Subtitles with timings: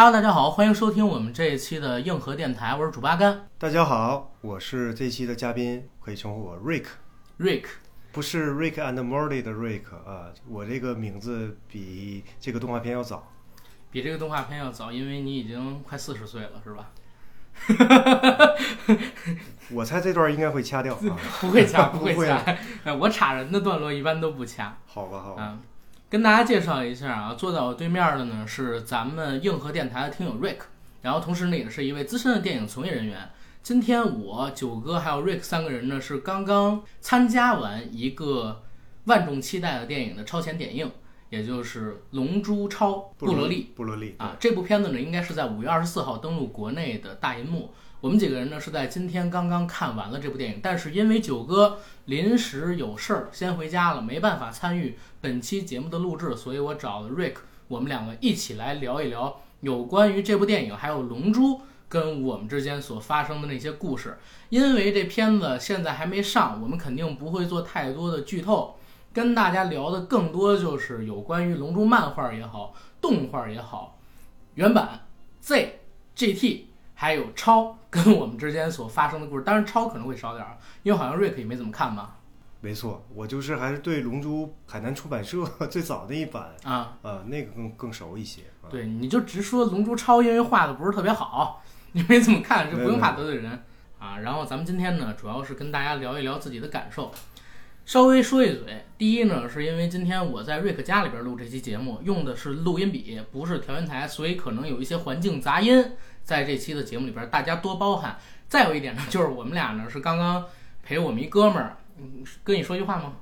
[0.00, 7.64] Hello，大家好，欢迎收听我们这一期的硬核电台，我是主八甘大家好，我是这期的嘉宾，可以称呼我 Rick，Rick。
[8.12, 13.28] 不是 Rick and Morty 的 Rick 啊，我这个名字比这个动画片要早。
[13.90, 16.92] 比这个动画片要早，因为你已经快四十岁了，是吧？
[19.72, 21.18] 我猜这段应该会掐掉啊。
[21.42, 22.36] 不会掐，不会会掐。
[22.84, 24.78] 哎我插人的段落一般都不掐。
[24.86, 25.58] 好吧，好吧，嗯，
[26.10, 30.60] 跟大家介绍一下啊，坐在我对面的呢是咱们硬核电台的听友 Rick，
[31.02, 33.28] 然后同时呢也是一位资深的电影从业人员。
[33.62, 38.62] 今天我九哥还有 Rick 三个人呢是刚刚参加完一个
[39.04, 40.90] 万众期待的电影的超前点映，
[41.28, 43.70] 也就是《龙珠超布罗利》。
[43.76, 47.74] 布罗利啊，这部片子呢，应该是在五月二十四号登陆国内的大银幕。
[48.00, 57.34] 我们几个人呢是在今天刚刚看完了这部电影，但是因为九哥临时有事儿先回家了，没办法参与本期节目的录制，所以我找了 Rick，
[57.66, 61.54] 我们两个一起来聊一聊有关于这部电影还有《龙珠》
[61.88, 64.16] 跟我们之间所发生的那些故事。
[64.48, 68.76] 因为这片子现在还没上，我们肯定不会做太多的剧透，
[69.12, 73.98] 跟大家聊的更多就是有关于《龙珠》漫画也好，动画也好，
[74.54, 75.00] 原版
[75.40, 75.80] Z、
[76.14, 76.67] GT
[77.00, 79.44] 还有超跟我们之间所发生的故事。
[79.44, 82.16] 当然，超可能会少点儿，因为好像瑞克也没怎么看吧？
[82.60, 88.42] 没错，我就是还是对《龙珠》海南出版社 最早那一版啊，呃，那个更更熟一些。
[88.62, 91.62] 啊、对，你就直说《龙珠超》，因为画的不是特别好，
[91.92, 93.62] 你没怎么看，就不用怕得罪人
[94.00, 94.18] 啊。
[94.18, 97.12] 然后咱们今天呢，主要是跟大家聊一聊自己的感受。
[97.86, 105.92] 稍微说一嘴，第一呢，是因为今天我在瑞克家里边录这期节目，用的是录音笔，不是调音台，所以可能有一些环境杂音，
[106.28, 108.18] 在这期的节目里边，大家多包涵。
[108.48, 110.44] 再有一点呢，就是我们俩呢是刚刚
[110.82, 113.14] 陪我们一哥们儿，嗯，跟你说句话吗？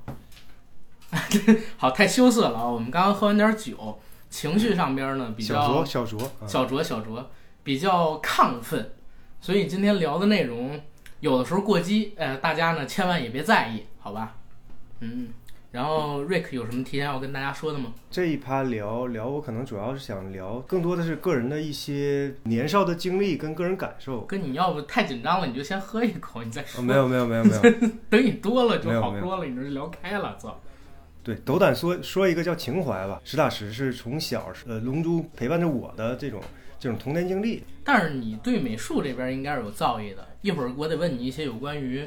[1.78, 2.66] 好，太羞涩了啊！
[2.66, 7.24] 我们刚刚喝完点酒，情绪上边呢比较小酌小酌啊小酌小酌，
[7.62, 8.90] 比较亢奋，
[9.40, 10.80] 所以今天聊的内容
[11.20, 14.34] 有的时候过激，呃，大家呢千万也别在意，好吧？
[14.98, 15.28] 嗯，
[15.76, 17.92] 然后 Rick 有什么提前要跟大家说的吗？
[18.10, 24.22] 这一趴聊聊，我可能主要是想聊，更多的是个人的一些年少的经历跟个人感受。
[24.22, 26.80] 跟你要不太紧张了，你就先喝一口，你再说。
[26.80, 27.62] 哦、没有没有没有没有，
[28.08, 30.58] 等你多了就好说了，你这就聊开了，操！
[31.22, 33.20] 对，斗胆说说一个叫情怀吧。
[33.22, 36.40] 实打实是从小呃，龙珠陪伴着我的这种
[36.80, 37.62] 这种童年经历。
[37.84, 42.02] 但是你对美术这边应该是有造诣的，一会儿我得问你一些有关于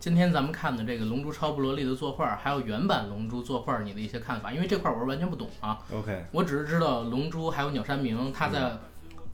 [0.00, 5.78] 今天咱们看的这个《龙珠超布罗利》的作画，还有原版《龙珠》作画你的一些看法，因为这块我是完全不懂啊。
[5.92, 8.78] OK，我只是知道龙珠还有鸟山明他在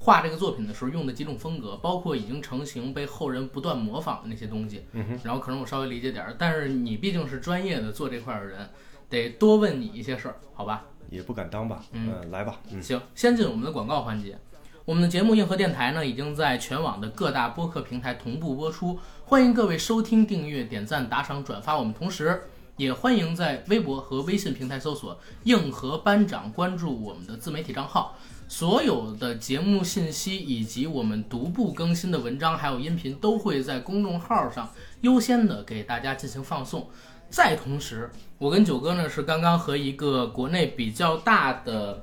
[0.01, 4.85] 画这个作品的时候用的几种风格，包括已经成型被后人不断模仿的那些东西。
[4.91, 8.69] 嗯，然后可能我稍微理解点儿，但是你毕竟是专业的做这块儿的人，
[9.09, 10.83] 得多问你一些事儿，好吧？
[11.11, 11.81] 也不敢当吧。
[11.93, 12.59] 嗯呃来吧。
[12.73, 14.37] 嗯，行，先进我们的广告环节。
[14.85, 18.97] 我们的节目《硬核电台》呢，已经在全网的各大播客平台同步播出，
[19.29, 21.93] 欢迎各位收听、订阅、点赞、打赏、转发我们。
[21.93, 22.45] 同时，
[22.77, 28.17] 也欢迎在微博和微信平台搜索“硬核班长”，关注我们的自媒体账号。
[28.47, 34.71] 所有的节目信息以及我们独步更新的文章还有音频，都会在公众号上
[35.01, 36.89] 优先的给大家进行放送。
[37.29, 38.09] 再同时，
[38.39, 42.01] 我跟九哥呢是刚刚和一个国内比较大的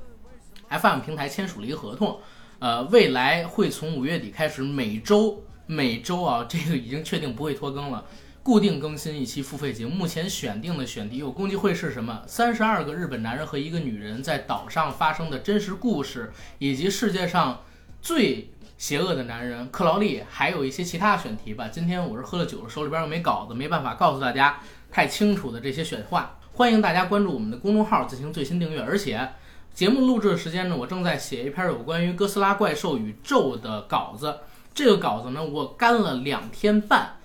[0.68, 2.20] FM 平台签署了一个合同，
[2.60, 8.06] 呃，未来会从五月底开始每周每周啊，这个已经确定不会拖更了，
[8.44, 9.96] 固定更新一期付费节目。
[9.96, 12.22] 目前选定的选题我估计会是什么？
[12.28, 17.62] 三十二个日本男人和一个女人在岛上发生的真实故事，以及世界上
[18.02, 21.70] 最邪恶的男人克劳利，还有一些其他选题吧。
[21.70, 24.60] 今天我是喝了酒了，手里边又没稿子，没办法告诉大家
[24.92, 26.38] 太清楚的这些选话。
[26.52, 29.30] 欢迎大家关注我们的公众号进行最新订阅，而且
[29.74, 34.40] 节目录制的时间呢，我正在写一篇有关于哥斯拉怪兽宇宙的稿子。
[34.74, 37.18] 这个稿子呢，我干了两天半。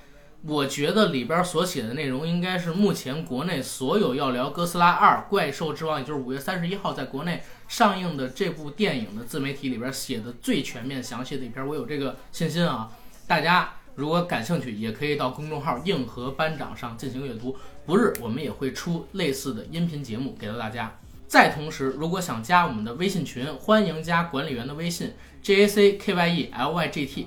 [0.47, 11.67] 我觉得里边所写的内容应该是目前国内所有要聊《哥斯拉二：怪兽之王》，也就是五月三十一号在国内上映的这部电影的自媒体里边写的最全面、详细的一篇。
[11.67, 12.89] 我有这个信心啊！
[13.27, 17.57] 大家如果感兴趣，也可以到公众号“硬核班长”上进行阅读。
[17.85, 20.97] 不日我们也会出类似的音频节目给到大家。
[21.27, 25.13] 再同时，如果想加我们的微信群，欢迎加管理员的微信
[25.43, 27.27] j a c k y e l y g t，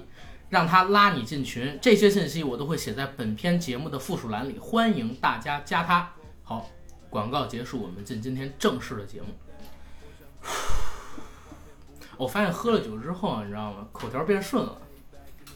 [0.51, 1.79] 让他拉你进群。
[1.81, 6.11] 这些信息我都会写在本篇节目的附属栏里，欢迎大家加他。
[6.43, 6.69] 好，
[7.09, 9.27] 广告结束，我们进今天正式的节目。
[12.17, 13.87] 我发现喝了酒之后，你知道吗？
[13.93, 14.77] 口条变顺了。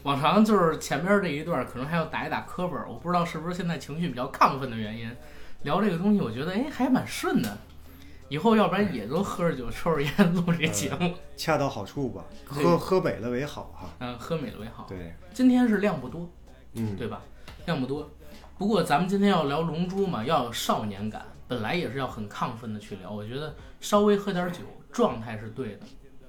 [0.02, 5.14] 往常就是前面这一段可能还要打一打磕巴儿，我不知道是不是现在情绪比较亢奋的原因，
[5.62, 7.58] 聊这个东西我觉得哎还蛮顺的。
[8.28, 13.88] 以后要不然也都喝着酒抽着烟录这节目，恰到好处吧，喝喝美了为好哈。
[13.98, 14.86] 嗯，喝美了为好。
[14.88, 16.28] 对，今天是量不多，
[16.74, 17.22] 嗯，对吧？
[17.66, 18.10] 量不多。
[18.58, 23.10] 不过咱们今天要聊龙珠嘛，要有少年感，本来也是要很亢奋的去聊。
[23.10, 25.80] 我觉得稍微喝点酒，状态是对的。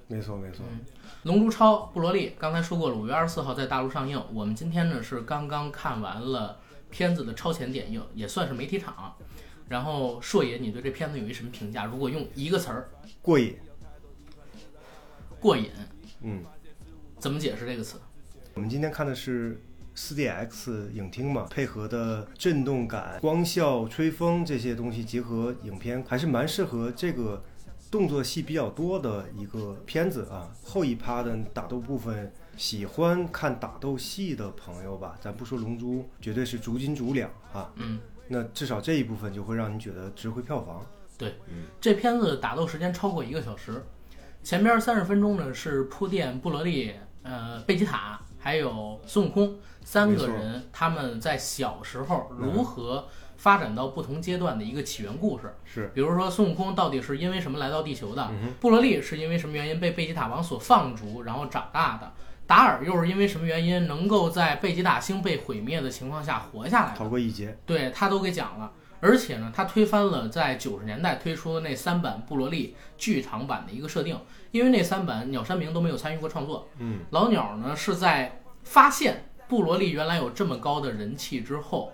[0.06, 0.64] 没错没错。
[0.70, 0.80] 嗯
[1.24, 4.22] 龙珠超布罗利刚才说过了，五月二十四号在大陆上映。
[4.32, 6.56] 我们今天呢是刚刚看完了
[6.90, 9.12] 片子的超前点映，也算是媒体场。
[9.68, 11.84] 然后硕爷，你对这片子有一什么评价？
[11.84, 12.88] 如果用一个词儿，
[13.20, 13.56] 过瘾。
[15.40, 15.70] 过瘾，
[16.22, 16.42] 嗯，
[17.18, 18.00] 怎么解释这个词？
[18.54, 19.60] 我们今天看的是
[19.94, 27.44] 4DX 影厅嘛，配合的震动感、光效、吹风这些东西结合影片，还是蛮适合这个
[27.90, 30.50] 动作戏比较多的一个片子啊。
[30.64, 37.72] 后一趴的打斗部分，喜欢看打斗戏的朋友吧，咱不说龙珠，绝对是足斤足两啊。
[37.76, 40.84] 嗯，那至少这一部分就会让你觉得值回票房。
[41.16, 43.84] 对，嗯这片子打斗时间超过一个小时，
[44.42, 46.92] 前边三十分钟呢是铺垫布罗利、
[47.22, 55.52] 呃贝吉塔还有孙悟空三个人他们在小时候如何发展到不同阶段的一个起源故事。
[55.64, 58.22] 是，比如说孙悟空到底是因为什么来到地球的？
[58.30, 62.12] 嗯布罗利是因为什么原因被贝吉塔王所放逐，然后长大的？
[62.48, 66.94] 达尔又是因为什么原因能够在贝吉塔星被毁灭的情况下活下来？
[66.96, 67.54] 逃过一劫。
[67.66, 74.18] 对他都给讲了，而且呢，他推翻了在九十年代推出的那三版布罗利剧场版的一个设定，
[74.50, 76.66] 因为那三版鸟山明都没有参与过创作。
[76.78, 81.92] 嗯，老鸟呢是在发现布罗利原来有这么高的人气之后，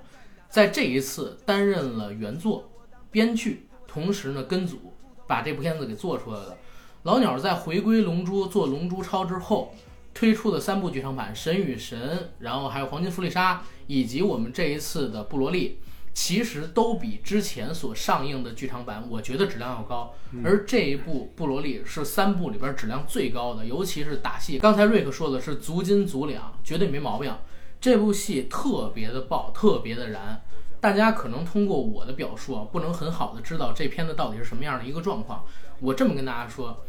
[0.49, 2.71] 在这一次担任了原作、
[3.11, 4.95] 编剧，同时呢跟组
[5.27, 6.57] 把这部片子给做出来了。
[7.03, 9.75] 老鸟在回归龙珠做龙珠超之后。
[10.15, 11.99] 推出的三部剧场版《神与神》，
[12.39, 13.57] 然后还有《黄金弗利沙》，
[13.89, 15.81] 以及我们这一次的布罗利，
[16.15, 20.15] 其实都比之前所上映的剧场版，我觉得质量要高。
[20.45, 24.61] 而这一部布罗利是三部里边质量最高的，尤其是打戏。
[24.61, 27.37] 刚才瑞克说的是足斤足两，绝对没毛病。
[27.81, 30.41] 这部戏特别的爆，特别的燃。
[30.81, 35.45] 大家可能通过我的表述啊，不能很好的知道这片子到底是什么样的一个状况。
[35.81, 36.85] 我这么跟大家说。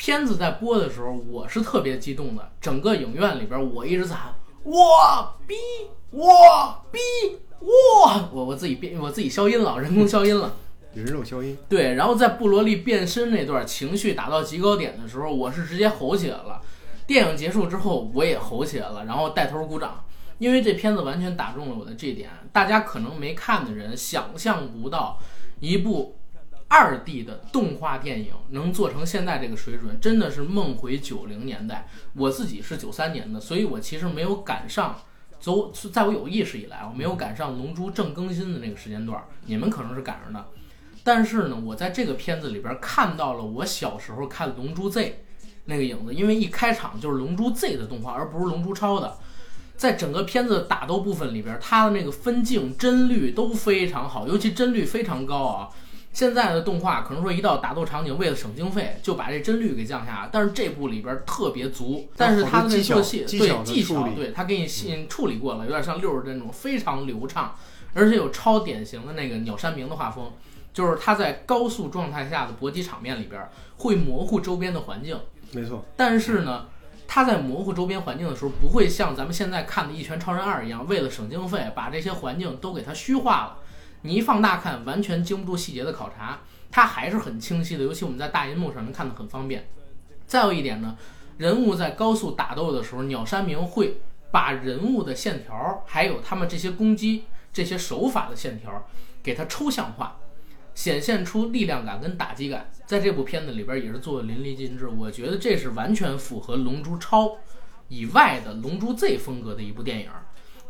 [0.00, 2.52] 片子在播的时候，我是特别激动的。
[2.58, 4.74] 整个影院里边，我一直在喊“我
[5.46, 5.54] 逼
[6.10, 6.26] 我
[6.90, 6.98] 逼
[7.58, 7.68] 我”，
[8.32, 10.54] 我我自己变我自己消音了，人工消音了。
[10.94, 11.54] 人肉消音。
[11.68, 16.62] 对，然后在布罗利变身那段情绪达到极高点的时候，我是直接吼起来了。
[17.06, 20.02] 电影结束之后，我也吼起来了，然后带头鼓掌，
[20.38, 22.30] 因为这片子完全打中了我的这点。
[22.54, 25.18] 大家可能没看的人想象不到
[25.58, 26.16] 一部。
[26.72, 31.88] 二 D 的动画电影能做成现在这个水准，真的是梦回九零年代。
[32.14, 34.96] 我自己是九三年的，所以我其实没有赶上，
[35.40, 39.20] 走在我有意识以来，我没有赶上《龙珠》正更新的那个时间段。
[39.46, 40.46] 你们可能是赶上的，
[41.02, 45.04] 但是呢，我在这个片子里边看到了我小时候看《龙珠 Z》
[45.64, 49.18] 那个影子，因为一开场就是《龙珠 Z》的动画，而不是《龙珠超》的。
[49.76, 55.68] 在整个片子的打斗部分里边，它的那个分镜、帧率都非常好，尤其帧率非常高啊。
[56.12, 60.28] 现在的动画可能说一到打斗场景，为了省经费，就把这帧率给降下。
[60.30, 67.54] 但是这部里边特别足，但是它的那特技对技巧，对它给你戏处理过了，有点像六十帧那种非常流畅，
[67.94, 70.32] 而且有超典型的那个鸟山明的画风，
[70.74, 73.48] 就是他在高速状态下的搏击场面里边
[73.78, 75.16] 会模糊周边的环境，
[75.52, 75.84] 没错。
[75.96, 76.66] 但是呢，
[77.06, 83.56] 他在模糊周边环境的时候，不会像咱们现在看的《一拳超人二》一样，为了省经费，把这些环境都给它虚化了。
[84.02, 86.40] 你一放大看，完全经不住细节的考察，
[86.70, 87.84] 它还是很清晰的。
[87.84, 89.68] 尤其我们在大银幕上能看得很方便。
[90.26, 90.96] 再有一点呢，
[91.38, 98.86] 人物在高速打斗的时候，鸟山明会把人物的线条，还有他们这些攻击、这些手法的线条，
[99.22, 100.18] 给它抽象化，
[100.74, 102.70] 显现出力量感跟打击感。
[102.86, 104.88] 在这部片子里边也是做的淋漓尽致。
[104.88, 107.26] 我觉得这是完全符合《龙珠超》
[107.88, 110.10] 以外的《龙珠 Z》风格的一部电影。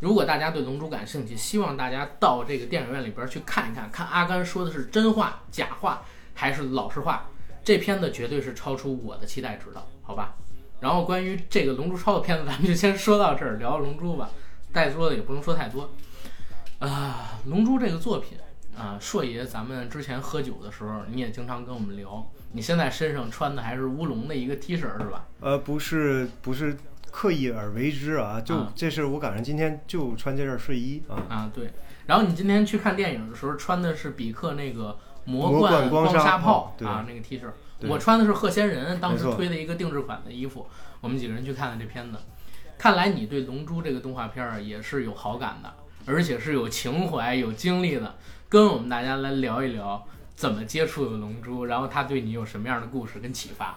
[0.00, 6.02] 如果大家对《龙珠》感兴趣，希望大家到这个电影院里边去看一看，看阿甘说的是真话、假话
[6.35, 7.26] 还是老实话。
[7.62, 10.35] 这片子绝对是超出我的期待值的，好吧？
[10.80, 14.30] 然后关于这个《龙珠超》的片子，咱们就先说到这儿，聊《龙珠》吧。
[14.73, 15.90] 再说的也不能说太多。
[16.78, 18.38] 啊，《龙珠》这个作品
[18.75, 22.26] 啊，硕爷，咱们之前喝酒的时候，你也经常跟我们聊。
[22.52, 25.26] 你现在身上穿的还是乌龙的一个 T 恤是吧？
[25.40, 26.75] 呃，不是，不是。
[27.11, 31.23] 刻意而为之啊，就这是我赶上今天就穿这件睡衣啊。
[31.29, 31.71] 啊对，
[32.07, 37.43] 然后你今天去看电影的时候穿的是比克那个魔幻光沙炮啊那个 T 恤，
[37.88, 40.67] 我穿的是鹤仙人当时推的一个定制款的衣服，
[41.00, 42.19] 我我们几个人去看的这片子，
[42.79, 45.75] 看来你对《龙珠》这个动画片儿也是有好感的，
[46.07, 48.14] 而且是有情怀、有经历的，
[48.49, 53.76] 跟我们大家来聊一聊怎么接触的龙珠，然后它对你有什么样的故事跟启发？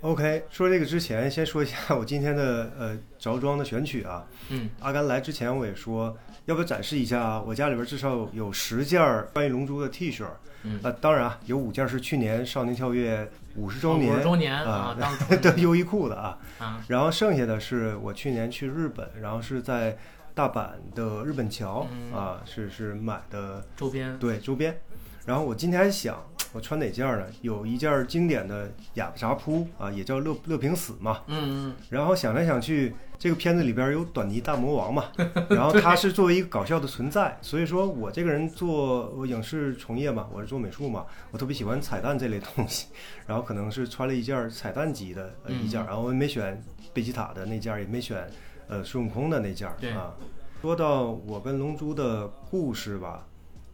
[0.00, 4.24] OK，说这个之前，先说一下我今天的呃着装的选取啊。
[4.48, 7.40] 嗯，阿甘来之前我也说，要不要展示一下？
[7.42, 10.24] 我家里边至少有十件儿关于龙珠的 T 恤。
[10.62, 14.96] 嗯，呃，当然啊，有五件是去年少年跳跃五十周年啊
[15.42, 16.38] 的优衣库的啊。
[16.58, 19.98] 啊，然后剩下的是我去年去日本，然后是在
[20.32, 24.80] 大阪的日本桥、嗯啊，是是买的周边，对周边。
[25.28, 26.18] 然后我今天还想，
[26.54, 27.26] 我穿哪件儿呢？
[27.42, 31.20] 有一件儿经典的雅布扎铺啊，也叫乐乐平死嘛。
[31.26, 35.12] 嗯然后想来想去，这个片子里边有短笛大魔王嘛，
[35.50, 42.86] 然后他是作为一个搞笑的存在，所以说我这个人做我影视从业嘛，我是做美术嘛，我特别喜欢彩蛋这类东西，
[43.28, 46.58] 然后可能是穿了一件彩蛋级的呃一件，嗯然后我也没选
[46.94, 48.26] 贝吉塔的那件，也没选
[48.66, 50.14] 呃孙悟空的那件对啊。
[50.62, 53.26] 说到我跟龙珠的故事吧，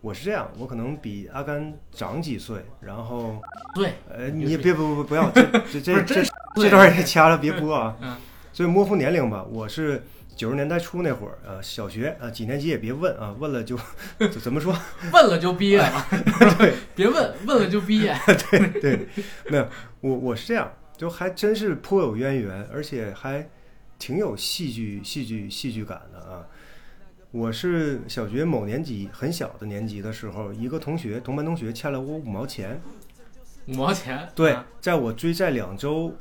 [0.05, 3.41] 我是这样，我可能比阿甘长几岁，然后
[3.75, 5.43] 对，呃你别不不不要这
[5.81, 6.23] 这这
[6.61, 7.97] 这段也掐了别播啊。
[8.03, 8.15] 嗯
[8.53, 10.05] 所以模糊年龄吧，我是
[10.37, 13.77] 九十年代初那会儿，呃，小学啊，几年级也别问啊，问了就
[14.21, 14.77] 就怎么说？
[15.11, 16.07] 问了就毕业了，
[16.59, 18.15] 对别问，问了就毕业。
[18.51, 19.09] 对对，
[19.49, 19.67] 没有，
[20.03, 23.49] 我我是这样，就还真是颇有渊源，而且还
[23.99, 26.47] 挺有戏剧戏剧戏剧感的啊。
[27.35, 32.81] 我是小学某年级很小的年级的时候，一个同学同班同学欠了我五毛钱，
[33.67, 36.15] 五毛钱，对啊，在我追债两周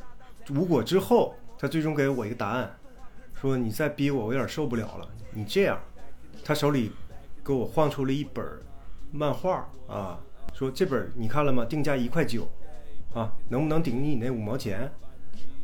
[0.49, 2.75] 无果之后，他最终给我一个答案，
[3.35, 5.07] 说你再逼我，我有点受不了了。
[5.29, 5.79] 你这样，
[6.43, 6.91] 他手里
[7.45, 8.43] 给我晃出了一本
[9.11, 10.19] 漫画啊，
[10.51, 11.63] 说这本你看了吗？
[11.63, 12.51] 定价一块九，
[13.13, 14.91] 啊，能不能顶你那五毛钱？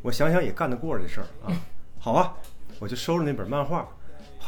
[0.03, 1.51] 我想想也干得过这事儿啊。
[1.97, 2.35] 好啊，
[2.77, 3.89] 我就收了那本漫画。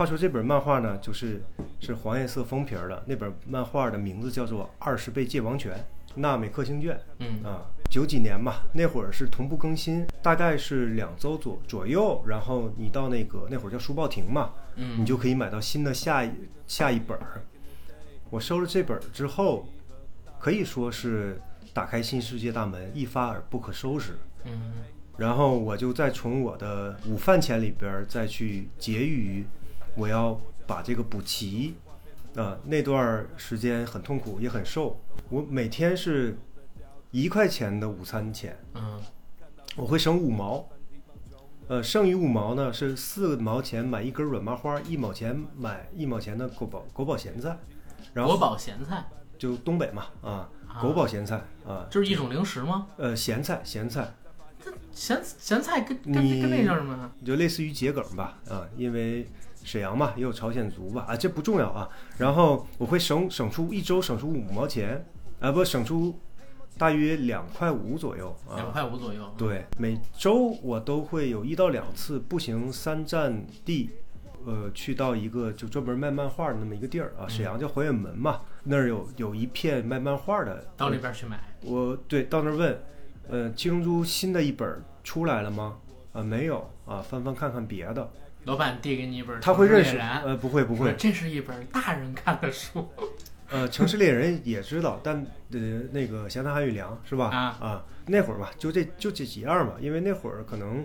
[0.02, 1.44] 话说这本漫画呢，就是
[1.80, 3.04] 是黄颜色封皮儿的。
[3.06, 5.74] 那本漫画的名字叫做《二十倍界王权》，
[6.16, 7.00] 纳美克星卷。
[7.20, 16.32] 嗯啊，九几年吧，那会儿是同步更新，大概是两周左左右，然后你到那个那会儿叫书报亭嘛，嗯你嗯就可以买到新的下一
[16.66, 17.44] 下一本儿。
[18.32, 19.68] 我收了这本儿之后，
[20.40, 21.40] 可以说是
[21.76, 24.18] 打开新世界大门，一发而不可收拾。
[24.46, 24.74] 嗯
[25.18, 29.46] 然后我就再从我的午饭钱里边儿再去结余，
[29.96, 31.76] 我要把这个补齐。
[32.34, 34.98] 啊、那段儿时间很痛苦，也很瘦。
[35.28, 36.38] 我每天是
[37.12, 39.02] 一块钱的午餐钱，嗯
[39.76, 40.66] 我会省五毛。
[41.68, 47.58] 呃，剩余五毛呢是四毛钱买一根软麻花，一毛钱买一毛钱的狗宝狗宝咸菜，
[48.14, 49.06] 然后狗宝咸菜
[49.38, 52.88] 就东北嘛啊，啊狗宝咸菜啊，就是一种零食吗？
[52.96, 54.10] 呃咸菜咸菜，
[54.94, 57.12] 咸咸菜跟跟你跟那叫什么？
[57.26, 59.28] 就类似于桔梗吧，啊，因为
[59.64, 61.88] 沈阳嘛也有朝鲜族吧，啊，这不重要啊。
[62.18, 65.06] 然后我会省省出一周省出五毛钱，
[65.40, 66.18] 啊，不省出
[66.78, 68.72] 大约两块五左右两啊。
[68.72, 69.34] 块五左右。
[69.38, 73.92] 对，每周我都会有一到两次步行三站地，
[74.46, 81.40] 呃，去到一个就专门卖漫画的那么一个地儿啊，沈阳叫怀远门嘛，那儿有有一片卖漫画的，到那边去买。
[81.64, 82.84] 我对到那儿问，
[83.30, 85.78] 呃，《七龙珠》新的一本儿出来了吗？
[86.14, 88.12] 啊，没有啊，翻翻看看别的。
[88.44, 92.88] 老板递给你一本《他会认识，呃，不会不会，这是一本大人看的书。
[93.50, 95.16] 呃，城市猎人也知道，但
[95.52, 95.60] 呃，
[95.92, 97.30] 那个咸菜韩语良是吧？
[97.30, 100.84] 啊那会儿嘛，就这就这几样嘛，因为那会儿可能，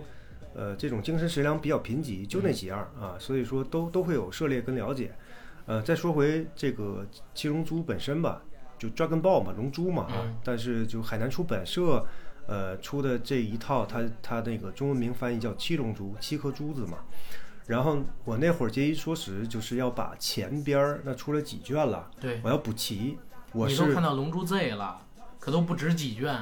[0.53, 5.11] 呃，这种精神食粮比较贫瘠，就那几样啊，所以说都都会有涉猎跟了解。
[5.65, 8.41] 呃，再说回这个七龙珠本身吧，
[8.77, 12.05] 就 Dragon Ball 嘛，龙珠嘛啊，嗯但是就海南出版社。
[12.49, 16.99] 呃，出的这一套，它它那个中文名翻译叫七龙珠，七颗珠子嘛。
[17.67, 23.19] 然后我那会儿节衣缩食，就是要把前边儿那出了几卷了，对，我要补齐。
[23.51, 25.01] 我是你都看到《龙珠 Z》了，
[25.39, 26.33] 可都不止几卷。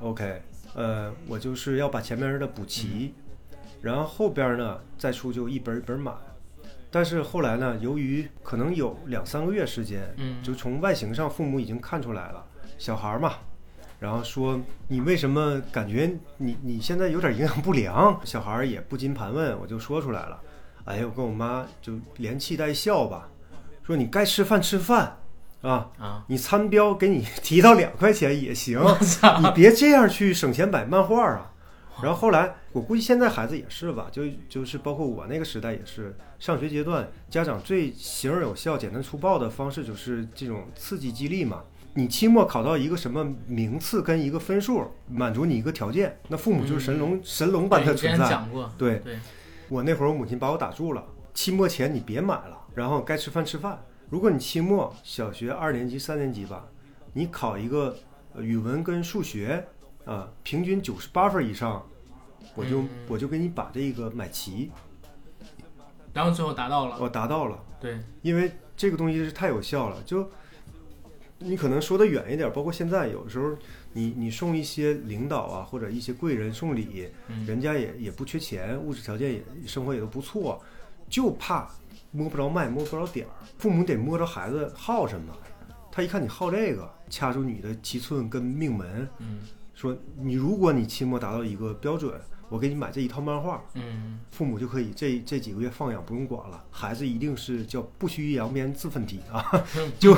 [0.00, 0.42] OK，
[0.74, 3.14] 呃，我就是要把前面的补齐，
[3.82, 6.12] 然后后边呢再出就一本一本买。
[6.90, 12.46] 但是后来呢，由于可能有两三个月时间，嗯就从外形上父母已经看出来了，
[12.78, 13.34] 小孩儿嘛，
[13.98, 18.20] 然后说你为什么感觉你你现在有点营养不良？
[18.24, 20.40] 小孩儿也不禁盘问，我就说出来了。
[20.84, 23.28] 哎呀，我跟我妈就连气带笑吧，
[23.82, 25.18] 说你该吃饭吃饭
[25.62, 28.80] 啊，啊，你餐标给你提到两块钱也行，
[29.42, 31.52] 你别这样去省钱买漫画啊。
[32.02, 41.62] 然后后来，我估计现在孩子也是吧，就就是包括我那个时代也是，上学阶段家长最行而有效、简单粗暴的方式就是这种刺激激励嘛。
[41.96, 48.28] 你期末考到一个什么名次跟一个分数，满足你一个条件，那父母就是神龙、神龙般的存在。
[48.28, 49.18] 讲过，对对，
[49.70, 53.82] 我那会儿我母亲把我打住了，期末前你别买了，然后该吃饭吃饭。
[54.10, 56.66] 如果你期末小学二年级、三年级吧，
[57.14, 57.96] 你考一个
[58.34, 59.66] 呃语文跟数学
[60.04, 61.82] 啊，平均九十八分以上，
[62.54, 64.70] 我就、嗯我就给你把这个买齐，
[66.12, 67.58] 然后最后达到了，我达到了。
[67.80, 70.28] 对，因为这个东西是太有效了，就
[71.38, 73.54] 你可能说的远一点，包括现在有的时候
[73.92, 80.62] 你你送一些领导啊或者一些贵人送礼，嗯人家也也不缺钱，物质条件也生活也都不错，
[81.08, 81.70] 就怕
[82.10, 85.36] 摸不着脉摸不着点儿，父母得摸着孩子好什么，
[85.92, 89.40] 他一看你好这个，掐住你的七寸跟命门，嗯
[89.74, 99.44] 说你如果你期末达到一个标准，我给你买这一套漫画，嗯，父母就可以这这几个月放养不用管了，孩子一定是叫不须扬鞭自奋蹄啊，
[99.98, 100.16] 就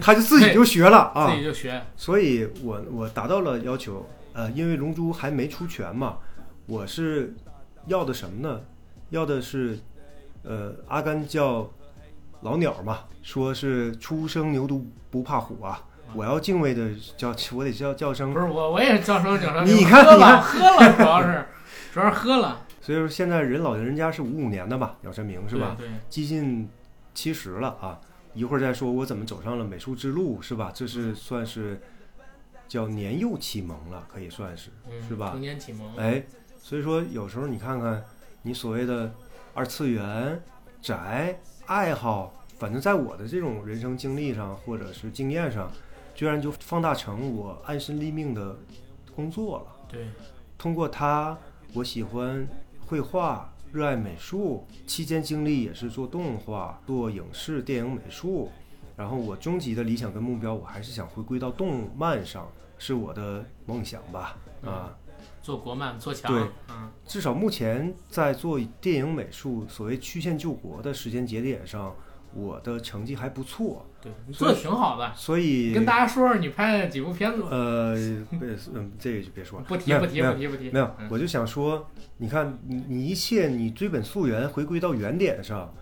[0.00, 1.30] 他就自己就学了啊。
[1.30, 6.18] 自，己就学，所以我我达到了要求，呃，因为龙珠还没出全嘛，
[6.66, 7.34] 我是
[7.86, 8.60] 要的什么呢？
[9.10, 9.78] 要的是，
[10.42, 11.70] 呃，阿甘叫
[12.42, 15.82] 老鸟嘛，说是初生牛犊不怕虎啊，
[16.14, 21.46] 我要敬畏的叫我得叫叫声不是我我也叫声叫声，你看喝了你看喝了，主要是
[21.94, 25.76] 主要是喝了，所以说现在人老人家是五五年的吧，姚晨明是吧？
[25.78, 25.86] 对？
[25.86, 26.68] 对，接近
[27.14, 28.00] 七十了啊，
[28.32, 30.72] 一会儿再说我怎么走上了美术之路，是吧？
[30.74, 31.80] 这是算是
[32.66, 36.20] 叫年幼启蒙了，可以算是，嗯，是吧童年启蒙，哎，
[36.58, 38.04] 所以说有时候你看看
[38.42, 39.14] 你所谓的
[39.54, 40.42] 二次元
[40.82, 45.70] 宅爱好，反正在我的这种人生经历上或者是经验上，
[46.12, 48.58] 居然就放大成我安身立命的
[49.14, 49.86] 工作了。
[49.88, 50.08] 对，
[50.58, 51.38] 通过它，
[51.74, 52.46] 我喜欢
[52.86, 58.48] 绘画，热爱美术，期间经历也是做动画、做影视、电影美术。
[58.96, 64.36] 然后我终极的理想跟目标，我还是想回归到动漫上，是我的梦想吧。
[64.64, 64.96] 啊，
[65.42, 71.92] 做国漫做强，对嗯至少目前在做电影美术所谓曲线救国的时间节点上，
[72.34, 73.86] 我的成绩还不错。
[74.02, 77.94] 对，你做的挺好的，所以跟大家说说你拍的几部片子吧，呃，
[78.38, 85.72] 别嗯，这个就别说了，不提不提不提不提，没有嗯，我就想说，你看，你你一切你追本溯源，回归到原点上，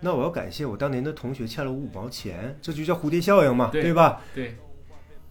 [0.00, 4.22] 那我要感谢我当年的同学欠了我五毛钱，这就叫蝴蝶效应嘛，对吧？
[4.34, 4.56] 对，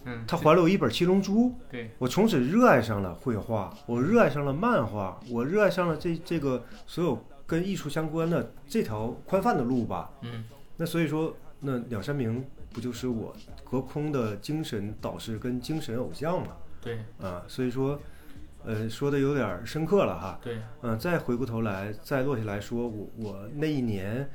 [0.05, 10.11] 嗯，他还了我一本《七龙珠》，对，我从此热爱上了绘画，我热爱上了漫画，我热爱上了这这个所有跟艺术相关的这条宽泛的路吧。
[10.21, 10.45] 嗯
[10.77, 13.35] 那所以说，那两山明不就是我
[13.69, 16.55] 隔空的精神导师跟精神偶像嘛？
[16.79, 17.99] 对啊，所以说，
[18.63, 20.39] 呃，说的有点深刻了哈。
[20.41, 24.29] 对，嗯、再回过头来，再落下来说，我我那一年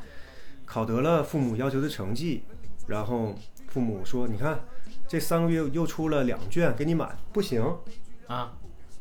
[0.66, 2.42] 考得了父母要求的成绩，
[2.86, 3.34] 然后
[3.68, 4.60] 父母说，你看
[5.08, 7.62] 这三个月又出了两卷，给你买，不行，
[8.26, 8.52] 啊，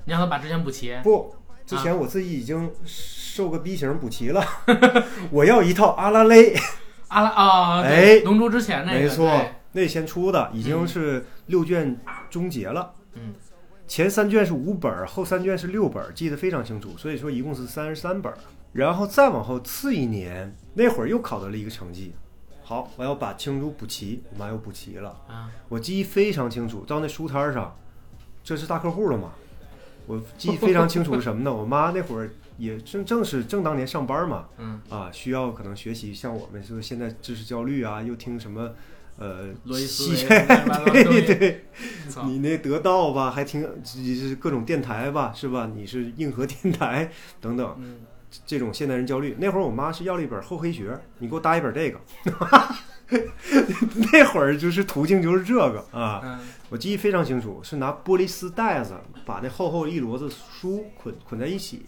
[0.06, 4.44] 你让他把之前补齐，不，之前我自己已经受个 B 型补齐了，
[5.32, 6.56] 我要一套阿拉蕾，
[7.10, 12.00] 阿拉啊，哎，龙珠之前那个，没错，那先出的已经嗯是六卷
[12.30, 12.94] 终结了。
[13.16, 13.34] 嗯
[13.86, 16.98] 前三卷是五本儿，后三卷是六本儿，记得非常清楚。
[16.98, 18.38] 所以说一共是三十三本儿。
[18.72, 22.14] 然后再往后次一年，那会儿又考得了一个成绩。
[22.64, 25.10] 好，我要把青珠补齐，我妈又补齐了。
[25.28, 27.76] 啊，我记忆非常清楚，到那书摊上，
[28.44, 29.34] 这是大客户了嘛？
[30.06, 31.54] 我记忆非常清楚是什么呢？
[31.54, 38.72] 我妈那会儿也正正是正当年上班嘛，嗯，啊，需要可能学习，像我们说现在知识焦虑啊，又听什么
[39.18, 40.26] 呃西
[40.94, 41.66] 对对，
[42.26, 45.72] 你那得到吧，还听就是各种电台吧，是吧？
[45.74, 48.02] 你是硬核电台等等，嗯，
[48.46, 49.36] 这种现代人焦虑。
[49.40, 52.00] 那会儿我妈是要了一本厚黑学，你给我搭一本这个。
[54.12, 56.40] 那会儿就是途径就是这个啊，嗯。
[56.70, 61.86] 我记忆非常清楚，是拿玻璃丝带子把那厚厚一摞子书捆捆在一起。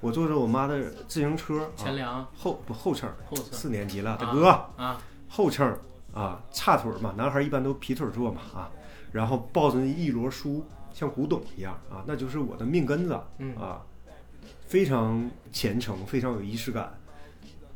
[0.00, 4.48] 我坐着我妈的自行车，啊、前梁后不后撑，后四年级了，大啊哥，
[4.82, 5.76] 啊，后撑
[6.14, 8.70] 啊，叉腿儿嘛，男孩儿一般都劈腿儿坐嘛啊，
[9.12, 13.54] 然后抱着那一摞书，像古董一样啊，那就是我的命根子嗯。
[13.56, 13.82] 啊，
[14.66, 16.94] 非常虔诚，非常有仪式感，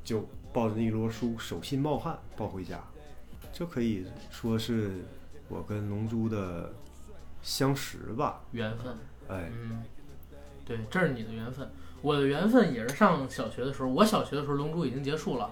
[0.02, 2.80] 就抱着那一摞书，手心冒汗抱回家，
[3.52, 5.04] 这可以说是
[5.48, 6.72] 我跟龙珠的
[7.42, 8.96] 相识吧，缘分，
[9.28, 9.82] 哎，嗯，
[10.64, 11.68] 对，这是你的缘分。
[12.00, 15.50] 我的缘分也是上小学的时候，我小学的时候《龙珠》已经结束了。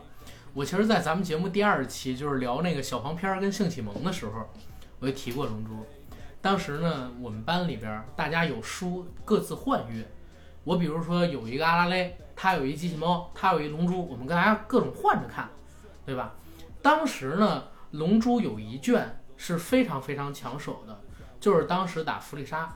[0.55, 4.49] 我其实，在咱们节目第二期就是聊那个小黄片儿跟性启蒙的时候，
[5.01, 5.73] 我就提过《龙珠》。
[6.41, 10.07] 当时呢，我们班里边儿大家有书各自换阅。
[10.65, 15.48] 我比如说有一个阿拉蕾，他有一机器猫，他有一龙珠，我们跟大家各种换着看，
[16.05, 16.35] 对吧？
[16.83, 17.62] 当时呢，
[17.96, 21.00] 《龙珠》有一卷是非常非常抢手的，
[21.38, 22.74] 就是当时打弗利沙，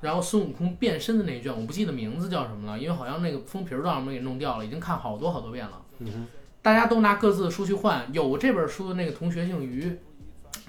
[0.00, 5.80] 然后孙悟空变身的那一卷，我不记得名字叫什么了，因为好像那个封皮儿都让我们给弄掉了，已经看好多好多遍了。
[6.00, 6.26] 嗯，
[6.60, 9.96] 大家都拿各自的书去换，有这本书的那个同学姓于，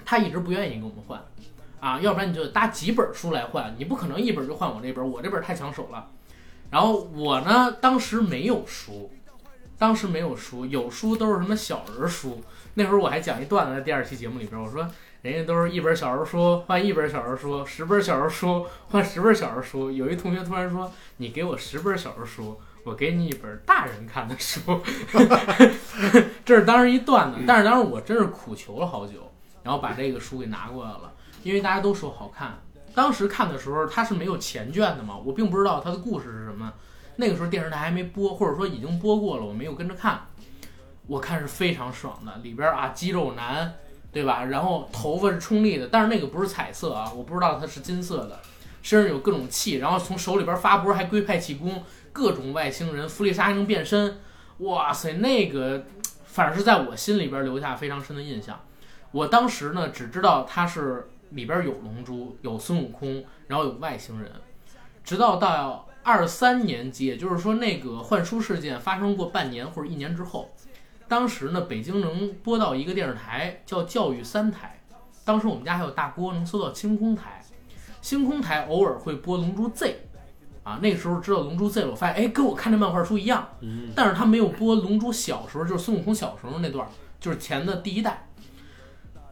[0.04, 1.20] 他一直不愿意跟我们换，
[1.80, 6.08] 啊，要不然你就搭几本书来换，你不可能一本就换我这本，我这本太抢手了。
[6.70, 9.10] 然后我呢，当时没有书，
[9.78, 12.42] 当时没有书，有书都是什么小人书。
[12.74, 14.88] 那会儿我还讲一段子，在第二期节目里边，我说
[15.22, 19.90] 人家都是一本小人书换一本小人书，十本小人书换十本小人书。
[19.90, 24.60] 有一同学突然说：“你给我十本小人书，我给你一本大人看的书。
[26.44, 29.32] ”这是当时一段子，但是当时我真是苦求了好久，
[29.64, 32.60] 然后把这个书给拿过来了，因为大家都说好看。
[32.98, 36.72] 当时看的时候，它是没有前卷的嘛，我并不知道它的故事是什么。
[37.14, 40.22] 那个时候电视台还没播，或者说已经播过了，我没有跟着看。
[41.06, 43.72] 我看是非常爽的，里边啊肌肉男，
[44.10, 44.46] 对吧？
[44.46, 48.40] 然后头发是冲力的，但是那个不是彩色啊，我不知道它是金色的。
[48.82, 54.18] 身上有各种气，然后从手里边发波还龟派气功，各种外星人，弗利莎还能变身，
[54.58, 55.86] 哇塞，那个
[56.24, 58.60] 反正是在我心里边留下非常深的印象。
[59.12, 64.30] 我当时呢只知道它是里边有龙珠，有孙悟空，然后有外星人，
[65.04, 70.50] 直到到二三年级，也就是说那个幻书事件发生过半年或者一年之后。
[71.06, 74.78] 当时呢，北京能播到一个电视台叫教育三台，
[75.24, 77.42] 当时我们家还有大锅能搜到星空台，
[78.02, 79.86] 星空台偶尔会播《龙珠 Z》，
[80.68, 86.86] 啊，那时候知道《龙珠 Z》了，我发现哎，跟我看这漫画书一样，嗯，但是他没有播《龙珠》小时候，就是孙悟空小时候那段，
[87.18, 88.27] 就是前的第一代。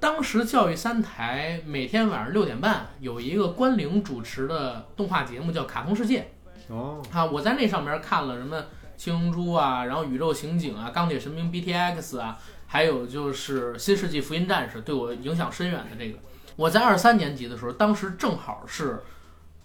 [0.01, 6.29] 当时教育三台每天晚上六点半有一个关凌主持的动画节目叫《卡通世界》，
[6.73, 8.65] 哦，啊，我在那上面看了什么。
[8.99, 16.19] 七龙珠啊，然后宇宙刑警啊，钢铁神兵 BTX 啊，还有就是新世纪福音战士，对我影响深远的这个。
[16.57, 19.03] 我在二三年级的时候，当时正好是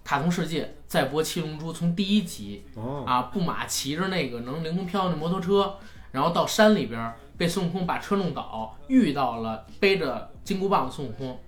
[0.03, 2.65] 卡通世界在播七龙珠，从第一集
[3.05, 5.77] 啊，布马骑着那个能凌空飘的摩托车，
[6.11, 11.39] 然后到山里边被孙悟空把车弄倒，遇到了背着金箍棒的孙悟空。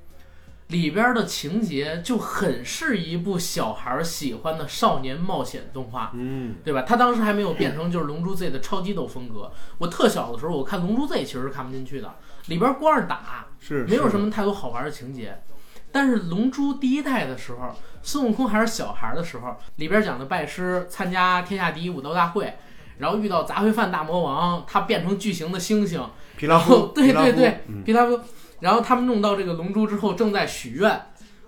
[0.69, 6.81] 里边的情节就很是一部小孩喜欢的少年冒险动画，嗯，对吧？
[6.81, 9.51] 他当时还没有变成就是《龙珠 Z》的超激斗风格。
[9.77, 12.11] 我特小的时候，我看《龙珠 Z》其实是看不进去的，
[12.47, 15.43] 里边光是打，是没有什么太多好玩的情节。
[15.91, 22.57] 但是《龙珠》第一代的时候，孙悟空还是小孩的时候，里边讲的拜师参加天下第一武斗大会，
[22.97, 26.01] 然后遇到杂烩饭大魔王，他变成巨型的猩猩，
[26.37, 28.19] 皮拉夫，对对对，皮拉夫。
[28.59, 31.01] 然后他们弄到这个龙珠之后，正在许愿，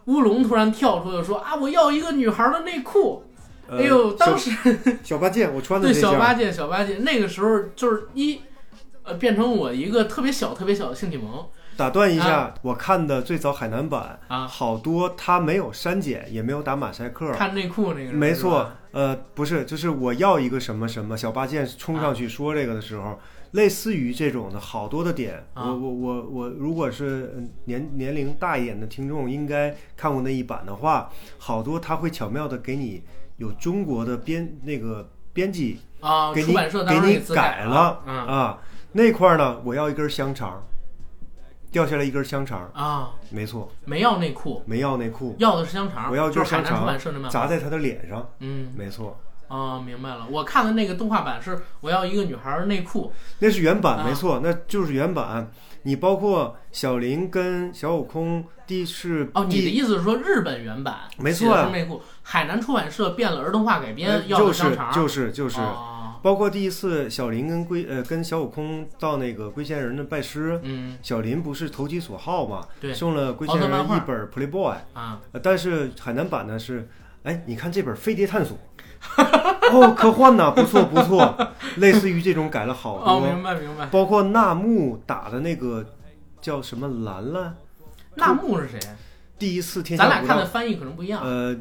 [0.06, 3.24] 乌龙突然跳出来说：“啊，我要一个女孩的内裤。”
[3.72, 4.52] 哎呦，当时
[5.04, 8.40] 小八戒，我穿的对小八戒，小八戒那个时候就是一，
[9.04, 11.46] 呃，变成我一个特别小、特别小的性启蒙。
[11.78, 17.32] 打断一下，我看的最早海南版啊，好多他没有删减，也没有打马赛克。
[17.34, 23.20] 看内裤那个没错，呃，不是，就是我要一个什么什么，小八戒冲上去说这个的时候。
[23.52, 33.02] 类似于这种的好多的点，我我我我，如果是年年龄大一点的听众，应该看过那一版的话，好多他会巧妙的给你
[33.38, 38.02] 有中国的编那个编辑啊，给你给你改了。
[38.06, 38.58] 啊，
[38.92, 40.62] 那块儿呢，我要一根香肠，
[41.76, 46.88] 掉下来一根香肠啊，没错，没要内裤，没要内裤，要的是香肠，我要就是香肠
[47.30, 49.20] 砸在他的脸上，嗯，没错。
[49.50, 50.26] 啊，明白了。
[50.32, 55.52] 我看的那个动画版是我要一个女孩内裤，那是原版，没错，那就是原版。
[55.84, 65.60] 你包括小林跟小悟空，第是哦，你的意思是说日本原版没错是内裤，海南出版社变了儿童化改编，要香肠，就是就是，
[66.26, 76.90] 包括第一次小林跟龟呃跟小悟空到那个龟仙人的拜师，嗯，小林不是投其所好嘛，对，送了龟仙人一本 Playboy 啊，但是海南版呢是，
[77.22, 78.58] 哎，你看这本飞碟探索。
[79.72, 81.38] 哦，科幻呐，不错不错，
[81.78, 83.06] 类似于这种改了好多。
[83.06, 83.86] 哦，明白明白。
[83.92, 85.86] 包括纳木打的那个
[86.42, 87.56] 叫什么兰兰？
[88.16, 88.80] 纳木是谁？
[89.38, 90.06] 第一次天下。
[90.06, 91.22] 咱俩看的翻译可能不一样。
[91.24, 91.56] 呃，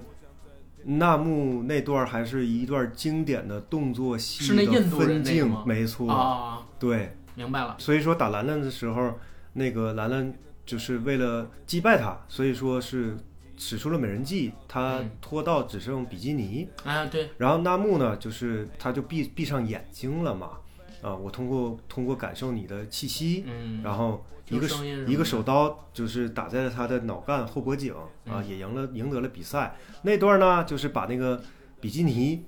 [0.85, 6.11] 纳木那段还是一段经典的动作戏是那印度人那个没错。
[6.11, 7.77] 啊，对，明白了。
[7.79, 9.19] 所以说打兰兰的时候，
[9.53, 10.33] 那个兰兰
[10.67, 13.17] 就是为了击败他，所以说是。
[13.57, 16.69] 使出了美人计，他脱到只剩比基尼。
[16.83, 17.31] 啊，对。
[17.39, 20.59] 然后纳木呢，就是他就闭闭上眼睛了嘛，
[21.01, 24.67] 啊，我通过通过感受你的气息，嗯，然后一个
[25.07, 27.95] 一个手刀就是打在了他的脑干后脖颈
[28.29, 29.77] 啊，也赢了赢得了比赛。
[30.03, 31.43] 那段呢，就是把那个
[31.81, 32.47] 比基尼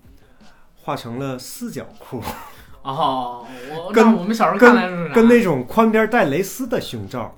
[0.76, 2.22] 画成了四角裤，
[2.82, 7.36] 哦，我跟我们小时候看来是跟那种宽边带蕾丝的胸罩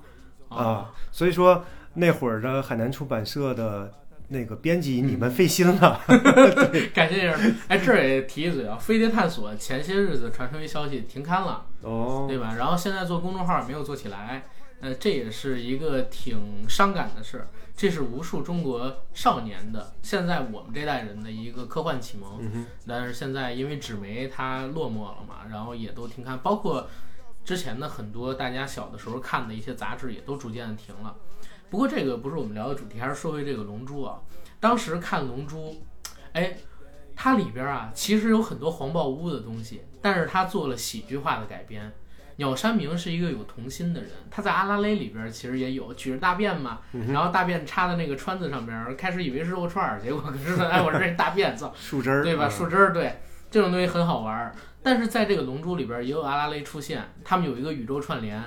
[0.49, 1.63] 啊，所以说。
[1.95, 3.91] 那会儿的海南出版社的
[4.29, 6.01] 那个编辑，你们费心了，
[6.93, 7.55] 感谢人。
[7.67, 12.55] 哎，这儿也提一嘴啊，《飞碟探索》前些日子传出一消息停刊了，哦，对吧？
[12.57, 14.45] 然后现在做公众号也没有做起来，
[14.81, 17.47] 呃，这也是一个挺伤感的事儿。
[17.75, 22.39] 这是无数中国少年的，现在我们这代人的一个科幻启蒙。
[22.41, 26.87] 嗯，但是现在因为纸媒它落寞了嘛，然后也都停刊，包括
[27.45, 31.15] 之前的很多大家小的时候看的一些杂志也都逐渐的停了。
[31.69, 34.19] 不过这个不是我们聊的主题，还是说回这个《龙珠》啊。
[34.59, 35.71] 当时看《龙珠》，
[36.33, 36.57] 哎，
[37.15, 41.91] 它里边啊其实有很多黄暴污的东西，但是它做了喜剧化的改编。
[42.37, 46.79] 鸟山明是一个有童心的人，他在阿拉蕾里边其实也有举着大便嘛，
[47.09, 52.47] 然后大便插在那个川子上边，开始以为是肉串儿，结果可是哎，我这是大便，操，树枝儿对吧？
[52.47, 53.19] 嗯树枝儿，对，
[53.51, 54.55] 这种东西很好玩儿。
[54.81, 58.41] 但是在这个《龙珠》里边也有阿拉蕾出现，他们有一个宇宙串联，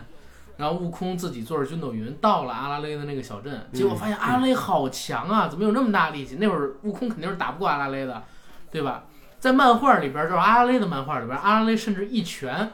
[0.63, 6.37] 然后悟空自己坐着筋斗云到了阿拉蕾的那个小镇，结果发现阿拉蕾好强啊，怎么有那么大力气？
[6.37, 8.23] 那会儿悟空肯定是打不过阿拉蕾的，
[8.71, 9.03] 对吧？
[9.41, 12.71] 在漫画里边，就是阿拉蕾的漫画里边，阿拉蕾甚至一拳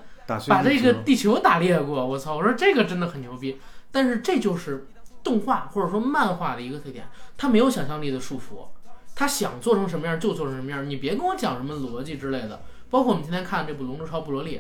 [0.48, 2.36] 把这个地球打裂过，我操！
[2.36, 3.58] 我说这个真的很牛逼，
[3.90, 4.86] 但是这就是
[5.24, 8.68] 动画或者说漫画的一个特点，它没有想象力的束缚，
[9.14, 12.60] 它想做成什么样就做成什么样，你别跟我讲什么逻辑之类的。
[12.90, 14.58] 包括我们今天看这部《龙珠超布罗利》，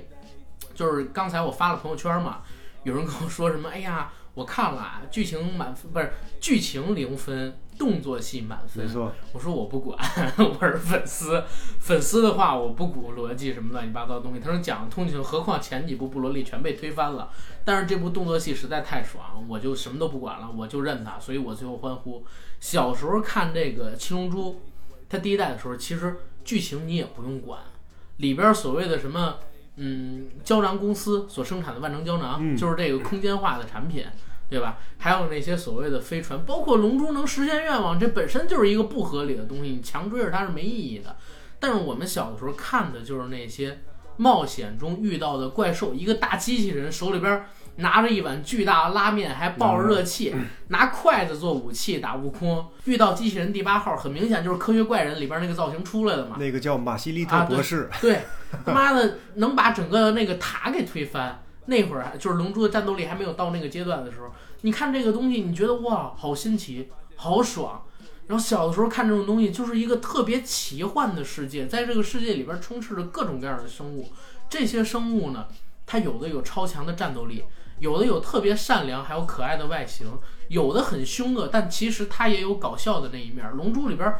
[0.74, 2.38] 就是刚才我发了朋友圈嘛，
[2.88, 8.90] 有人跟我说什么，哎呀，我看了啊剧情满分，不是剧情零分，动作戏满分没。
[8.90, 9.98] 错，我说我不管，
[10.38, 11.44] 我是粉丝，
[11.80, 14.40] 粉丝的话我不鼓逻辑什么乱七八糟的东西。
[14.40, 17.30] 他说讲得通情，何况前几部布罗利全被推翻了，
[17.62, 22.24] 但是这部动作戏实在太爽，我就什么都不管了，我就认他，所以我最后欢呼。
[22.58, 24.52] 小时候看这个《七龙珠》，
[25.10, 27.60] 它第一代的时候，其实剧情你也不用管，
[28.16, 29.40] 里边所谓的什么。
[29.78, 34.04] 嗯，胶囊公司所生产的万能胶囊，嗯就是这个空间化的产品，
[34.50, 34.78] 对吧？
[34.98, 41.16] 还有那些所谓的飞船，包括龙珠能实现愿望，这本身就是一个不合理的东西，你强追着它是没意义的。
[41.60, 43.80] 但是我们小的时候看的就是那些
[44.16, 47.44] 冒险中遇到的怪兽，一个大机器人手里边
[47.78, 50.34] 拿着一碗巨大的拉面，还抱着热气，
[50.68, 52.64] 拿筷子做武器打悟空。
[52.84, 56.36] 遇到机器人第八号，很明显就是科学怪人里边那个造型出来的嘛。
[56.38, 58.22] 那个叫马西利特博士，对，
[58.64, 61.42] 他妈的能把整个那个塔给推翻。
[61.66, 67.82] 那会儿还就是龙珠的战斗力还没有到那个阶段的时候，你看这个东西，你觉得哇，好新奇，好爽。
[68.26, 74.10] 然后小的时候看这种东西，就是一个特别奇幻的世界，在这个世界里边充斥着各种各样的生物。
[74.48, 75.46] 这些生物呢，
[75.86, 77.44] 它有的有超强的战斗力，
[77.78, 80.06] 有的有特别善良，还有可爱的外形，
[80.48, 83.50] 有的很凶恶，但其实它也有搞笑的那一面。
[83.52, 84.14] 龙珠里边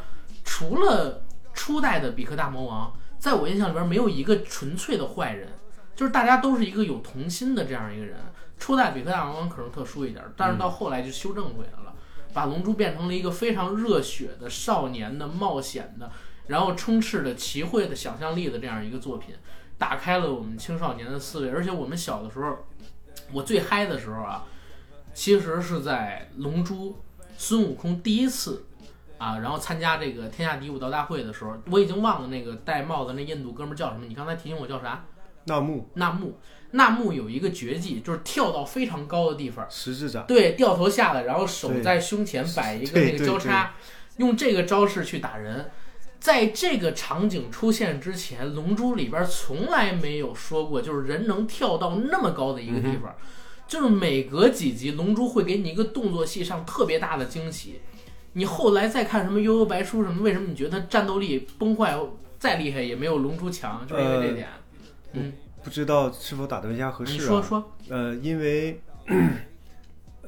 [0.45, 5.49] 除了初代的比克大魔王，在我印象里边没有一个纯粹的坏人，
[5.97, 8.17] 就是大家都是一个有童心的这样一个人。
[8.59, 11.95] 初代比克大魔王可能特殊一点，但是到后来就修正回来了，
[12.33, 16.11] 把龙珠变成了一个非常热血的少年的冒险的，
[16.49, 19.35] 然后充斥着奇慧的想象力的这样一个作品，
[19.77, 21.51] 打开了我们青少年的思维。
[21.51, 22.67] 而且我们小的时候，
[23.33, 24.45] 我最嗨的时候啊，
[25.15, 26.97] 其实是在龙珠
[27.37, 28.65] 孙悟空第一次
[29.19, 34.07] 啊，然后参加这个天下第一武道大会的时候，我已经忘了那个戴帽子那印度哥们儿叫什么。
[34.07, 35.05] 你刚才提醒我叫啥？
[35.45, 36.39] 纳木纳木。
[36.73, 43.75] 纳木有一个绝技，就是跳到非常高的地方，十字掌，对，掉头下来，然后手在胸前摆一个那个交叉，
[44.19, 45.71] 用这个招式去打人。
[46.21, 53.15] 在这个场景出现之前，《龙珠》里边从来没有说过，就是人能跳到那么高的一个地方。
[53.67, 57.81] 就是每隔几集，《龙珠》会给你一个动作戏上特别大的惊喜。
[58.33, 61.99] 你后来再看什么《悠悠白书》什么，为什么你觉得它战斗力崩坏
[62.39, 63.87] 再厉害也没有《龙珠》强？
[63.87, 64.49] 就是因为这点。
[65.13, 67.29] 嗯，不知道是否打断一下合你适啊？
[67.29, 68.81] 说说，呃，因为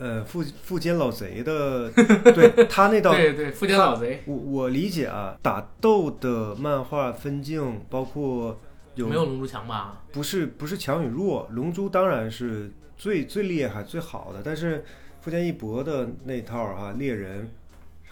[0.00, 8.58] 呃富富坚老贼的，对他那 道对对，富坚老贼我我理解啊，打斗的漫画分镜包括
[8.94, 10.02] 有没有《龙珠》强吧？
[10.10, 14.84] 不是不是强与弱，龙珠当然是最最厉害最好的，但是
[15.20, 17.50] 富坚义博的那套哈、猎人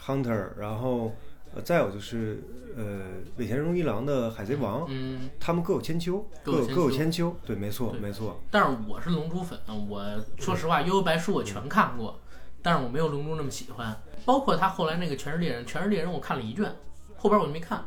[0.05, 1.15] Hunter，然后
[1.55, 2.43] 呃再有就是
[2.77, 2.85] 呃
[3.37, 9.59] 尾田荣一郎的海贼王，嗯，他们各有千秋，各各有千秋各有千秋，对，没错没错，但是我是龙珠粉，
[9.89, 10.05] 我
[10.39, 12.21] 说实话，《悠悠白书》我全看过，
[12.63, 13.97] 但是我没有龙珠那么喜欢。
[14.25, 16.71] 包括他后来那个《全是猎人》，《全是猎人》我看了一卷，
[17.17, 17.83] 后边我就没看，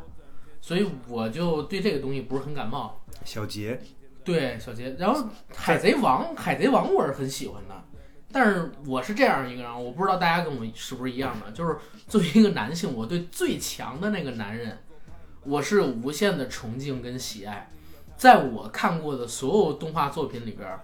[0.59, 2.99] 所以我就对这个东西不是很感冒。
[3.23, 3.79] 小杰
[4.23, 5.19] 对小杰，然后
[5.55, 7.83] 《海贼王》，《海贼王》我是很喜欢的，
[8.31, 14.77] 但是我是这样一个人，我不知道大家跟我是不是一样的，就是作为一个男性，我对最强的那个男人，
[15.43, 17.69] 我是无限的崇敬跟喜爱。
[18.15, 20.79] 在我看过的所有动画作品里边，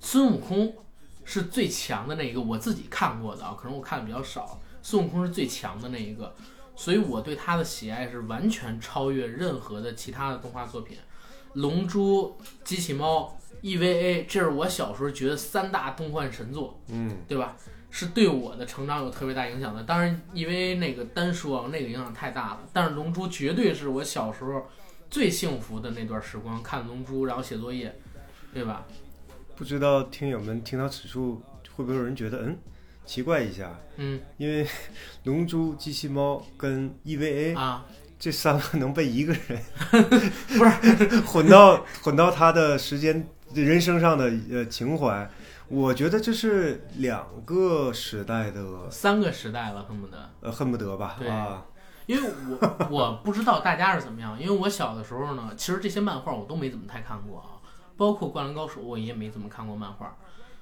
[0.00, 0.74] 孙悟空
[1.24, 6.34] 是最强的那一个，我自己看过的啊，可能我看的比较少，孙悟空是最强的那一个，
[6.74, 10.96] 所以我对他的喜爱是完全超越任何的其他的动画作品。
[11.54, 17.56] 龙珠、机器猫、EVA，这是我小时候觉得三大动漫神作，嗯，对吧？
[17.92, 19.82] 是对我的成长有特别大影响的。
[19.82, 24.64] 当然，EVA 那个单说那个影响太大了，但是《龙珠》绝对是我小时候
[25.10, 27.92] 最幸福的那段时光，看《龙珠》，然后写作业，
[28.54, 28.86] 对吧？
[29.56, 31.42] 不知道听友们听到此处
[31.74, 32.56] 会不会有人觉得嗯
[33.04, 33.76] 奇怪一下？
[33.96, 34.64] 嗯因为
[35.24, 37.84] 《龙珠》、机器猫跟 EVA 啊，
[38.20, 39.60] 这三个能被一个人
[40.56, 45.28] 不是 混到混到他的时间人生上的呃情怀，
[45.68, 50.30] 我觉得这是两个时代的三个时代了，恨不得。
[50.40, 51.64] 呃恨不得吧对啊，
[52.06, 57.58] 因为我 我不知道大家是怎么样，因为我小的时候呢，其实这些漫画我都没怎么太看过啊，
[57.96, 60.16] 包括《灌篮高手》我也没怎么看过漫画。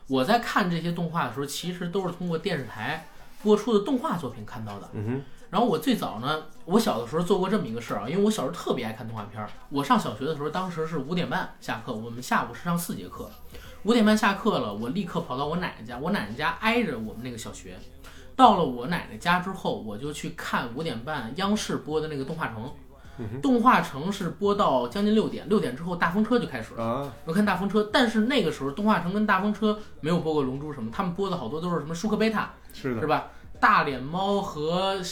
[0.08, 3.08] 我在看这些动画的时候，其实都是通过电视台
[3.42, 4.88] 播出的动画作品看到的。
[4.94, 9.48] 嗯哼，然后我最早呢，我小的时候做过这么一个事儿啊，因为我小时候特别爱看动画片儿。
[9.70, 13.30] 我上小学的时候，当时是五点半下课，我们下午是上四节课，
[13.84, 17.78] 五点半下课了，我立刻跑到我奶奶家，我奶奶家挨着我们那个小学。
[18.36, 22.70] 到了我奶奶家之后，我就去看五点半央视播的那个动画城。
[23.42, 26.84] 动画城是播到将近六点，六点之后大风车就开始了。
[26.84, 33.26] 啊，我看大风车，但是那个时候动画城跟大风车没有播过龙珠什么，他们播的好多都是什么舒克贝塔，是的是，吧？
[33.58, 35.02] 大脸猫和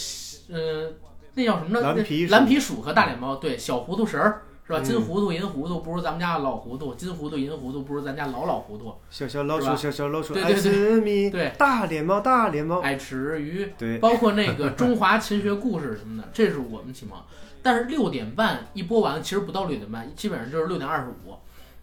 [0.50, 0.92] 呃，
[1.35, 1.80] 那叫什么呢？
[1.80, 4.80] 蓝皮鼠蓝皮鼠和大脸猫，对，小糊涂神儿是吧？
[4.80, 8.92] 嗯金糊涂、银糊涂不如咱们家的老糊涂，金糊涂、银糊涂不如咱家老老糊涂。
[9.11, 17.16] 小小老鼠，小小老鼠爱对对对吃米，对大脸猫，大脸猫，爱吃鱼，对，包括那个中华勤学故事什么的，这是我们启蒙。
[17.62, 21.35] 但是六点半一播完，其实不到六点半，基本上就是六点二十五，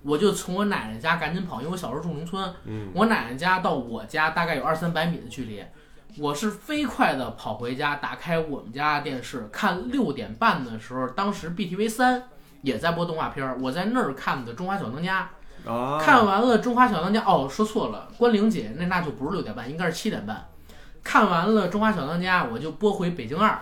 [0.03, 5.63] 我就从我奶奶家赶紧跑，因为我小时候住农村，嗯，我奶奶家到我家大概有二三百米的距离，
[6.19, 12.23] 我是飞快的跑回家，打开我们家电视看六点半的时候，当时 BTV 三
[12.61, 15.29] 也在播动画片儿，我在那儿看的《中华小当家》，
[15.71, 20.47] 啊，看完了《中华小当家》，哦，说错了，关玲姐那那就不是六点半，应该是七点半。
[21.03, 23.59] 看完了《中华小当家》，我就拨回北京二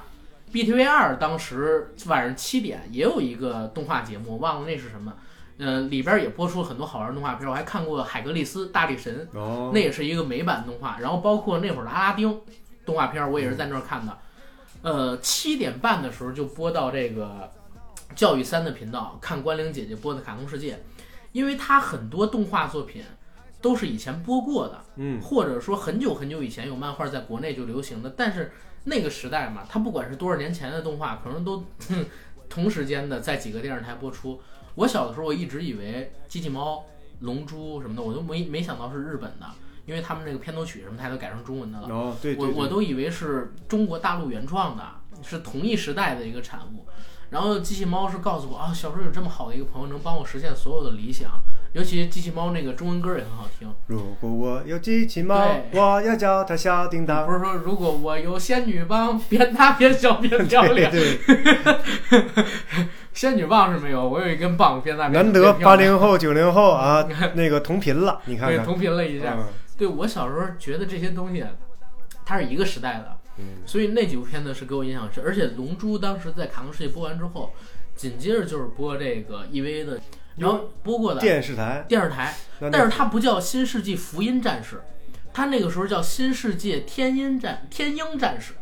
[0.52, 5.14] ，BTV 二当时晚上七点也有一个动画节目，忘了那是什么。
[5.62, 12.42] 呃，里边也播出了很多好玩的动画片，我还看过《海格力斯大力神》，哦，那也是一个美版动画，然后包括那会儿的阿拉丁
[12.84, 14.18] 动画片，我也是在那儿看的。
[14.82, 17.52] 呃，七点半的时候就播到这个
[18.16, 20.74] 教育三的频道看关玲姐姐播的《卡通世界》，
[21.32, 23.04] 因为它很多动画作品
[23.62, 28.52] 都是以前播过的，嗯，或者说很久很久以前有漫画在国内就流行的，但是
[28.86, 32.04] 那个时代嘛，它不管是多少年前的动画，可能都哼
[32.50, 34.42] 同时间的在几个电视台播出。
[34.76, 36.86] 我小的时候我一直以为机器猫、
[37.20, 39.46] 龙珠什么的，我都没没想到是日本的，
[39.86, 41.88] 因为他们那个片头曲什么它都改成中文的了。
[41.90, 44.84] 哦，对，对我我都以为是中国大陆原创的，
[45.24, 46.86] 是同一时代的一个产物。
[47.30, 51.32] 然后机器猫是告诉我啊，小时候有这么好的一个朋友，能帮我实现所有的理想。
[51.72, 57.26] 尤其机器猫那个中文歌也很好听，如果我有机器猫，我要叫它小叮当。
[57.26, 60.92] 不是说如果我有仙女棒，边大边小 边漂亮。
[60.92, 61.18] 对，
[63.14, 69.36] 仙女棒是没有，我有一根棒变大变难得八零后、九零后啊， 那个同频了，你看看，对同频了一下。
[69.38, 69.46] 嗯。
[69.78, 71.44] 对我小时候觉得这些东西，
[72.26, 73.64] 它是一个时代的，嗯。
[73.66, 75.24] 所以那几部片子是给我印象深。
[75.26, 77.52] 而且《龙珠》当时在卡通世界播完之后，
[77.96, 80.00] 紧接着就是播这个 EVA 的，
[80.38, 82.36] 然后播过的电视台，电视台，
[82.72, 84.76] 但是它不叫《新世纪福音战士》，
[85.34, 88.54] 它那个时候叫《新世界天鹰战天鹰战士》，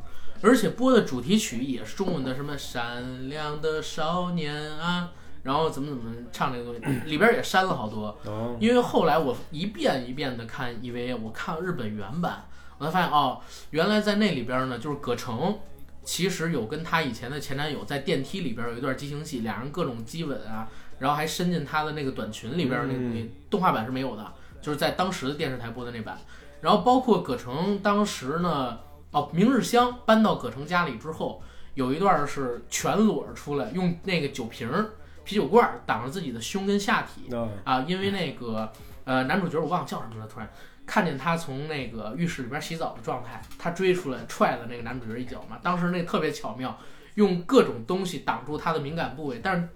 [0.42, 5.12] 而且播的主题曲也是中文的，什么善良的少年啊，
[5.44, 8.18] 然后怎么怎么唱这个东西，里边也删了好多。
[8.26, 12.46] 哦，因为后来我一遍一遍的看 EVA，我看日本原版，
[12.78, 15.60] 我才发现哦，原来在那里边呢，就是葛城
[16.04, 20.68] 其实有跟他以前的前男友在电梯里边有一段激情戏，俩人各种激吻啊，
[21.00, 24.26] 然后还伸进他的那个短裙里边那个东西，动画版是没有的，
[24.62, 26.18] 就是在当时的电视台播的那版。
[26.62, 28.78] 然后包括葛城当时呢，
[29.12, 31.42] 哦，明日香搬到葛城家里之后，
[31.74, 34.92] 有一段是全裸出来，用那个酒瓶儿、
[35.24, 37.34] 啤酒罐儿挡着自己的胸跟下体。
[37.36, 38.72] 啊，啊，因为那个
[39.06, 40.48] 呃男主角我忘了叫什么了，突然
[40.86, 45.58] 看见他从那个浴室里边洗澡的状态，他追出来踹了那个男主角一脚嘛。
[45.62, 46.78] 当时那特别巧妙，
[47.16, 49.68] 用各种东西挡住他的敏感部位，但是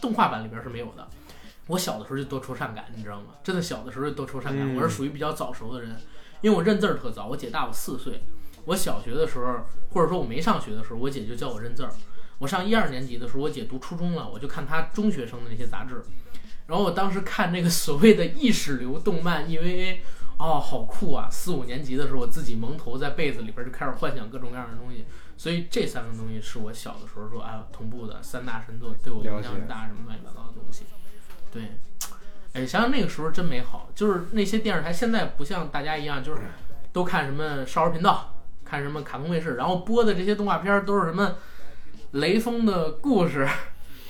[0.00, 1.06] 动画版里边是没有的。
[1.68, 3.26] 我小的时候就多愁善感，你知道吗？
[3.44, 4.74] 真的小的时候就多愁善感。
[4.74, 5.96] 嗯我是属于比较早熟的人，
[6.40, 8.20] 因为我认字儿特早，我姐大我四岁。
[8.66, 11.90] 我小学的时候，或者说我没上学的时候，我姐就教我认字儿。
[12.38, 16.02] 我上一二年级的时候，我姐读初中了，我就看她中学生的那些杂志。
[16.66, 19.98] 然后我当时看那个所谓的意识流动漫 EVA，
[20.38, 21.28] 哦，好酷啊！
[21.30, 25.04] 四五年级的时候，我自己蒙头在被子里边就开始幻想各种各样的东西。
[25.36, 30.84] 所以这三个东西是我小的时候说，啊，同步的三大神作对我影响很大，什么乱七八糟的东西。
[31.52, 31.62] 对，
[32.52, 36.42] 哎，想想那个时候真美好，就是那些电视台现在不像大家一样，就是
[36.92, 38.39] 都看什么少儿频道，
[38.70, 41.34] 看什么卡通卫视，然后播的这些动画片儿都是什么
[42.12, 43.48] 雷锋的故事，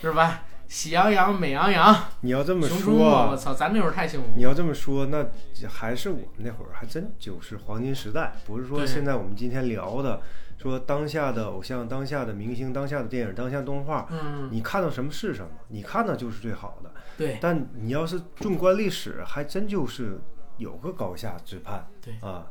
[0.02, 0.42] 是吧？
[0.68, 4.42] 喜羊羊、美羊羊、你要这么说啊我，操，咱那会儿太幸福你。
[4.42, 5.26] 要这么说，那
[5.68, 10.20] 还是我们那会儿还真就是黄金时代，不是说现在我们今天聊的，
[10.58, 16.92] 说当下的偶像、当下的明星、当下的电影、当下动画，嗯，你看到什么是什么，你看到就是最好的。
[17.16, 20.20] 对但你要是纵观历史，还真就是
[20.56, 22.46] 有个高下之判对，啊。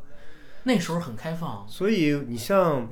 [0.63, 1.65] 那时候很开放。
[1.67, 2.87] 所以你像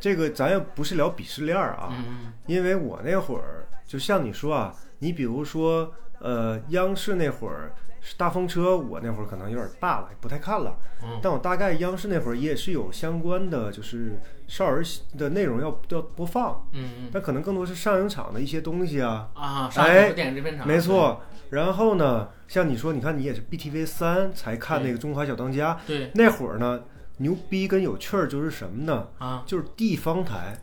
[0.00, 10.76] 这个，咱也不是聊鄙视链儿啊，嗯因为我那会儿就像你说啊，你比如说呃，央视那会儿是大风车，我那会儿可能有点大了，不太看了。
[11.02, 14.82] 嗯但我大概央视那会儿也是有相关的，就是少儿
[15.16, 19.28] 的内容要要播放，嗯嗯但可能更多是上影厂的一些东西啊。
[19.34, 21.20] 啊，上海哎有电影制片厂，没错。
[21.50, 26.82] 然后呢，像你说，你看你也是 BTV 三才看那个《中华小当家》，对那会儿呢，
[27.18, 29.08] 牛逼跟有趣儿就是什么呢？
[29.18, 29.44] 啊。
[29.46, 30.58] 就是地方台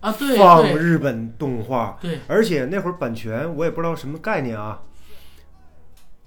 [0.00, 0.74] 啊，对放对。
[0.76, 4.82] 日本动画，对，而且那会儿版权我也不知道什么概念啊。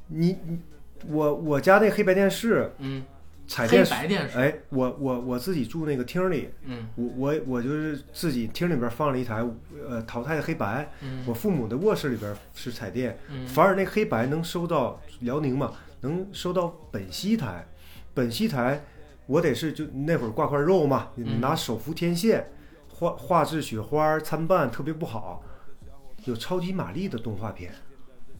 [0.07, 0.59] 你你
[1.07, 3.03] 我我家那黑白电视嗯，
[3.47, 6.87] 黑彩电视，白电视，哎，我我我自己住那个厅里，嗯。
[6.95, 9.45] 我我我就是自己厅里边放了一台
[9.87, 11.23] 呃淘汰的黑白，嗯。
[11.27, 13.45] 我父母的卧室里边是彩电，嗯。
[13.45, 15.71] 反而那黑白能收到辽宁嘛，
[16.01, 17.67] 能收到本溪台，
[18.15, 18.83] 本溪台
[19.27, 21.09] 我得是就那会儿挂块肉嘛，
[21.39, 22.49] 拿手扶天线，
[22.87, 25.43] 画画质雪花参半特别不好，
[26.25, 27.73] 有超级玛丽的动画片，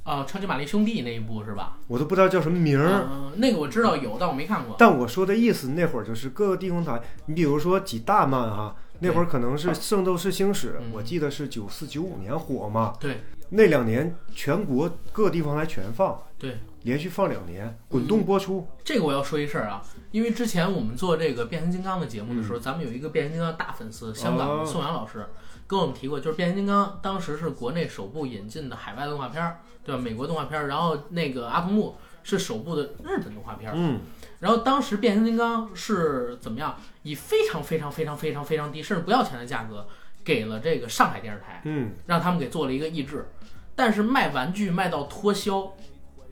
[0.04, 1.78] 啊，超级玛丽兄弟那一部是吧？
[1.88, 3.08] 我都不知道叫什么名儿。
[3.12, 4.76] 嗯，那个我知道有，但我没看过。
[4.80, 10.92] 但我说的意思，那会儿就是各个地方台，你比如说几大漫哈，那会儿可能是《圣斗士星矢》嗯。
[10.94, 13.18] 我记得是九四九五年火嘛，对。
[13.50, 18.68] 那两年全国各地方台全放，对，连续放两年，滚动播出。
[18.84, 25.26] 这个我要说一事儿啊，因为之前我们做这个变形金刚的节目的时候，咱们有一个变形金刚大粉丝，香港的宋阳老师
[25.66, 30.02] 跟我们提过，就是变形金刚当时是国内首部引进的海外动画片儿，对吧？
[30.02, 34.00] 美国动画片儿，然后那个阿童木是首部的日本动画片儿，嗯，
[34.40, 39.88] 然后当时变形金刚是怎么样，以非常非常非常非常非常低，甚至不要钱的价格
[40.24, 41.62] 给了这个上海电视台。
[41.66, 43.30] 嗯，让他们给做了一个译制，
[43.76, 45.74] 但是卖玩具卖到脱销，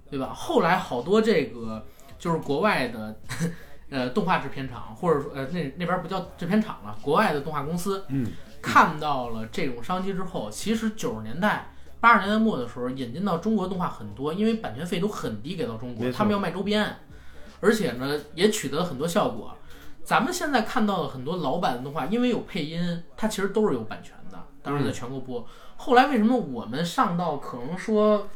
[0.09, 0.33] 对吧？
[0.33, 1.85] 后来好多这个
[2.17, 3.15] 就是国外的
[3.89, 8.31] 呃动画制片厂，或者说呃那那边不叫制片厂了，国外的动画公司，嗯，
[8.61, 11.69] 看到了这种商机之后，其实九十年代。
[12.01, 16.97] 八十年代末的时候，引进到中国动画很多，因为版权费都很低，给到中国，他们要卖周边，
[17.61, 19.55] 而且呢也取得了很多效果。
[20.03, 25.43] 咱们现在看到的很多老版的动画，因为有配音，它其实都是有版权的，当时在全国播。
[25.77, 28.27] 后来为什么我们上到可能说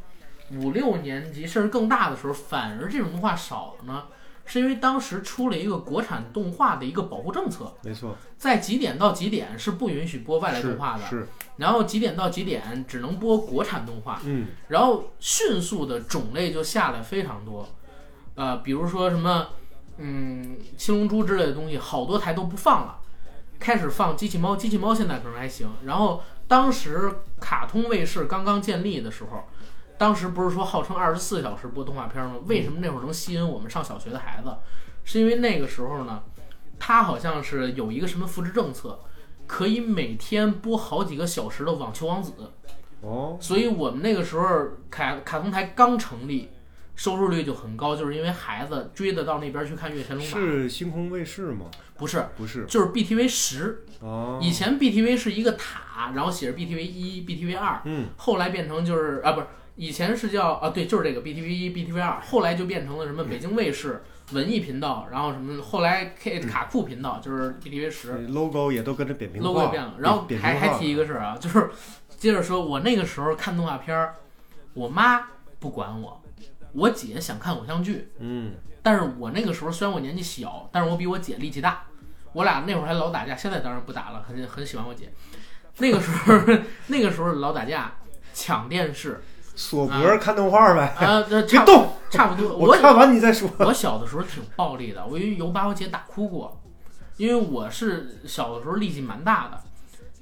[0.55, 4.05] 五六年级甚至更大的时候，反而这种动画少了呢？
[4.45, 11.27] 是因为当时出了一个国产动画的一个保护政策，没错，在几点到几点是不允许播外来动画的，是，
[11.57, 17.69] 然后几点到几点只能播国产动画，嗯，然后迅速的种类就下来非常多，
[18.33, 19.49] 呃，比如说什么，
[19.97, 22.97] 嗯，七龙珠之类的东西，好多台都不放了，
[23.59, 25.69] 开始放机器猫，机器猫现在可能还行。
[25.85, 29.43] 然后当时卡通卫视刚刚建立的时候，
[29.99, 32.37] 当时不是说号称二十四小时播动画片吗？
[32.45, 34.49] 为什么那会儿能吸引我们上小学的孩子？
[35.03, 36.23] 是因为那个时候呢，
[36.79, 38.97] 它好像是有一个什么扶持政策，
[39.45, 42.33] 可以每天播好几个小时的网球王子。
[43.01, 44.47] 哦，所以我们那个时候
[44.89, 46.49] 卡卡通台刚成立，
[46.95, 50.31] 收视率就很高，就是因为孩子追得到那边去看《月神龙马》。
[50.33, 51.65] 是星空卫视吗？
[51.97, 53.83] 不是，不是，就是 BTV 十。
[53.99, 59.47] 哦，以前 BTV 是一个塔，然后写着 BTV 一、BTV 二，嗯，后来变成就是啊，不是，
[59.79, 64.03] 以前是叫啊，对，就是这个 BTV 一、BTV 二，后来就变成了什么北京卫视
[64.33, 68.27] 文艺频道，然后什么后来 K 卡酷频道，就是 BTV 十。
[68.27, 69.93] logo 也都跟着扁平化 logo 变了。
[69.99, 71.69] 然后还还提一个事儿啊，就是
[72.09, 74.15] 接着说，我那个时候看动画片儿，
[74.73, 76.21] 我妈不管我，
[76.73, 81.85] 我姐想看偶像剧，嗯，但是我那个时候虽然我年纪小，但是我比我姐力气大，
[82.33, 85.09] 我俩那会儿还老打架，现在当然不打了，很很喜欢我姐。
[85.77, 86.53] 那个时候
[86.87, 87.95] 那个时候老打架，
[88.33, 89.21] 抢电视
[89.59, 92.55] 锁脖看动画呗，啊， 别动，差不多。
[92.55, 93.49] 我看完你再说。
[93.59, 96.61] 我小的时候挺暴力的，我因为有把我姐打哭过，
[97.17, 99.61] 因为我是小的时候力气蛮大的。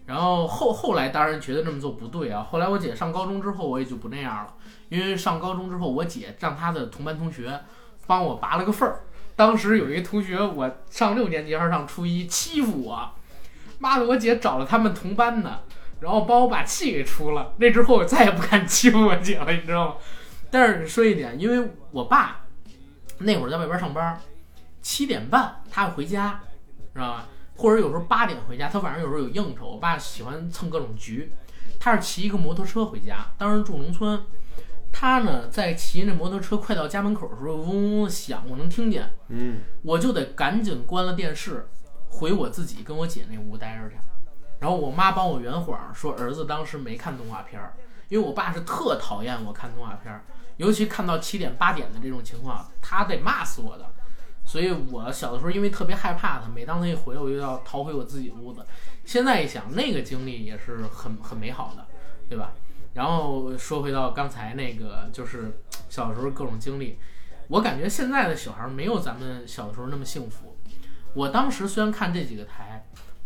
[0.07, 2.47] 然后后后来当然觉得这么做不对啊。
[2.49, 4.53] 后来我姐上高中之后，我也就不那样了，
[4.89, 7.59] 因为上高中之后，我姐让她的同班同学
[8.07, 9.01] 帮我拔了个份儿。
[9.35, 13.07] 当时有一个同学，我上六年级还是上初一，欺负我，
[13.77, 15.61] 妈的，我姐找了他们同班的，
[15.99, 17.53] 然后帮我把气给出了。
[17.57, 19.95] 那之后我再也不敢欺负我姐了，你知道吗？
[20.49, 22.45] 但是说一点，因为我爸
[23.19, 24.19] 那会儿在外边上班，
[24.81, 26.39] 七点半他要回家，
[26.93, 27.27] 知道吧？
[27.55, 29.71] 或者有时候八点回家，他晚上有时候有应酬。
[29.71, 31.31] 我爸喜欢蹭各种局，
[31.79, 34.21] 他是骑一个摩托车回家，当时住农村。
[34.93, 41.67] 他呢，在骑那摩托车快到家门口的时候，嗡嗡嗡响，我能听见，嗯，我就得赶紧关了电视，
[42.09, 43.95] 回我自己跟我姐那屋待着去。
[44.59, 47.73] 然后我妈帮我圆谎，说儿子当时没看动画片儿，
[48.09, 50.23] 因为我爸是特讨厌我看动画片儿，
[50.57, 53.85] 尤其看到七点八点的这种情况，他得骂死我的。
[54.45, 58.65] 所以我小的时候因为特别害怕他，每当他一回来，我就要逃回我自己屋子。
[59.03, 61.85] 现在一想，那个经历也是很很美好的，
[62.29, 62.53] 对吧？
[62.93, 66.97] 然后说回到刚才那个，就是小时候各种经历，
[67.49, 70.57] 我感觉现在的小孩没有咱们小的时候那么幸福。
[71.13, 72.76] 我当时虽然看这几个台，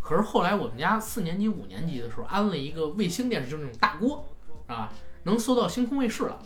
[0.02, 4.26] 可是后来我们家四年级、五年级的时候安了一个卫星电视，就是那种大锅，
[4.66, 4.92] 啊，
[5.22, 6.38] 能搜到星空卫视了。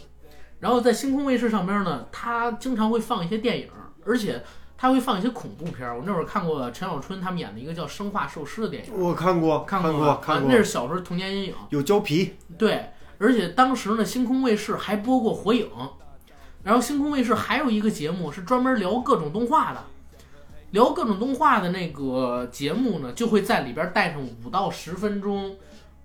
[0.61, 3.69] 然后在星空卫视上边呢，它经常会放一些电影，
[4.05, 4.43] 而且
[4.77, 5.97] 它会放一些恐怖片儿。
[5.97, 11.55] 我那会儿看过陈小春他们演的一个叫《生化寿尸》的电影，我看过，看过过，看过，那是小时候童年阴影。
[11.71, 12.91] 有胶皮，对。
[13.19, 15.71] 而且当时呢，星空卫视还播过《火影》，
[16.63, 19.83] 然后星空卫视还有一个节目是专门聊各种动画的，
[20.73, 25.51] 聊各种动画的那个节目呢，就会在里边带上五到十分钟《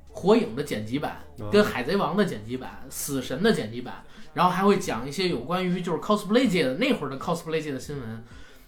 [0.10, 4.04] 火影》的剪辑版，跟《海贼王》的剪辑版，《死神》的剪辑版，
[4.34, 8.24] 然后还会讲一些有关于就是 cosplay 界的那会儿的 cosplay 界的新闻。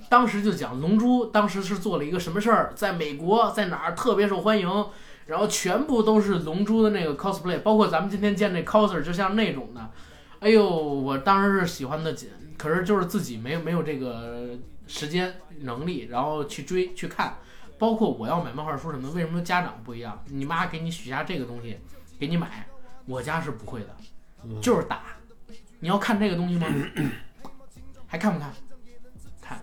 [0.10, 4.86] 当时就讲龙珠当时是做了一个什么事儿，在美国在哪儿特别受欢迎。
[5.26, 9.90] 然后全部都是龙珠的那个 cosplay，包括咱们今天见这 coser，就像那种的，
[10.42, 12.28] 哎呦，我当时是喜欢的紧，
[12.58, 14.50] 可是就是自己没有没有这个
[14.88, 17.36] 时间能力，然后去追去看，
[17.80, 20.22] 包括我要买漫画书什么的，为什么家长不一样？
[20.26, 21.80] 你妈给你许下这个东西，
[22.20, 22.66] 给你买，
[23.06, 23.96] 我家是不会的，
[24.62, 25.04] 就是打。
[25.80, 26.68] 你要看这个东西吗？
[28.08, 28.54] 还看不看？
[29.42, 29.60] 看。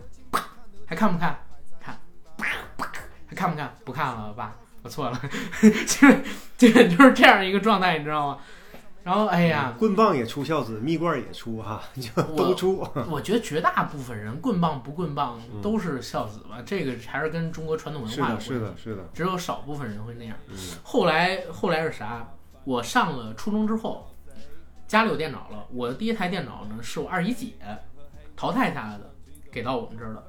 [0.86, 1.38] 还看不看？
[1.80, 1.98] 看。
[3.26, 3.74] 还看不看？
[3.84, 4.56] 不看了，爸。
[4.82, 5.20] 我错了，
[5.60, 6.08] 就
[6.56, 8.38] 就就是这样一个状态，你知道吗？
[9.02, 12.86] 然后，哎呀，棍棒也出孝子，蜜罐也出哈，就都出。
[13.08, 18.48] 我觉得绝大部分人棍棒不棍棒都是孝子吧，这个还是跟中国传统文化有关系。
[18.48, 20.36] 是的，是的，只有少部分人会那样。
[20.82, 22.28] 后来，后来是啥？
[22.64, 24.06] 我上了初中之后，
[24.86, 25.64] 家里有电脑了。
[25.72, 27.54] 我的第一台电脑呢，是我二姨姐
[28.36, 29.10] 淘汰下来的，
[29.50, 30.22] 给到我们这儿的。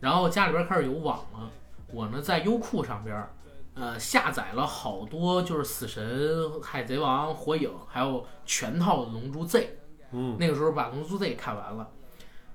[0.00, 1.48] 然后家里边开始有网了，
[1.92, 3.24] 我呢在优酷上边。
[3.78, 9.78] 呃，下载了好多，就是死神、海贼王、火影，还有全套的龙珠 Z。
[10.12, 11.86] 嗯，那个时候把龙珠 Z 看完了。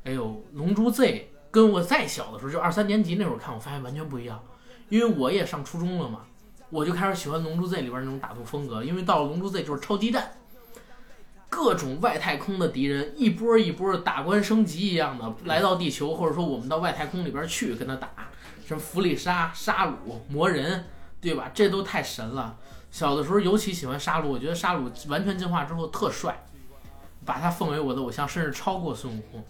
[0.04, 4.44] 哎呦，龙珠 Z 跟我再小的时候，就二三年级那会儿看，我发现完全不一样。
[4.90, 6.22] 因为我也上初中了嘛，
[6.72, 8.84] 我就开始喜欢龙珠 Z 里边那种打斗风格。
[8.84, 10.32] 因为到了龙珠 Z 就是超级战，
[11.50, 18.10] 各种外太空的敌人一波一波的打关升级一样的来到地球，或者说我们到外太空里边去跟他打，
[18.66, 20.84] 什么弗利沙、沙鲁、魔人。
[21.22, 21.52] 对吧？
[21.54, 22.58] 这都太神了。
[22.90, 26.44] 小的时候尤其喜欢沙鲁，我觉得沙鲁完全进化之后特帅，
[27.24, 29.42] 把他奉为我的偶像，甚至超过孙悟空。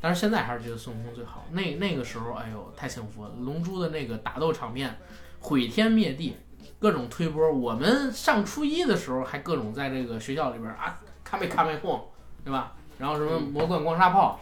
[0.00, 1.44] 但是现在还是觉得孙悟空最好。
[1.50, 3.30] 那那个时候，哎呦，太幸福了！
[3.40, 4.96] 龙珠的那个打斗场面，
[5.40, 6.36] 毁天灭地，
[6.78, 7.50] 各种推波。
[7.50, 12.00] 我们上初一的时候还各种在这个学校里边啊，卡没卡没轰，
[12.44, 12.74] 对吧？
[12.98, 14.38] 然后什么魔贯光沙炮，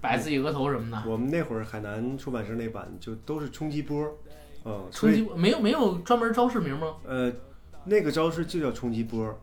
[0.00, 1.02] 摆自己额头什么的。
[1.06, 4.12] 我们那会儿海南出版社那版就都是冲击波。
[4.64, 6.94] 嗯，冲击没有没有专门招式名吗？
[7.04, 7.32] 呃，
[7.84, 9.38] 那个招式就叫冲击波，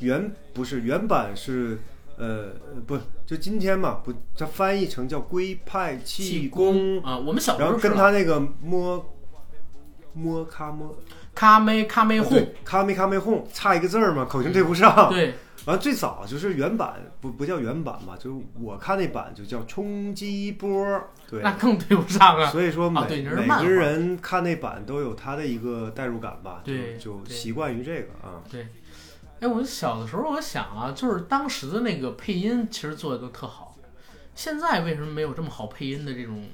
[0.00, 1.78] 原不是原版是
[2.16, 2.52] 呃
[2.86, 7.18] 不就今天嘛不，它翻译成叫龟派气功啊。
[7.18, 9.04] 我们小时候然后跟他那个摸
[10.12, 10.96] 摸卡摸
[11.34, 15.10] 卡没卡没哄卡没卡没哄差一个字儿嘛，口型对不上。
[15.10, 15.34] 对。
[15.64, 21.00] 完最早就是原版，不不叫原版嘛，就是我看那版就叫冲击波，
[21.32, 22.50] 对，那更对不上啊。
[22.50, 28.44] 所以说每每个人看那版都有他的一个代入感吧，对，就习惯于这个啊。
[28.50, 28.68] 对，
[29.40, 33.78] 哎，我小的时候我想啊，就是当时的那个配音其实做的都特好，
[34.34, 36.46] 现在为什么没有这么好配音的这种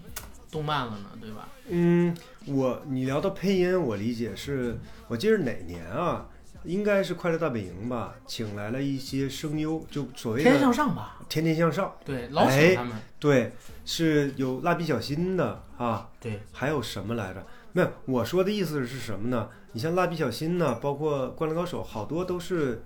[0.52, 1.10] 动漫了呢？
[1.20, 1.48] 对吧？
[1.70, 2.16] 嗯，
[2.46, 6.28] 我你聊到配音，我理解是我记得哪年啊？
[6.64, 13.52] 应该是《快乐大本营》吧，请来了一些声优，就所谓的《天天向上》吧，《天天向上》对，老请他们，对，
[13.84, 17.46] 是有蜡笔小新的啊，对，还有什么来着？
[17.72, 19.48] 没有，我说的意思是什么呢？
[19.72, 22.82] 你像蜡笔小新呢，包括《灌篮高手》，好多都是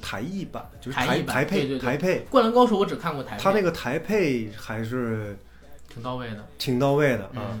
[0.00, 2.20] 台译版，就是台台配台配。
[2.30, 5.36] 《灌篮高手》我只看过台配，他那个台配还是
[5.88, 7.60] 挺到位的，挺到位的啊。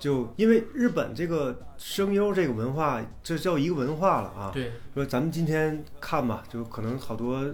[0.00, 4.50] 就因为日本这个声优这个文化，这叫一个文化了啊。
[4.52, 7.44] 对，说咱们今天看吧，就可能好多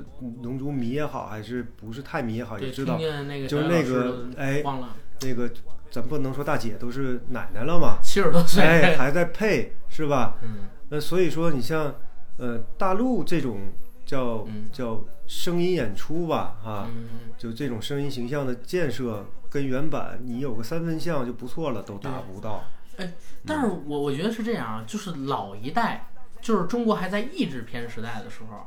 [0.43, 2.97] 龙珠迷也好，还是不是太迷也好，也，知道。
[2.97, 4.95] 就是那个哎忘了。
[5.23, 5.51] 那个
[5.91, 10.37] 咱不能说大姐都是奶奶了嘛，七十多岁，哎，还在配是吧？
[10.43, 11.95] 嗯，那所以说，你像
[12.39, 13.59] 呃大陆这种
[14.07, 14.69] 叫、嗯。
[14.73, 19.27] 叫声音演出吧，啊，嗯，就这种声音形象的建设，
[19.57, 22.63] 跟原版你有个三分像就不错了，都达不到。
[22.99, 23.11] 哎
[23.47, 26.09] 但是我我觉得是这样啊，就是老一代，
[26.43, 28.67] 就是中国还在译制片时代的时候，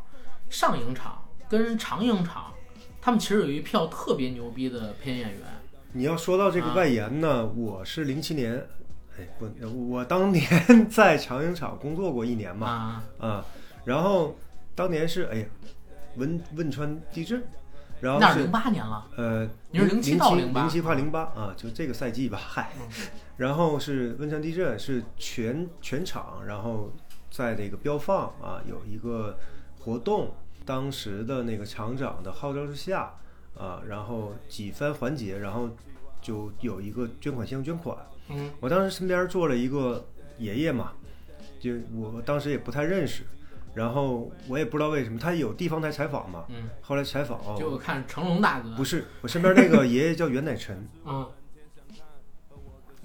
[0.50, 2.52] 上影厂跟长影厂，
[3.00, 5.42] 他们其实有一票特别牛逼的配音演员。
[5.92, 8.66] 你要说到这个啊外延呢，我是零七年，
[9.16, 9.48] 哎不，
[9.92, 10.44] 我当年
[10.90, 13.46] 在长影厂工作过一年嘛，啊，啊，
[13.86, 14.36] 然后
[14.74, 15.46] 当年是哎呀
[16.16, 17.44] 汶汶川地震，
[18.02, 22.72] 然后是那是零八年了，呃，你是零07到零08七快零八啊，就这个赛季吧，嗨。
[23.38, 26.92] 然后是汶川地震，是全全场，然后
[27.32, 29.38] 在那个标放啊有一个
[29.80, 30.34] 活动，
[30.66, 33.14] 当时的那个厂长的号召之下
[33.58, 35.70] 啊，然后几番环节，然后
[36.22, 37.98] 就有一个捐款箱捐款。
[38.28, 40.06] 嗯，我当时身边坐了一个
[40.38, 40.92] 爷爷嘛，
[41.60, 43.24] 就我当时也不太认识，
[43.80, 51.26] 然后我也不知道为什么，他有地方台采访嘛，嗯，后来采访就看成龙大哥，不是我身边那个爷爷叫袁乃臣， 嗯，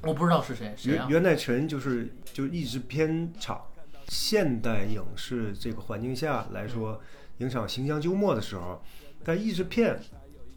[0.03, 1.07] 我不知道是谁，谁啊？
[1.09, 3.65] 袁袁乃臣就是就一直片厂，
[4.09, 7.01] 现代影视这个环境下来说，
[7.39, 8.83] 影厂行将就没的时候，
[9.23, 9.97] 但译制片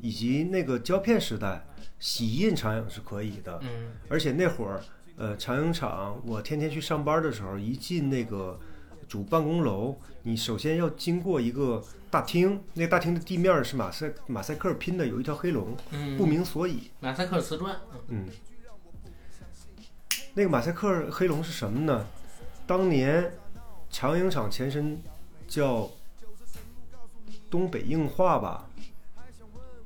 [0.02, 1.64] 以及那个胶片时代，
[2.00, 3.92] 洗印长影是可以的，嗯。
[4.10, 4.82] 而且那会儿，
[5.16, 8.60] 呃，长影厂我天天去上班的时候，一进那个
[9.08, 16.92] 主办公楼，你首先要经过一个大厅，那个大厅的地面是马赛马赛克拼的，有一条黑龙，嗯，不明所以。
[17.00, 17.76] 马赛克瓷砖，
[18.10, 18.30] 嗯嗯，
[20.34, 22.06] 那个马赛克黑龙是什么呢？
[22.66, 23.34] 当年
[23.90, 25.02] 长影厂前身
[25.48, 25.90] 叫
[27.50, 28.68] 东北硬化吧，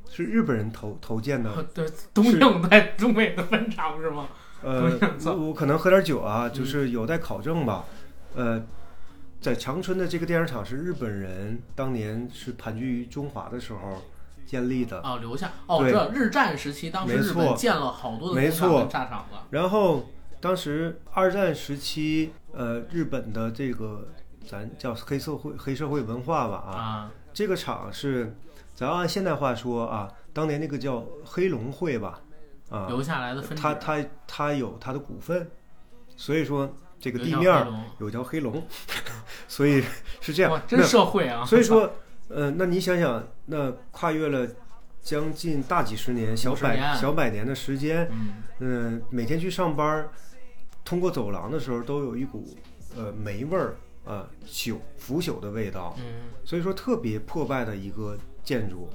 [0.09, 1.63] 是日本人投投建的。
[1.75, 4.27] 对，东映在东北的分厂是吗？
[4.63, 4.91] 呃
[5.25, 7.85] 我我可能喝点酒啊，嗯就是有待考证吧。
[8.35, 8.63] 呃，
[9.41, 13.99] 在长春的这个电影厂是日本人当年是盘踞于中华的时候
[14.45, 15.01] 建立的。
[15.01, 15.51] 哦，留下。
[15.65, 20.07] 哦，知道日战时期，当时日本建了好多的没工厂错跟炸厂子，然后
[20.39, 24.09] 当时二战时期，呃，日本的这个
[24.47, 28.35] 咱叫黑社会黑社会文化吧啊，啊，这个厂是
[28.75, 32.21] 咱要按现代话说啊，当年那个叫黑龙会吧
[32.69, 35.49] 啊，留下来的分支，它它它有他的股份，
[36.15, 37.67] 所以说这个地面儿
[37.99, 38.63] 有条黑龙，
[39.51, 39.83] 所以
[40.21, 40.61] 是这样哇，。
[40.65, 41.43] 真那社会啊！
[41.45, 41.91] 所以说，
[42.29, 44.47] 呃，那你想想，那跨越了
[45.01, 50.09] 将近大几十年、小百小百年的时间，嗯，嗯，每天去上班儿，
[50.85, 52.47] 通过走廊的时候都有一股
[52.95, 53.75] 呃霉味儿
[54.05, 58.89] 啊，朽腐朽的味道，嗯，所以说特别破败的一个建筑。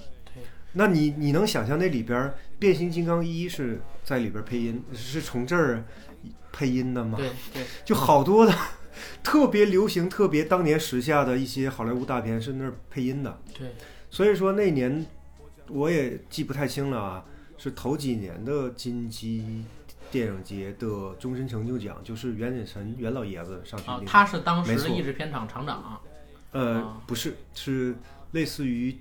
[0.72, 5.82] 那你你能想象那里边儿变形金刚一是在里边儿配音，是从这儿
[6.52, 7.16] 配音的吗？
[7.18, 8.52] 对对，就好多的
[9.22, 13.38] 特别流行、特别当年时下的一些好莱坞大片是那儿配音的。
[13.56, 13.72] 对，
[14.10, 15.04] 所以说那年
[15.68, 17.24] 我也记不太清了啊，
[17.58, 19.64] 是头几年的金鸡
[20.10, 24.06] 电影节的终身成就奖，就是袁景臣袁老爷子上去。
[24.06, 26.00] 他是当时的译制片厂厂长，
[26.52, 27.94] 呃啊，不是，是
[28.32, 28.96] 类似于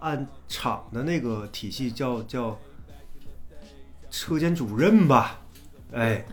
[0.00, 2.58] 按厂的那个体系叫叫
[4.10, 5.40] 车间主任吧？
[5.92, 6.24] 哎，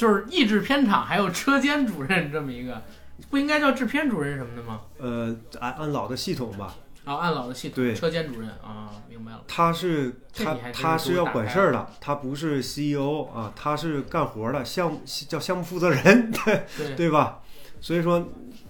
[0.00, 2.82] 就是译制片厂还有车间主任这么一个，
[3.28, 4.80] 不应该叫制片主任什么的吗？
[4.96, 6.74] 呃，按按老的系统吧，
[7.04, 9.44] 啊，按老的系统，对车间主任啊，明白了。
[9.46, 17.42] 他是他他是要管事儿的，他不是 CEO 啊，他是干活的，项目叫项目负责人， 对对，对吧？
[17.78, 18.26] 所以说，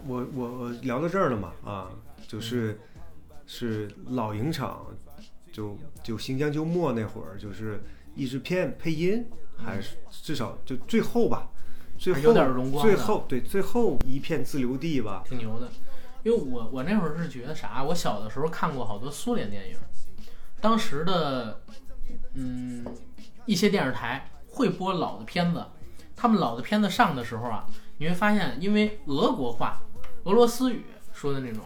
[0.08, 1.86] 我我我聊到这儿了嘛，啊，
[2.26, 2.76] 就是
[3.46, 4.84] 是老影厂，
[5.52, 7.80] 就就新疆就末那会儿，就是
[8.16, 9.24] 译制片配音，
[9.64, 11.48] 还是至少就最后吧，
[11.98, 15.68] 最后有点荣光的最后对最后一片自留地吧，挺牛的。
[16.22, 19.76] 因为我我那会儿是觉得啥，我小的时候看过好多苏联电影，
[20.60, 21.62] 当时的
[22.34, 22.84] 嗯
[23.46, 25.64] 一些电视台会播老的片子，
[26.14, 27.66] 他们老的片子上的时候啊，
[27.98, 29.80] 你会发现，因为俄国话、
[30.24, 30.84] 俄罗斯语
[31.14, 31.64] 说的那种，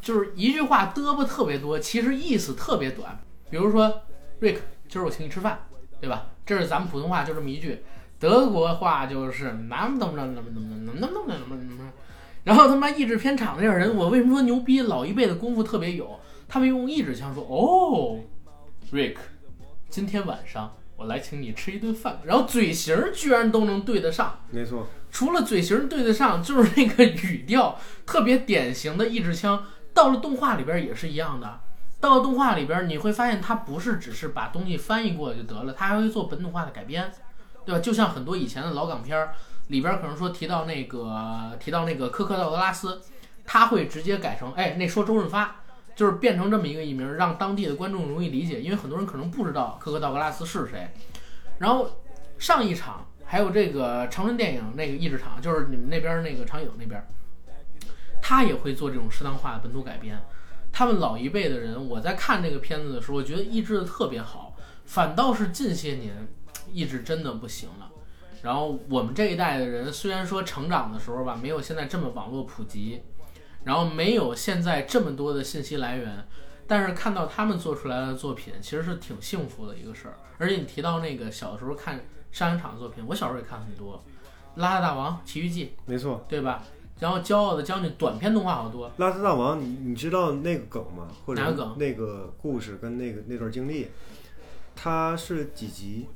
[0.00, 3.18] 就是一句话嘚啵特别多，其实意思特别短。
[3.50, 4.02] 比如说，
[4.40, 5.66] 瑞克，今儿我请你吃饭，
[6.04, 6.26] 对吧？
[6.44, 7.82] 这是咱们普通话就这么一句，
[8.18, 11.92] 德国话就是怎么怎么着怎么怎么怎么怎么怎么怎么。
[12.42, 14.82] 然后他妈译制片厂那种人，我为什么说牛逼？
[14.82, 18.20] 老一辈的功夫特别有，他们用译制腔说哦
[18.92, 19.16] ，Rick，
[19.88, 22.20] 今天晚上我来请你吃一顿饭。
[22.24, 24.86] 然后嘴型居然都能对得上，没错。
[25.10, 31.60] 除了嘴型对得上，就是那个语调特别典型的译制腔，到了动画里边也是一样的。
[32.08, 37.12] 到动画里边你会发现它不是只是把东西翻译过就得了，它还会做本土化的改编，
[37.64, 37.80] 对吧？
[37.80, 39.34] 就像很多以前的老港片儿
[39.68, 43.00] 里边可能说提到那个提到那个科克道格拉斯，
[43.44, 45.56] 他会直接改成哎那说周润发，
[45.94, 50.90] 就是变成这么一个艺名，让当地的观众容易理解，因为很多人可能不知道科克道格拉斯是谁。
[51.58, 51.90] 然后
[52.38, 53.06] 上一场。
[53.26, 57.02] 还有这个长春电影那个译制厂，就是你们那边那个长影那边，
[58.20, 60.20] 他也会做这种适当化的本土改编。
[60.74, 64.56] 他们老一辈的人，我在看这个片子的时候，我觉得译制的特别好。
[64.84, 66.26] 反倒是近些年，
[66.72, 67.88] 译制真的不行了。
[68.42, 73.02] 然后我们这一代的人，虽然说成长的时候吧，没有现在这么网络普及，
[73.62, 76.26] 然后没有现在这么多的信息来源，
[76.66, 80.18] 但是看到他们做出来的作品，其实是挺幸福的一个事儿。
[80.38, 82.04] 而且你提到那个小的时候看。
[82.34, 84.04] 上影厂的作品，我小时候也看很多，
[84.60, 86.64] 《邋遢大王》《奇遇记》，没错，对吧？
[87.00, 91.08] 然后《骄傲的将军》短片动画好多，《拉斯大王》，你你知道那个梗吗？
[91.26, 91.78] 或者哪个梗？
[91.78, 93.88] 那个故事跟那个那段经历，
[94.76, 96.06] 它是几集？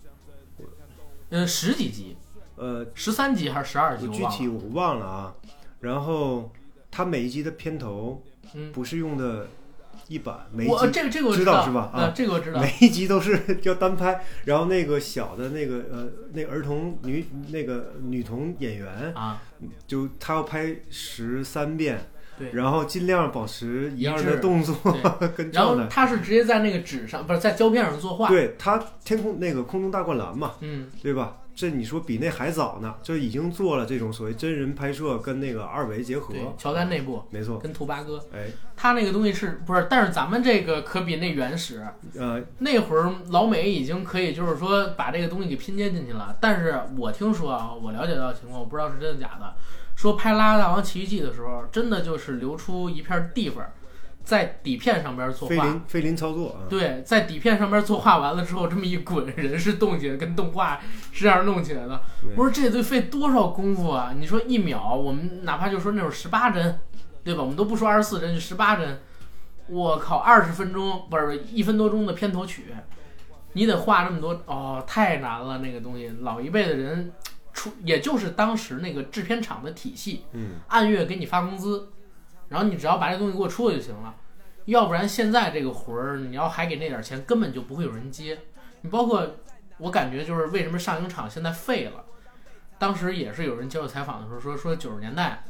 [1.31, 2.17] 嗯，十几集，
[2.57, 4.09] 呃，十三集还是十二集？
[4.09, 5.35] 具体我忘了啊。
[5.81, 6.51] 然后
[6.91, 8.23] 它每一集的片头，
[8.55, 9.47] 嗯，不是用的。
[10.09, 11.91] 一版，每我这个这个我知道是吧？
[11.93, 12.61] 啊，这个我知道。
[12.61, 19.41] 每一集都是 要单拍，然后那个小的那个呃，那儿童女那个女童演员啊，
[19.87, 24.75] 就她要拍十三遍，对，然后尽量保持一样的动作
[25.37, 28.29] 跟然后她是直接在那个纸上，不是在胶片上作画。
[28.29, 31.39] 对，她天空那个空中大灌篮嘛，嗯，对吧？
[31.59, 36.33] 这你说比那还早呢，就已经做了这种所谓真人拍摄跟那个二维结合。
[36.57, 38.47] 乔丹那部没错，跟兔八哥，哎，
[38.77, 39.89] 他那个东西是不是？
[39.91, 41.85] 但是咱们这个可比那原始。
[42.17, 46.37] 呃，那会儿老美已经可以就是说把这个东西给拼接进去了。
[46.41, 49.53] 但是我听说啊，我了解到的情况，我不知道是真的假的。
[49.97, 53.67] 说拍《邋遢大王奇遇记》的时候，真的就是留出一片地方。
[54.29, 56.69] 在底片上边作画，菲林菲林操作啊。
[56.69, 60.79] 对，在底片上边作画完了之后，这么一滚，人是动起来，跟动画
[61.13, 61.99] 是这样弄起来的。
[62.37, 64.13] 我说这得费多少功夫啊？
[64.15, 66.79] 你说一秒，我们哪怕就说那种十八帧，
[67.25, 67.41] 对吧？
[67.41, 69.01] 我们都不说二十四帧，就十八帧。
[69.67, 72.67] 我靠，二十分钟不是一分多钟的片头曲，
[73.55, 76.13] 你得画这么多哦，太难了那个东西。
[76.21, 77.11] 老一辈的人
[77.55, 81.89] 出，也就是当时那个制片厂的体系，嗯，按月给你发工资。
[82.49, 84.15] 然后你只要把这东西给我出了就行了，
[84.65, 88.39] 要不然现在这个活儿，你要还给那点钱，根本就不会有人接。
[88.83, 89.27] 你包括
[89.79, 92.05] 我感觉就是为什么上影厂现在废了，
[92.79, 95.45] 当时也是有人接受采访的时候说说九十年代，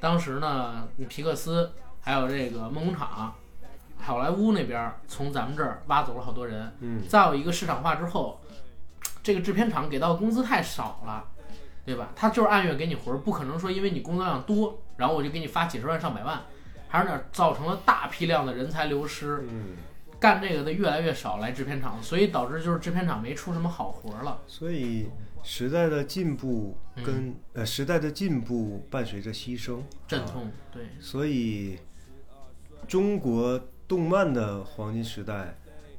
[0.00, 3.34] 当时呢，皮克斯还有这个梦工厂、
[3.98, 6.72] 好莱坞那边从咱们这儿挖走了好多人。
[6.80, 7.02] 嗯。
[7.08, 8.40] 再有一个市场化之后，
[9.22, 11.24] 这个制片厂给到的工资太少了，
[11.84, 12.12] 对吧？
[12.16, 14.80] 他就是按月给你活儿，不可能说因为你工作量多。
[14.96, 16.40] 然后我就给你发几十万上百万，
[16.86, 19.76] 还是那造成了大批量的人才流失，嗯
[20.20, 24.40] 干这个的越来越少来制片厂，所以导致就是制片厂没出什么好活了。
[24.46, 25.10] 所以
[25.42, 30.84] 时代的进步跟呃时代的进步伴随着牺牲，阵痛对。
[31.00, 31.80] 所以
[32.86, 35.58] 中国动漫的黄金时代，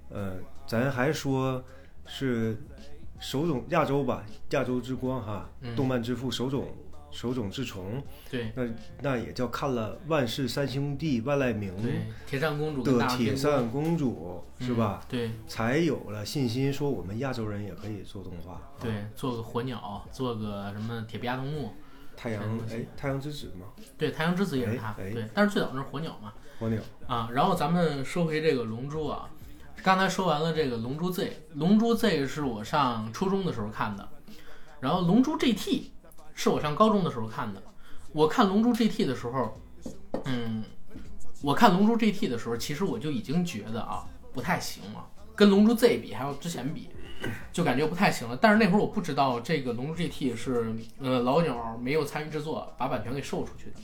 [0.10, 1.62] 呃，咱还说
[2.06, 2.58] 是
[3.20, 6.66] 手冢亚洲吧，亚洲之光哈，动漫之父手冢。
[7.12, 8.68] 手冢治虫，对，那
[9.02, 11.74] 那也叫看了《万世三兄弟》万籁鸣，
[12.28, 15.02] 铁扇公主的铁扇公主是吧？
[15.08, 21.72] 对，才有了信心说我们亚洲人也可以做动画，对，做个火鸟，做个什么铁臂阿童木，
[22.18, 23.68] 太阳哎，太阳之子嘛？
[23.98, 26.82] 对，太阳之子也是他，对，但是最早那是火鸟嘛，火鸟。
[27.08, 27.30] 啊。
[27.32, 29.30] 然后咱们说回这个龙珠啊，
[29.86, 34.10] 刚才说完了这个龙珠 Z，龙珠 Z 是我上初中的时候看的，
[34.80, 35.92] 然后龙珠 GT。
[36.34, 37.62] 是我上高中的时候看的。
[38.12, 39.62] 我看《龙珠 GT》的时候，
[40.24, 40.64] 嗯，
[41.44, 45.06] 我看《龙珠 GT》的时候，其实我就已经觉得啊，不太行了。
[45.36, 46.90] 跟《龙珠 Z》比，还有之前比，
[47.54, 48.36] 就感觉不太行了。
[48.36, 53.76] 但是那会儿我不知道这个《龙珠 GT》是呃老鸟没有参与制作，把版权给售出去的。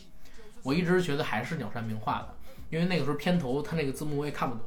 [0.63, 2.35] 我一直觉得还是鸟山明画的，
[2.71, 4.65] 因为那个时候片头他那个字幕我也看不懂，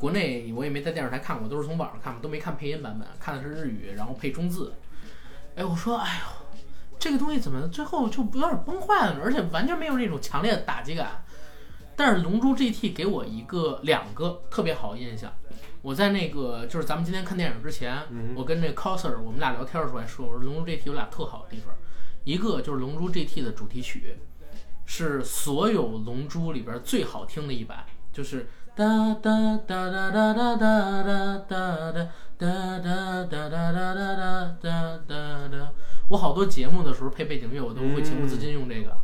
[0.00, 4.72] 国内我也没在电视台看过，都是从网上看的，都没看配音版本，看的是日语，然后配中字。
[5.54, 6.40] 哎，我说，哎呦。
[6.98, 9.20] 这个东西怎么最后就有点崩坏了呢？
[9.24, 11.24] 而且完全没有那种强烈的打击感。
[11.96, 15.32] 但是《龙珠 GT》给我一个两个特别好的印象。
[15.80, 18.02] 我在那个就是咱们今天看电影之前，
[18.34, 21.74] 我跟那 coser 我们俩聊天的时候还说，我说《龙珠 GT》有俩特好的地方，
[22.24, 24.18] 一个就是《龙珠 GT》的主题曲
[24.84, 28.86] 是所有《龙珠》里边最好听的一版，就是噔哒
[29.20, 32.00] 哒哒哒哒哒哒哒哒哒
[32.38, 35.72] 哒哒哒哒哒哒哒哒哒。
[36.08, 38.96] 我好多节目的时候配背景乐，我都会情不自禁用这个。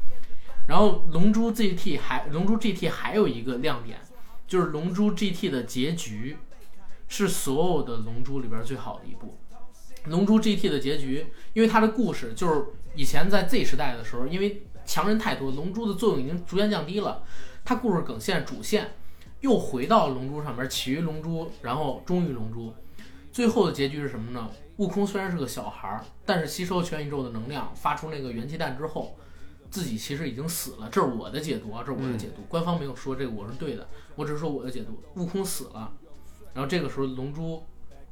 [0.66, 4.00] 然后《龙珠 GT》还《龙珠 GT》还有一个亮点，
[4.46, 6.38] 就是《龙珠 GT》的结局
[7.06, 9.36] 是所有的《龙珠》里边最好的一部。
[10.10, 12.64] 《龙珠 GT》的结局，因为它的故事就是
[12.94, 17.22] 以前在 Z 时代的时候，因为强人太多，龙珠的作用已经逐渐降低了，
[17.62, 18.94] 它故事梗线主线
[19.46, 22.74] 又回到龙珠上面，起于龙珠，然后终于龙珠。
[23.30, 24.50] 最后的结局是什么呢？
[24.78, 29.16] 悟空虽然是个小孩儿，但是吸收全宇宙的能量，发出那个元气弹之后。
[29.68, 35.02] 自己其实已经死了，这是我的解读啊，这是我的解读，官方没有说这个我是对的，我只是说我的解读。
[35.20, 35.92] 悟空死了，
[36.54, 37.62] 然后这个时候龙珠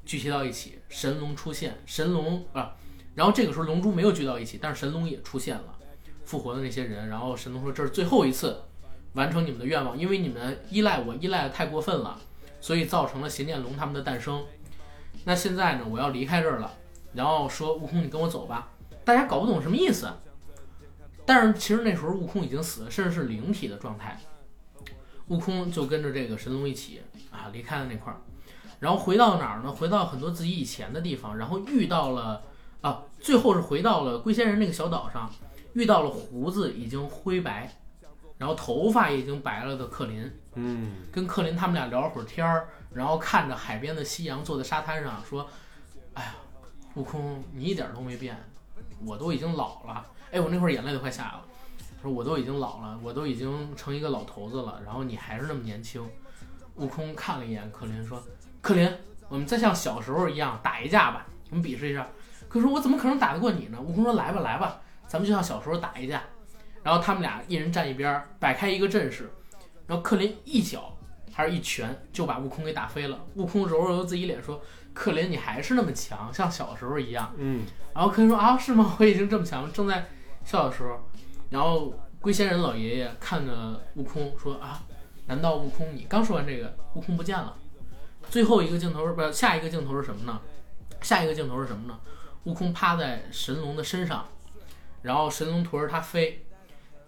[0.04, 2.74] 聚集到一起，神龙出现，神龙啊，
[3.14, 5.78] 然后这个时候龙珠没有聚到一起，但是神龙也出现了，
[6.24, 8.60] 复活的那些人，然后神龙说这是最后一次
[9.14, 12.20] 完成你们的愿望，因为你们依赖我依赖的太过分了，
[12.60, 14.44] 所以造成了邪念龙他们的诞生。
[15.24, 16.74] 那现在呢，我要离开这儿了，
[17.14, 18.68] 然后说悟空你跟我走吧，
[19.04, 20.08] 大家搞不懂什么意思。
[21.26, 24.20] 但是其实那时候悟空已经死了，甚至是灵体的状态。
[25.28, 27.00] 悟空就跟着这个神龙一起
[27.30, 28.20] 啊离开了那块儿，
[28.80, 29.72] 然后回到哪儿呢？
[29.72, 32.42] 回到很多自己以前的地方，然后遇到了
[32.82, 35.32] 啊，最后是回到了龟仙人那个小岛上，
[35.72, 37.74] 遇到了胡子已经灰白，
[38.38, 40.30] 然后头发已经白了的克林。
[40.54, 45.48] 嗯，跟克林他们俩聊了会儿天儿，然后看着海边的夕阳，坐在沙滩上说
[46.14, 46.34] ：“哎呀，
[46.94, 48.36] 悟空，你一点都没变，
[49.04, 51.44] 我都已经老了。”哎，我那会儿眼泪都快下来了。
[52.02, 56.06] 说我都已经老了，我都已经成一个老头子了，然后你还是那么年轻。
[56.76, 58.22] 悟空看了一眼克林，说
[58.60, 58.92] ：“克林，
[59.28, 62.06] 我们再像小时候一样打一架吧，我们比试一下。”
[62.48, 66.22] 可是：“我怎么可能打得过你呢？”悟空说：“来吧，来吧，咱们就像小时候打一架。”
[66.84, 69.28] 然后他们俩一人站一边，摆开一个阵势，
[69.86, 70.96] 然后克林一脚
[71.32, 73.24] 还是一拳就把悟空给打飞了。
[73.34, 74.62] 悟空揉揉自己脸，说
[74.94, 77.64] ：“克林，你还是那么强，像小时候一样。”嗯。
[77.94, 78.96] 然后克林说：“啊，是吗？
[79.00, 80.06] 我已经这么强了，正在。”
[80.44, 81.00] 笑的时候，
[81.48, 84.82] 然后龟仙人老爷爷看着悟空说：“啊，
[85.26, 85.96] 难道悟空？
[85.96, 87.56] 你刚说完这个，悟空不见了。
[88.28, 90.38] 最后一个镜头不是下一个镜头是什么呢？
[91.00, 91.98] 下一个镜头是什么呢？
[92.44, 94.28] 悟空趴在神龙的身上，
[95.00, 96.44] 然后神龙驮着他飞，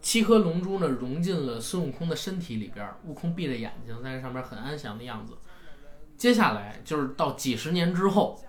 [0.07, 5.36] 七颗龙珠呢融进了孙悟空的身体里边，悟空闭着眼睛在这上面很安详的样子。
[6.16, 8.40] 接下来就是到几十年之后，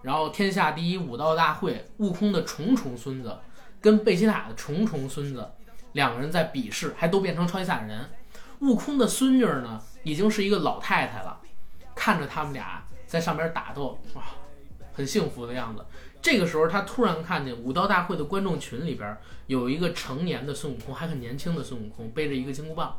[0.00, 3.36] 然后天下第一武道大会，悟空的重重孙子。”
[3.82, 5.46] 跟贝吉塔的重重孙子
[5.92, 8.08] 两个人在比试，还都变成超级赛亚人。
[8.60, 11.38] 悟空的孙女呢，已经是一个老太太了，
[11.94, 14.22] 看着他们俩在上边打斗，哇，
[14.94, 15.84] 很幸福的样子。
[16.24, 19.14] 这个时候，他突然看见武道大会的观众群里边
[19.46, 22.98] 有一个成年的孙悟空，还很年轻的孙悟空，背着一个金箍棒，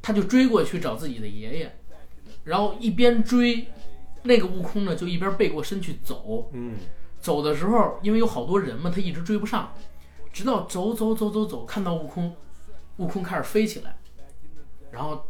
[0.00, 1.76] 他就追过去找自己的爷爷，
[2.44, 3.66] 然后一边追，
[4.22, 6.76] 那个悟空呢就一边背过身去走，嗯，
[7.20, 9.74] 走的时候，因为有好多人嘛，他一直追不上。
[10.32, 12.36] 直到走走走走走，看到悟空，
[12.98, 13.96] 悟空开始飞起来，
[14.92, 15.26] 然后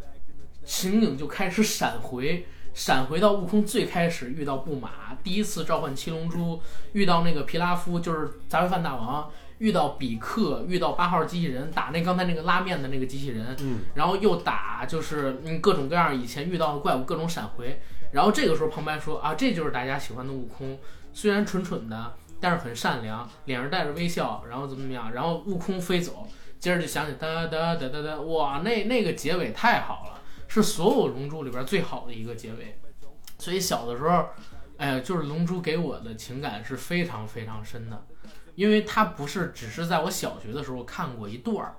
[0.63, 2.45] 情景就开始闪回，
[2.77, 6.61] 闪回到悟空最开始遇到布马，第一次召唤七龙珠，
[6.93, 20.77] 遇到那个皮拉夫，就是杂烩饭大王，遇到比克，遇到八号机器人，打那刚才那个拉面的那个机器人，嗯，然后又打就是嗯各种各样以前遇到的怪物，各种闪回，然后这个时候旁白说啊，这就是大家喜欢的悟空，
[21.11, 22.13] 虽然蠢蠢的。
[22.39, 26.27] 但是很善良，脸上带着微笑，然后怎么怎么样，然后悟空飞走，
[26.59, 30.16] 接着就想起哒哒哒哒哒，哇，那那个结尾太好了，
[30.47, 32.79] 是所有龙珠里边最好的一个结尾。
[33.39, 34.25] 所以小的时候，
[34.77, 38.05] 哎呀，就是龙珠给我的情感是非常非常深的，
[38.55, 41.75] 因为它不是只是在我小学的时候看过一段儿，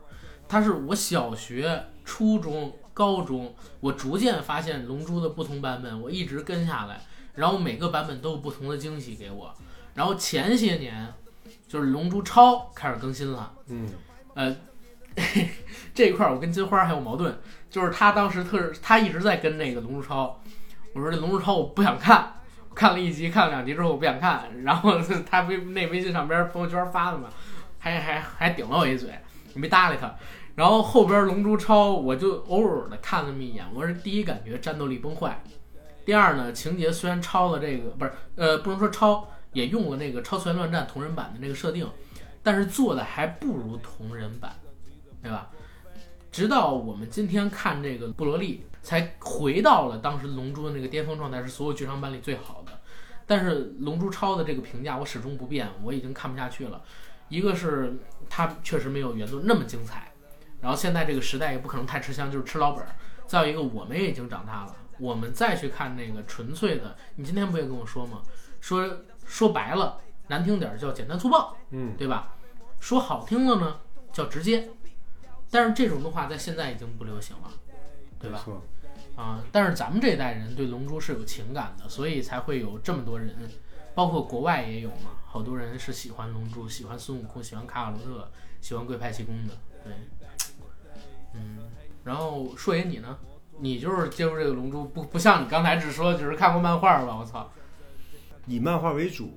[0.49, 7.01] 它是我小学、初中、高中，我逐渐发现龙珠的不同版本，我一直跟下来，
[7.35, 9.55] 然后每个版本都有不同的惊喜给我。
[9.95, 11.13] 然后前些年，
[11.67, 13.53] 就是《龙珠超》开始更新了。
[13.67, 13.89] 嗯，
[14.35, 14.57] 呃，
[15.95, 17.33] 这一块我跟金花还有矛盾，
[17.69, 20.41] 就是他当时特他一直在跟那个《龙珠超》，
[20.95, 22.41] 我说这《龙珠超》我不想看，
[22.75, 24.49] 看了一集，看了两集之后我不想看。
[24.63, 24.99] 然后
[25.29, 27.29] 他微那微信上边朋友圈发的嘛，
[27.79, 29.11] 还还还顶了我一嘴，
[29.55, 30.15] 没搭理他。
[30.55, 35.43] 然后后边《龙珠超》我就偶尔的看那么一眼，我是第一感觉战斗力崩坏，
[36.05, 39.29] 第二呢情节虽然超了这个不是呃不能说超。
[39.55, 41.91] 也用了那个超次元乱战同人版的那个设定，
[42.43, 44.53] 但是做的还不如同人版，
[45.23, 45.51] 对吧？
[46.31, 52.73] 直到我们今天看这个布罗利，才回到了当时龙珠的那个巅峰状态，是所有剧场版里最好的。
[53.27, 56.83] 但是龙珠超的这个评价我始终不变，我已经看不下去了。
[57.29, 57.99] 一个是
[58.29, 60.13] 它确实没有原作那么精彩，
[60.61, 62.95] 然后现在这个时代也不可能太吃香，就是吃老本儿。
[63.27, 68.23] 再有一个，我们也已经长大了，我们再去看那个纯粹的，你今天不也跟我说吗？
[68.61, 68.89] 说
[69.27, 72.35] 说白了，难听点儿叫简单粗暴，嗯，对吧？
[72.81, 73.77] 说好听了呢，
[74.13, 74.71] 叫直接。
[75.51, 77.51] 但是这种动画在现在已经不流行了，
[78.19, 78.45] 对吧
[79.17, 83.35] 啊，但是咱们这一代人对《龙珠》是有情感的，所以才会有这么多人，
[83.95, 88.31] 包括国外也有嘛，好多人是喜欢《龙珠》，喜欢孙悟空，喜欢卡卡罗特，
[88.61, 89.93] 喜欢龟派气功的，对，
[91.35, 91.59] 嗯，
[92.05, 93.19] 然后硕爷你呢？
[93.61, 97.17] 你就是接触这个《龙珠》，不不像你刚才只说只是看过漫画吧？
[97.19, 97.51] 我操，
[98.47, 99.37] 以漫画为主，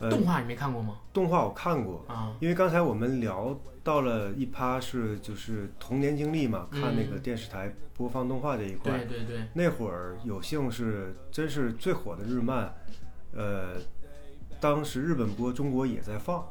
[0.00, 0.96] 呃，动画你没看过吗？
[1.12, 6.80] 动画我看过，啊，因为刚才我们聊到了一趴是就是童年经历嘛，嗯。
[6.80, 12.74] 看那个电视台播放动画这一块，对对对，那会儿有幸是真是最火的日漫，
[13.32, 13.74] 呃，
[14.58, 16.44] 当时日本播，中国也在放。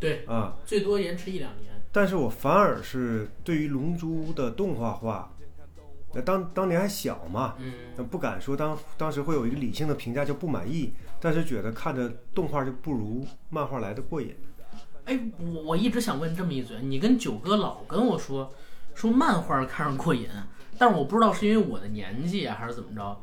[0.00, 1.72] 对，啊，最多延迟一两年。
[1.92, 5.32] 但是我反而是对于《龙珠》的动画化，
[6.14, 14.34] 呃当当年还小嘛，嗯，呃不敢说当当时会有一个理性的评价就不满意，但是觉得看着动画就不如漫画来的过瘾。
[15.04, 18.52] 哎，我我一直想问这么一嘴，你跟九哥老跟我说
[18.94, 20.28] 说漫画看着过瘾，
[20.76, 23.20] 但是我不知道是因为我的年纪啊，还是怎么着，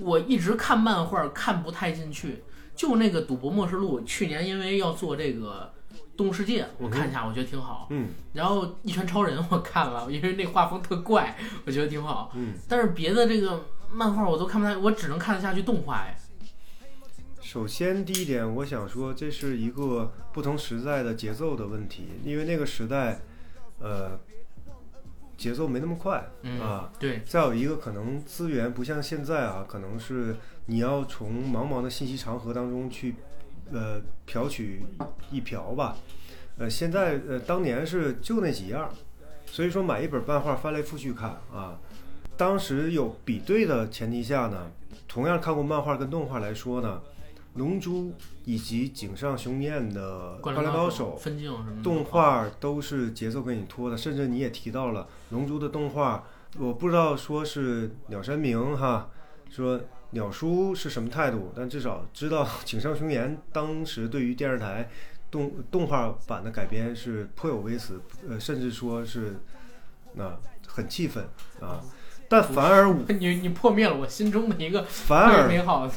[0.00, 2.44] 我一直看漫画看不太进去。
[2.74, 5.72] 就那个《赌博默示录》，去年因为要做这个
[6.14, 7.86] 《动物世界》，我看一下，我觉得挺好。
[7.88, 11.34] 嗯然后《一拳超人》我看了，因为那画风特怪，
[11.64, 12.30] 我觉得挺好。
[12.34, 16.14] 嗯，但是别的这个漫画我都看不太，我只能看得下去动画哎。
[17.56, 23.18] 首先第一点，我想说这是一个不同时代的节奏的问题，因为那个时代，
[23.80, 24.10] 呃，
[25.38, 26.92] 节奏没那么快嗯，啊。
[26.98, 30.36] 对，再有一个可能资源不像现在啊，可能是
[30.66, 33.14] 你要从茫茫的信息长河当中去，
[33.72, 34.82] 呃，瞟取
[35.30, 35.96] 一瓢吧。
[36.58, 38.90] 呃，现在呃，当年是就那几样，
[39.46, 41.80] 所以说买一本漫画翻来覆去看啊。
[42.36, 44.70] 当时有比对的前提下呢，
[45.08, 47.00] 同样看过漫画跟动画来说呢，
[47.56, 48.10] 《龙珠》
[48.44, 56.24] 以及井上雄彦的《灌灌篮高手手》分镜什么动画都是节奏给你拖的，甚至你也提到了《龙珠》的动画，
[56.58, 59.08] 我不知道说是鸟山明哈，
[59.50, 59.80] 说
[60.10, 64.88] 鸟叔是什么态度，但至少知道井上雄彦当时对于电视台
[65.30, 69.40] 动动画版的改编是颇有微词，呃，甚至说是
[70.14, 71.24] 那、很气愤
[71.60, 71.82] 啊，
[72.28, 75.92] 但反而我 你你破灭了我心中的一个反而美好的。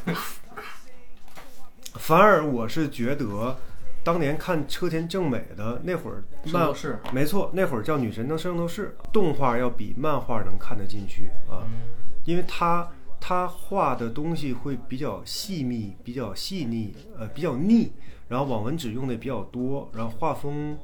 [1.95, 3.57] 反而我是觉得，
[4.03, 12.87] 当年看车田正美的那会儿漫圣斗士，没错，那会儿叫《女神的圣斗士》，动画要比漫画能看得进去啊，嗯因为他
[13.19, 17.91] 他画的东西会比较细密、比较细腻，呃，比较腻，
[18.27, 20.77] 然后网文纸用的比较多，然后画风，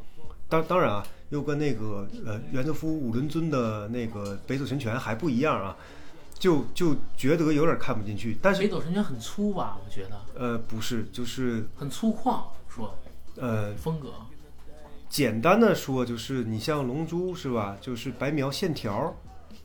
[0.50, 5.78] 当当然啊，又跟那个呃原泽夫五轮尊的那个北斗神拳还不一样啊，
[6.38, 9.78] 就就觉得有点看不进去，但是北斗神拳很粗吧？
[9.84, 12.94] 我觉得呃不是，就是很粗犷，说
[13.38, 14.14] 呃风格。
[15.08, 17.78] 简单的说，就是你像龙珠是吧？
[17.80, 19.16] 就是白描线条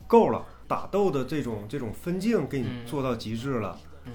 [0.07, 3.77] 够了，打斗的这种这种分镜给你嗯做到极致了。
[4.05, 4.13] 嗯，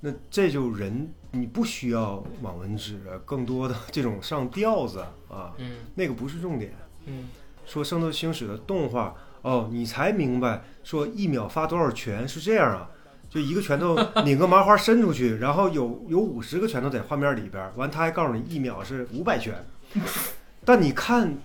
[0.00, 6.74] 那这就人你不需要网文纸，更多的这种上调子啊，嗯那个不是重点。
[7.06, 7.28] 嗯，
[7.66, 9.14] 说《圣斗星矢》的动画
[9.44, 12.90] 哦，你才明白说一秒发多少拳是这样啊。
[13.30, 19.66] 就一个拳头拧个麻花伸出去，然后有有五十个拳头在画面里边，完他还告诉你一秒是五百拳，
[20.64, 21.36] 但你看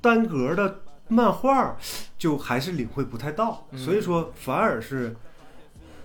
[0.00, 1.76] 单格的漫画，
[2.16, 5.16] 就还是领会不太到，嗯所以说反而是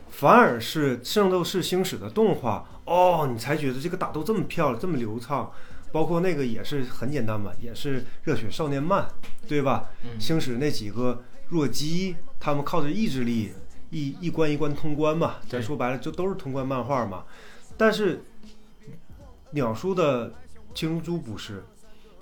[0.10, 5.52] 反而是《圣斗士星矢》的动画哦，你才觉得这个打斗这么漂亮，这么流畅，
[5.92, 9.08] 包括那个也是很简单嘛，也是热血少年漫，
[9.48, 9.89] 对吧？
[10.04, 13.52] 嗯星矢那几个弱鸡，他们靠着意志力
[13.89, 17.24] 一一关一关通关嘛，咱说白了就都是通关漫画嘛。
[17.78, 18.24] 但是
[19.52, 20.30] 鸟叔的
[20.74, 21.64] 《青龙珠》不是。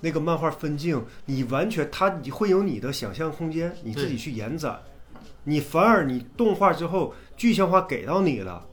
[0.02, 4.80] 那个漫画分镜，你完全它你会有你的想象空间，你自己去延展。
[5.44, 8.66] 你反而你动画之后具象化给到你了，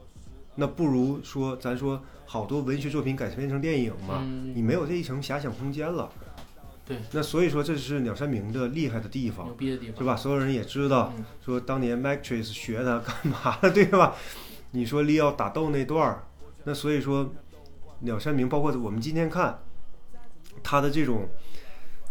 [0.55, 6.09] 那不如说咱说好多文学作品改编成电影嘛，嗯你没有这一层遐想空间了。
[6.85, 9.55] 对，那所以说这是鸟山明的厉害的地方牛。
[9.55, 10.15] 逼的地方是吧？
[10.15, 14.15] 所有人也知道，嗯说当年 Matrix 学他干嘛了，对吧？
[14.71, 16.23] 你说利奥打斗那段儿，
[16.65, 17.33] 那所以说
[18.01, 19.59] 鸟山明，包括我们今天看
[20.61, 21.27] 他的这种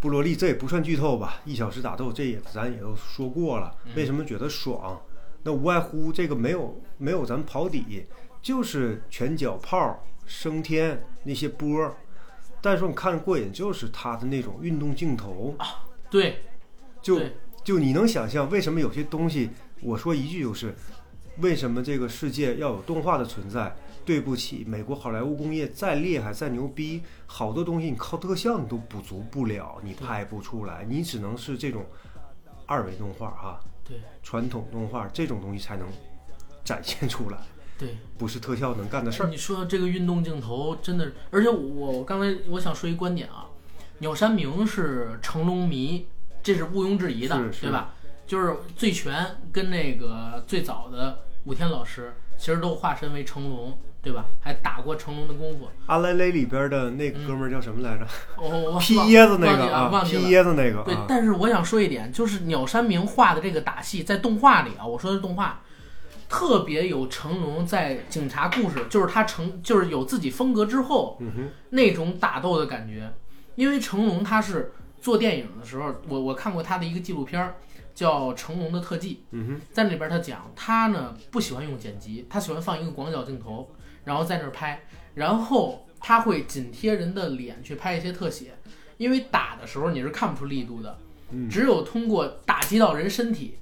[0.00, 1.40] 布罗利，这也不算剧透吧？
[1.44, 3.74] 一小时打斗，这也咱也都说过了。
[3.84, 5.00] 嗯为什么觉得爽？
[5.42, 8.04] 那无外乎这个没有没有咱跑底，
[8.46, 11.96] 就是拳脚炮升天那些波儿。
[12.60, 15.52] 但是说你看过瘾，就是他的那种运动镜头，
[16.08, 16.38] 对，
[17.02, 19.50] 就对就你能想象为什么有些东西，
[19.82, 20.72] 我说一句就是，
[21.38, 23.74] 为什么这个世界要有动画的存在？
[24.04, 31.84] 对不起，美国好莱坞工业再厉害再牛逼，好多东西你靠特效你都补足不了，你拍不出来，你只能是这种
[32.64, 35.88] 二维动画啊，对传统动画这种东西才能
[36.62, 37.38] 展现出来，
[37.78, 37.96] 对。
[38.18, 39.26] 不是特效能干的事儿。
[39.26, 43.46] 你说这个运动镜头真的是，而且我我刚才我想说一观点啊，
[43.98, 46.06] 鸟山明是成龙迷，
[46.42, 47.94] 这是毋庸置疑的，对吧？
[48.26, 54.24] 就是醉拳跟那个最早的武天老师，其实都化身为成龙，对吧？
[54.40, 55.68] 还打过成龙的功夫。
[55.86, 58.06] 阿莱蕾里边的那个哥们儿叫什么来着？
[58.36, 60.28] 我我我劈忘椰子那个忘记了忘记劈了。
[60.30, 65.62] 椰子那个对，啊，但是我想说一点，就是鸟山明画的这个打戏，在动画里啊，我说的是动画，
[66.28, 73.12] 特别有成龙在警察故事，就是他成就是有自己风格之后，嗯，那种打斗的感觉。
[73.54, 77.54] 因为成龙他是做电影的时候，我我看过他的一个纪录片儿，
[77.94, 83.70] 叫《成龙的特技》，嗯哼，在那里边他讲他呢不喜欢用剪辑，他喜欢放一个广角镜头，
[84.04, 84.82] 然后在那儿拍，
[85.14, 88.58] 然后他会紧贴人的脸去拍一些特写，
[88.98, 90.98] 因为打的时候你是看不出力度的，
[91.30, 91.48] 嗯。
[91.48, 93.58] 只有通过打击到人身体，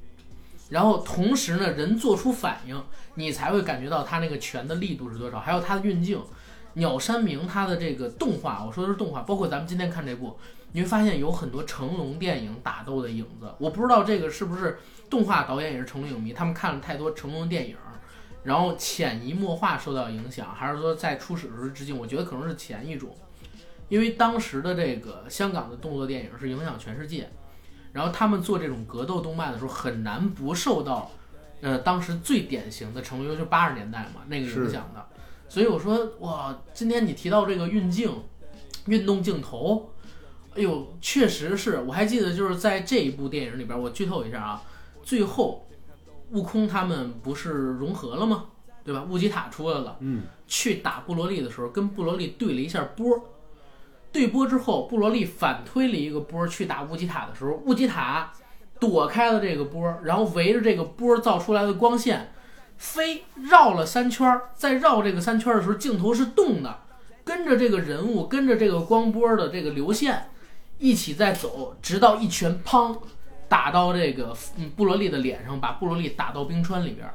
[0.71, 2.83] 然后同时呢人做出反应，
[3.15, 6.21] 你才会感觉到他那个拳的力度是多少，还有他的运镜。
[6.77, 10.37] 鸟山明他的这个动画，我说的是动画，包括咱们今天看这部，
[10.73, 13.55] 你会发现有很多成龙电影打斗的影子。
[13.59, 17.77] 我不知道这个是不是动画导演也是成龙影迷，他们看了太多成龙电影，
[18.43, 21.97] 然后潜移默化受到影响，还是说在初始的时候致敬？
[21.97, 23.17] 我觉得可能是前一种，
[23.89, 27.31] 因为当时的这个香港的动作电影是影响全世界，
[27.95, 31.11] 然后他们做这种格斗动漫的时候很难不受到，
[31.63, 35.07] 呃，当时最典型的成龙，就是八十年代嘛那个影响的。
[35.49, 38.13] 所以我说哇，今天你提到这个运镜、
[38.87, 39.91] 运动镜头，
[40.57, 44.63] 哎呦，确实是我还记得就是在这一部电影里边，我剧透一下啊，
[45.03, 45.67] 最后
[46.33, 48.47] 悟空他们不是融合了吗？
[48.85, 49.07] 对吧？
[49.09, 53.07] 乌吉塔出来了，嗯，去打布罗利的时候，跟布罗利对了一下波，
[54.15, 58.33] 对波之后，布罗利反推了一个波去打乌吉塔的时候，乌吉塔
[58.79, 62.33] 躲开了这个波，然后围着这个波造出来的光线
[62.79, 66.79] 飞绕了三圈儿，在绕这个三圈儿的时候，镜头是动的，
[67.25, 70.31] 跟着这个人物，跟着这个光波的这个流线
[70.79, 72.97] 一起在走，直到一拳砰
[73.49, 77.15] 打到这个嗯布罗利的脸上，把布罗利打到冰川里边儿。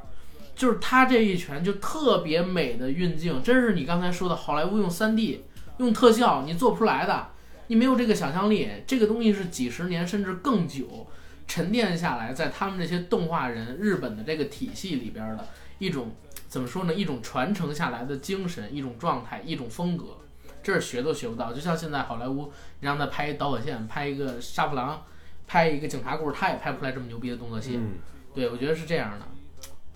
[0.54, 5.38] 就是他这一拳就特别美的运镜，真是你刚才说的好莱坞用 3D
[5.80, 7.28] 用特效你做不出来的，
[7.68, 11.06] 你没有这个想象力，这个东西是几十年甚至更久
[11.48, 16.12] 沉淀下来，在他们这些动画人日本的这个体系里边的一种
[16.48, 16.92] 怎么说呢？
[16.92, 20.18] 一种传承下来的精神，一种状态，一种风格，
[20.62, 21.52] 这是学都学不到。
[21.52, 25.02] 就像现在好莱坞，你让他拍一导火线，拍一个杀破狼，
[25.46, 27.76] 拍一个警察故事，他也拍不出来这么牛逼的动作戏。
[27.76, 27.94] 嗯，
[28.34, 29.26] 对，我觉得是这样的。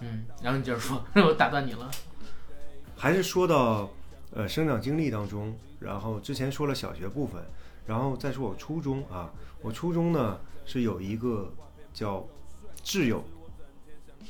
[0.01, 1.91] 嗯，然后你接着说， 我打断你了。
[2.97, 3.91] 还是说到
[4.32, 7.43] 呃生长经历当中，然后之前说了小学部分，
[7.87, 9.30] 然后再说我初中啊，
[9.61, 11.53] 我初中呢是有一个
[11.93, 12.26] 叫
[12.82, 13.18] 挚友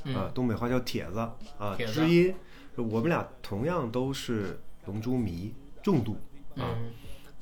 [0.07, 1.19] 啊，嗯东北话叫铁子
[1.59, 2.35] 啊，知音，
[2.77, 6.17] 我们俩同样都是龙珠迷重度
[6.57, 6.75] 啊。
[6.77, 6.93] 嗯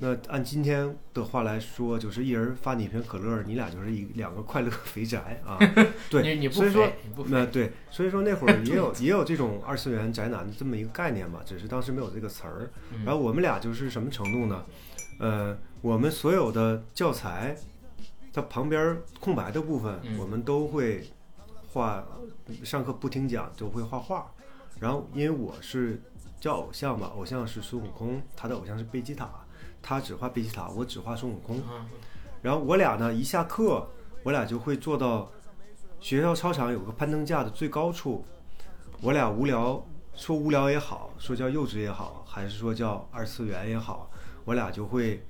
[0.05, 5.57] 那按今天的话来说，就是一人发你一瓶可乐，你俩就是一两个快乐肥宅啊。
[6.11, 6.93] 对，你你不所以说
[7.29, 12.69] 那对，所以说那会儿也有 也有这种二次元宅男的这么一个概念吧，只是当时没有这个词儿。
[12.93, 14.65] 嗯然后我们俩就是什么程度呢？
[15.21, 17.57] 呃，我们所有的教材，
[18.33, 21.05] 它旁边空白的部分，嗯我们都会
[21.73, 22.05] 画，
[22.65, 24.33] 上课不听讲就会画画。
[24.81, 26.03] 然后因为我是
[26.41, 29.31] 叫偶像嘛，偶像是孙悟空，他的偶像是贝吉塔，
[29.83, 31.59] 他只画贝吉塔，我只画孙悟空。
[31.69, 31.87] 嗯
[32.41, 33.89] 然后我俩呢，一下课，
[34.25, 35.31] 我俩就会坐到
[36.01, 38.25] 学校操场有个攀登架的最高处。
[39.01, 39.85] 我俩无聊，
[40.17, 44.11] 说无聊也好，说叫幼稚也好，还是说叫二次元也好，
[44.45, 45.23] 我俩就会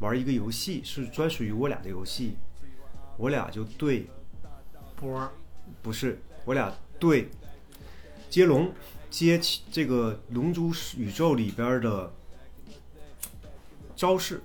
[0.00, 2.36] 玩一个游戏，是专属于我俩的游戏。
[3.16, 4.06] 我俩就对，
[4.96, 5.30] 波儿，
[5.80, 7.30] 不是，我俩对
[8.28, 8.70] 接龙，
[9.08, 12.12] 接起这个龙珠宇宙里边的
[14.00, 14.42] 招式：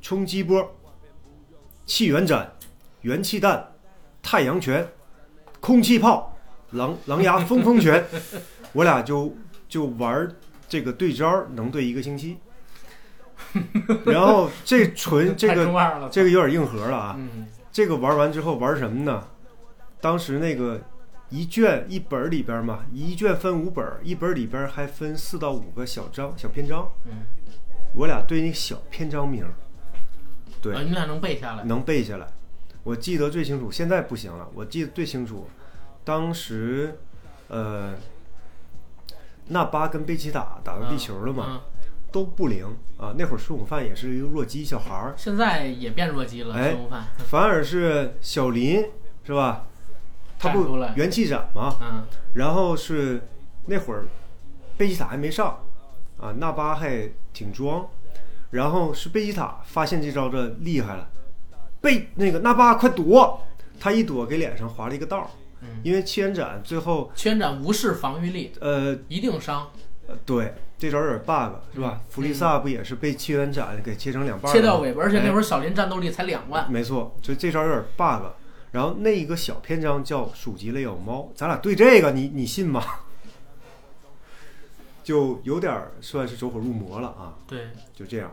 [0.00, 0.74] 冲击波、
[1.84, 2.50] 气元斩、
[3.02, 3.72] 元气弹、
[4.22, 4.88] 太阳拳、
[5.60, 6.34] 空气炮、
[6.70, 8.02] 狼 狼牙风风拳。
[8.72, 9.36] 我俩就
[9.68, 10.34] 就玩
[10.66, 12.38] 这个对招，能对一个星期。
[14.06, 17.16] 然后这纯 这个这个有点硬核了啊！
[17.18, 19.28] 嗯这个玩完之后玩什么呢？
[20.00, 20.80] 当时那个
[21.28, 26.90] 一卷一本里边嘛，一卷分五本，一本里边还分四到五个小章、小篇章。
[27.04, 27.24] 嗯，
[27.94, 29.44] 我俩对那个小篇章名，
[30.62, 32.26] 对啊，你俩能背下来，能背下来。
[32.82, 35.48] 我记得最清楚，现在不行了，我记得最清楚，
[36.04, 36.98] 当时，
[37.48, 37.94] 呃，
[39.48, 41.60] 纳巴跟贝吉塔打到地球了嘛，嗯，
[42.10, 42.64] 都不灵
[42.96, 43.14] 啊。
[43.18, 47.04] 那会儿孙悟饭也是一个弱鸡小孩儿，现在也变弱鸡了，哎孙悟饭。
[47.18, 48.82] 反而是小林
[49.24, 49.66] 是吧？
[50.38, 51.76] 他不元气斩吗？
[51.82, 53.28] 嗯，然后是
[53.66, 54.06] 那会儿
[54.78, 55.58] 贝吉塔还没上
[56.18, 57.10] 啊，纳巴还
[57.40, 57.88] 挺装，
[58.50, 61.08] 然后是贝吉塔发现这招的厉害了，
[61.80, 63.42] 贝那个纳巴快躲，
[63.80, 65.26] 他一躲给脸上划了一个道儿，
[65.62, 69.70] 嗯因为七元斩最后千斩无视防御力，呃一定伤，
[70.06, 72.02] 呃对这招有点 bug 是吧？
[72.10, 76.70] 弗利萨不也是被七元斩给切成两半切掉尾巴，而且那哎会儿小林战斗力才两万。
[76.70, 78.26] 没错，就这招有点 bug。
[78.72, 82.84] 然后那一个小篇章叫“鼠急了咬猫”，咱俩对这个你你信吗？
[85.10, 88.30] 就有点儿算是走火入魔了啊，对，就这样。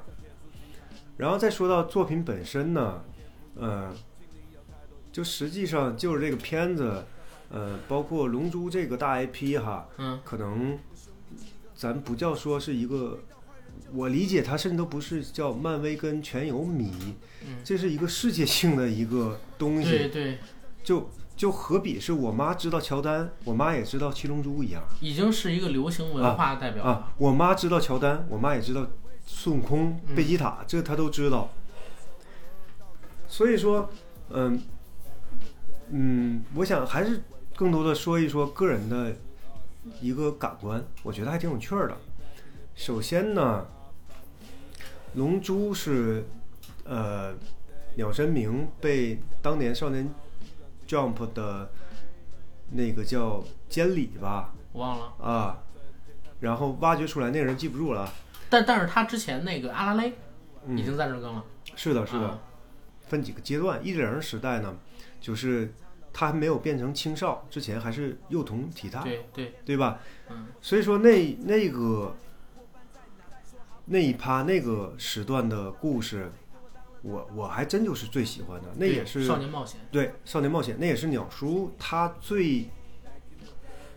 [1.18, 3.02] 然后再说到作品本身呢，
[3.56, 3.92] 呃，
[5.12, 7.04] 就实际上就是这个片子，
[7.50, 10.78] 呃，包括《龙珠》这个大 IP 哈，嗯，可能
[11.74, 13.22] 咱不叫说是一个，
[13.92, 16.92] 我理解它甚至都不是叫漫威跟全有米，
[17.42, 17.58] 嗯。
[17.64, 20.38] 这是一个世界性的一个东西，对对，
[20.84, 26.92] 就就何比是我妈知道乔丹，我妈也知道七龙珠一样已经是一个流行文化代表了。
[26.92, 28.88] 啊，我妈知道乔丹，我妈也知道
[29.26, 31.50] 孙悟空、嗯贝吉塔，这她都知道。
[33.28, 33.88] 所以说，
[34.32, 34.60] 嗯
[35.92, 37.22] 嗯，我想还是
[37.56, 39.16] 更多的说一说个人的
[40.02, 41.96] 一个感官，我觉得还挺有趣儿的。
[42.74, 43.68] 首先呢，
[45.14, 46.26] 龙珠是
[46.84, 47.36] 呃
[47.96, 50.10] 鸟山明被当年少年
[50.88, 51.70] Jump 的
[52.72, 55.64] 那个叫监理吧我忘了，啊，
[56.40, 58.14] 然后挖掘出来那个人记不住了啊，
[58.50, 60.14] 但但是他之前那个阿拉蕾已
[60.68, 61.44] 嗯，经在这儿更了。
[61.76, 62.40] 是的，是的，啊
[63.08, 63.80] 分几个阶段。
[63.86, 64.76] 一零时代呢，
[65.22, 65.74] 就是
[66.12, 70.00] 他还没有变成青少，之前还是幼童体态，对对，对吧？
[70.30, 72.16] 嗯，所以说那那个
[73.86, 76.30] 那一趴那个时段的故事，
[77.02, 79.80] 我我还真就是最喜欢的，那也是少年冒险。
[79.92, 82.70] 对少年冒险，那也是鸟叔他最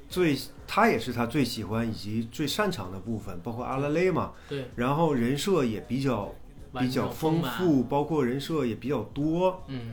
[0.09, 0.37] 最
[0.67, 6.35] 他也是他最喜欢以及最擅长的部分，包括阿拉蕾嘛，对，然后人设也比较
[6.79, 7.09] 比较。
[7.09, 9.93] 丰富，包括人设也比较多，嗯，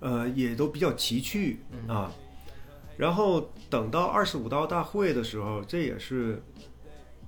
[0.00, 2.12] 呃，也都比较奇趣嗯啊。
[2.96, 6.40] 然后等到二十五道大会的时候，这也是，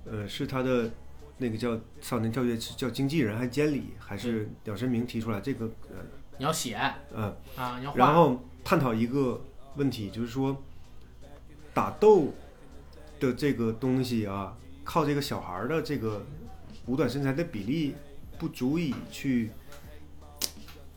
[0.05, 0.89] 呃，是他的
[1.37, 5.97] 那个叫少年教育叫经纪人还监理还是鸟山明提出来这个呃
[6.37, 6.79] 你要写
[7.13, 7.95] 嗯，啊，你要。
[7.95, 9.41] 然后探讨一个
[9.75, 10.61] 问题，就是说
[11.73, 12.33] 打斗
[13.19, 16.25] 的这个东西啊，靠这个小孩儿的这个
[16.85, 17.95] 五短身材的比例
[18.37, 19.51] 不足以去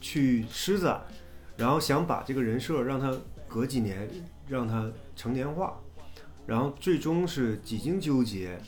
[0.01, 1.03] 去施展，
[1.57, 3.17] 然后想把这个人设让他
[3.47, 4.09] 隔几年
[4.49, 5.79] 让他成年化，
[6.47, 8.61] 然后最终是几经纠结，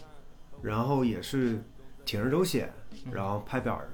[0.62, 1.62] 然后也是
[2.04, 2.72] 铤而走险，
[3.10, 3.90] 然后拍板儿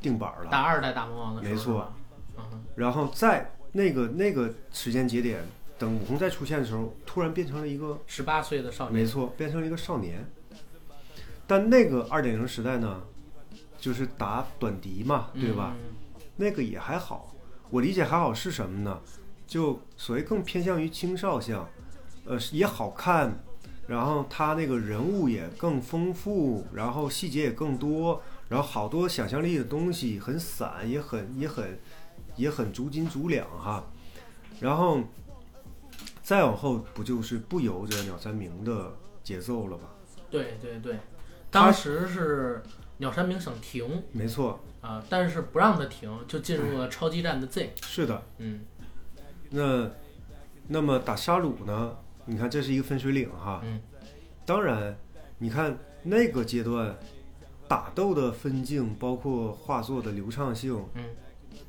[0.00, 0.50] 定板儿了。
[0.50, 1.92] 打二代大魔王的时候没错。
[2.38, 5.42] 嗯，然后在那个那个时间节点，
[5.78, 8.94] 等悟空再出现的时候，突然变成了一个，十八岁的少年。
[8.94, 10.24] 没错，变成了一个少年。
[11.46, 13.02] 但那个二点零时代呢，
[13.78, 15.74] 就是打短笛嘛，对吧？
[15.76, 15.94] 嗯？
[16.36, 17.34] 那个也还好，
[17.70, 19.00] 我理解还好是什么呢？
[19.46, 21.68] 就所谓更偏向于青少向，
[22.24, 23.42] 呃，也好看，
[23.90, 31.76] 然后他那个人物也更丰富，然后细节也更多，然后好多想象力的东西很散，也很也很
[32.36, 33.84] 也很足斤足两哈。
[34.60, 35.00] 然后
[36.22, 39.88] 再往后不就是不由着鸟山明的节奏了吧？
[40.30, 40.96] 对对对，
[41.50, 42.62] 当时是
[42.98, 47.72] 鸟山明想停没错，啊，但是不让他停，就进入了超级战的 Z。
[47.82, 48.22] 是的。
[48.38, 48.60] 嗯
[49.50, 49.90] 那
[50.68, 51.96] 那么打沙鲁呢？
[52.30, 53.60] 你看这是一个分水岭哈。
[53.64, 53.80] 嗯。
[54.46, 54.96] 当然，
[55.38, 56.96] 你看那个阶段
[57.68, 61.04] 打斗的分镜，包括画作的流畅性，嗯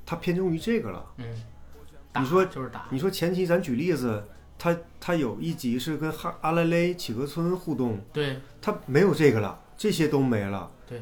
[0.06, 1.06] 它偏重于这个了。
[1.18, 1.26] 嗯，
[2.20, 2.86] 你说就是打。
[2.92, 4.24] 你说前期咱举例子，
[4.58, 10.72] 他他有一集是跟哈阿拉蕾企鹅村互动，对他没有这个了，这些都没了。
[10.88, 11.02] 对，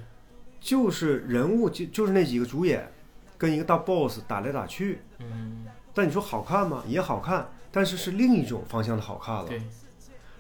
[0.60, 2.90] 就是人物就就是那几个主演
[3.38, 5.00] 跟一个大 boss 打来打去。
[5.20, 6.84] 嗯但你说好看吗？
[6.88, 9.46] 也好看，但是是另一种方向的好看了。
[9.46, 9.62] 对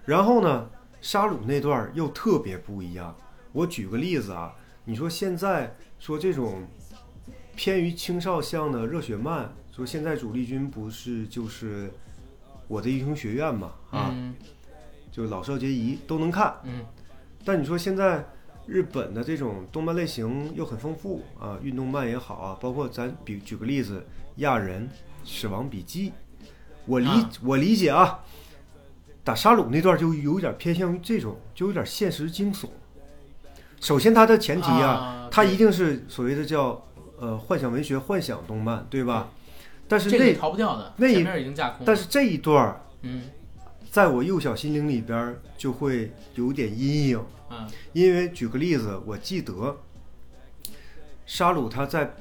[0.05, 0.69] 然后呢，
[1.01, 3.15] 沙鲁那段又特别不一样。
[3.51, 4.53] 我举个例子啊，
[4.85, 6.63] 你说现在说这种
[7.55, 11.91] 偏于青少向的热血漫，说现在主力军不是就是
[12.67, 14.35] 我的英雄学院嘛啊，嗯
[15.11, 16.55] 就老少皆宜都能看。
[16.63, 16.85] 嗯
[17.45, 18.23] 但你说现在
[18.67, 24.05] 日本的这种动漫类型又很丰富啊，运动漫也好啊，包括咱比举个例子，
[24.37, 24.87] 亚人
[25.23, 26.09] 死亡笔记》，
[26.89, 28.19] 我理、啊我理解啊，
[29.23, 32.67] 打沙鲁那段就有点偏向于这种，就有点现实惊悚。
[33.79, 36.83] 首先，它的前提啊，啊它一定是所谓的叫
[37.19, 39.29] 呃幻想文学、幻想动漫，对吧？
[39.87, 41.85] 但是那这个逃不掉的，那一前面已经架空。
[41.85, 43.23] 但是这一段儿嗯
[43.89, 49.77] 在我幼小心灵里边就会有点阴影，嗯因为举个例子，我记得
[51.25, 52.13] 沙鲁他在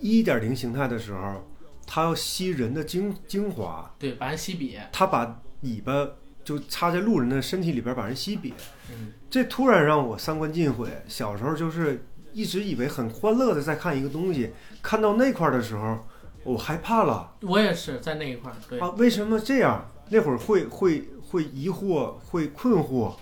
[0.00, 1.47] 一点零形态的时候，
[1.90, 4.78] 他要吸人的精精华，对，把人吸瘪。
[4.92, 6.06] 它把尾巴
[6.44, 8.52] 就插在路人的身体里边把人吸瘪，
[8.90, 10.90] 嗯这突然让我三观尽毁。
[11.08, 12.04] 小时候就是
[12.34, 14.52] 一直以为很欢乐的在看一个东西，
[14.82, 16.06] 看到那块儿的时候，
[16.44, 18.90] 我害怕了我也是在那一块儿，对，啊！
[18.98, 19.90] 为什么这样？
[20.10, 23.14] 那会儿会会会疑惑，会困惑，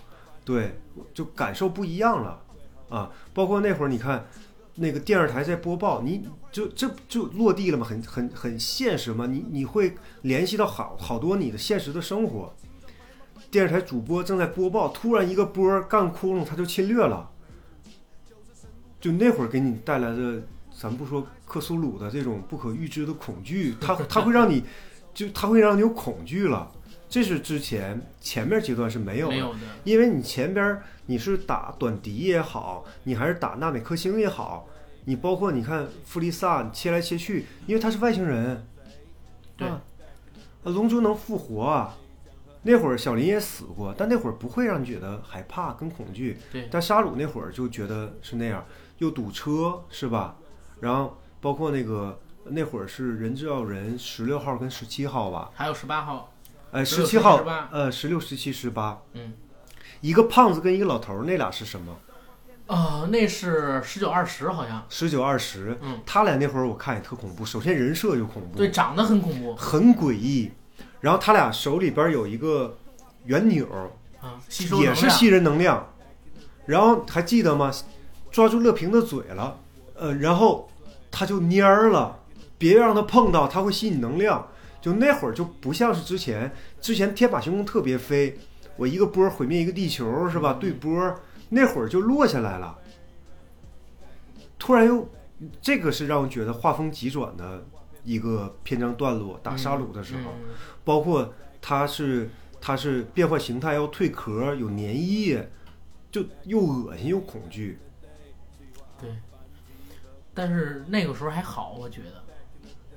[0.43, 0.77] 对，
[1.13, 2.41] 就感受不一样了
[2.89, 3.09] 啊！
[3.33, 4.27] 包括那会儿你看。
[4.79, 6.23] 那个电视台在播报，你
[6.57, 9.93] 就这就落地了嘛，很很很现实嘛，你你会
[10.23, 12.51] 联系到好好多你的现实的生活。
[13.51, 17.29] 电视台主播正在播报，突然一个波儿干窟窿，他就侵略了。
[18.99, 20.41] 就那会儿给你带来的，
[20.75, 24.63] 咱不说克苏鲁的这种不可预知的恐惧，它它会让你，
[25.13, 26.71] 就它会让你有恐惧了。
[27.07, 34.67] 这是之前前面阶段是没有的，有的，因为你前边你是打短笛也好，你还是打纳美克星也好，
[35.07, 38.67] 你包括你看弗利萨你切来切去，因为他是外星人，
[39.55, 39.81] 对啊，
[40.65, 41.95] 啊龙珠能复活啊。
[42.63, 46.37] 那会儿小林也死过，但那会儿不会让你觉得害怕跟恐惧。
[46.51, 48.65] 对但沙鲁那会儿就觉得是那样，
[48.97, 50.35] 又堵车是吧？
[50.81, 56.33] 然后包括那个那会儿是人造人人十六号跟十七号吧，还有十八号，
[56.71, 59.31] 哎，十七号呃，十六、十七、十八，嗯，
[60.01, 61.95] 一个胖子跟一个老头儿，那俩是什么？
[62.67, 67.45] 啊，那是十九二十好像，十九、二十，嗯，他俩那会儿我看也特恐怖。
[67.45, 70.51] 首先人设就恐怖，对，长得很恐怖很诡异。
[70.99, 72.77] 然后他俩手里边有一个
[73.25, 73.65] 圆钮，
[74.19, 75.87] 啊，吸收也是吸人能量。
[76.65, 77.71] 然后还记得吗？
[78.31, 79.59] 抓住乐平的嘴了，
[79.95, 80.69] 呃，然后
[81.09, 82.19] 他就蔫儿了，
[82.57, 84.45] 别让他碰到，他会吸你能量。
[84.81, 88.37] 就那会儿就不像是之前，之前天马行空特别飞，
[88.75, 90.57] 我一个波儿毁灭一个地球是吧？
[90.59, 91.19] 对波儿，
[91.49, 92.77] 那会儿就落下来了。
[94.59, 95.07] 突然又，
[95.61, 97.63] 这个是让我觉得画风急转的
[98.03, 99.39] 一个篇章段落。
[99.43, 102.29] 打沙鲁的时候，嗯包括它是
[102.59, 105.49] 它是变换形态要蜕壳，有粘液，
[106.11, 107.77] 就又恶心又恐惧。
[108.99, 109.15] 对，
[110.33, 112.23] 但是那个时候还好，我觉得，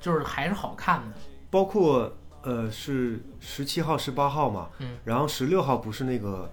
[0.00, 1.16] 就是还是好看的，
[1.50, 6.50] 包括呃是十七号、十八号嘛，嗯，然后十六号不是那个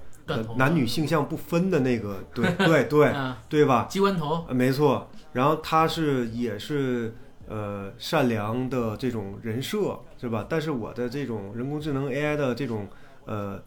[0.57, 3.87] 男女性向不分的那个， 对对对嗯，对吧？
[3.89, 7.13] 机关头，呃没错，然后他是也是
[7.47, 10.45] 呃善良的这种人设是吧？
[10.49, 12.87] 但是我的这种人工智能 AI 的这种
[13.25, 13.61] 呃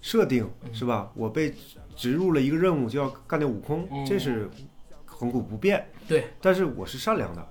[0.00, 1.10] 设定是吧？
[1.14, 1.54] 我被
[1.94, 4.48] 植入了一个任务，就要干掉悟空，嗯这是
[5.04, 5.86] 恒古不变。
[6.08, 7.46] 对，但是我是善良的。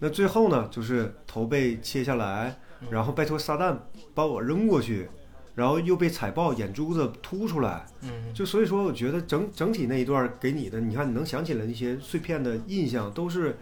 [0.00, 2.56] 那最后呢，就是头被切下来，
[2.88, 3.76] 然后拜托撒旦
[4.14, 5.08] 把我扔过去，
[5.58, 7.84] 然后又被踩爆，眼珠子凸出来。
[8.02, 13.58] 嗯，就所以说，我觉得整整体那一段给你的，你看你能想起来那些碎片的印象，都是，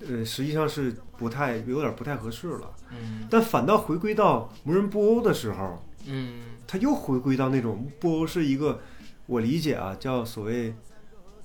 [0.00, 2.74] 呃，实际上是不太有点不太合适了。
[2.90, 8.80] 嗯但反倒回归到魔人布欧的时候，嗯他又回归到那种布欧是一个，
[9.26, 10.74] 我理解啊，叫所谓，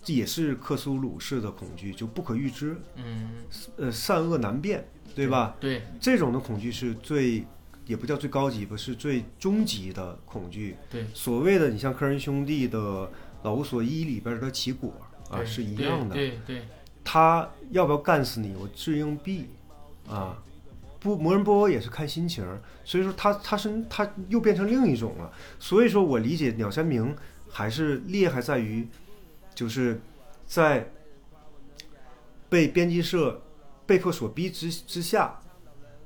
[0.03, 3.29] 这也是克苏鲁式的恐惧，就不可预知，嗯，
[3.77, 4.83] 呃，善恶难辨，
[5.13, 5.55] 对吧？？
[5.59, 7.45] 对，这种的恐惧是最，
[7.89, 10.75] 也不叫最高级吧，是最终极的恐惧。
[10.91, 12.77] 对，所谓的你像科恩兄弟的
[13.41, 14.93] 《老无所依》里边的奇果
[15.27, 16.13] 啊，是一样的。
[16.13, 16.37] 对
[17.03, 19.47] 他要不要干死你，我掷硬币
[20.07, 20.37] 啊。
[20.99, 22.45] 不，魔人布欧也是看心情，
[22.83, 25.31] 所以说他他是他又变成另一种了。
[25.57, 27.15] 所以说我理解鸟山明
[27.49, 28.87] 还是厉害在于，
[29.55, 29.99] 就是
[30.45, 30.91] 在
[32.49, 33.41] 被编辑社
[33.87, 35.39] 被迫所逼之之下，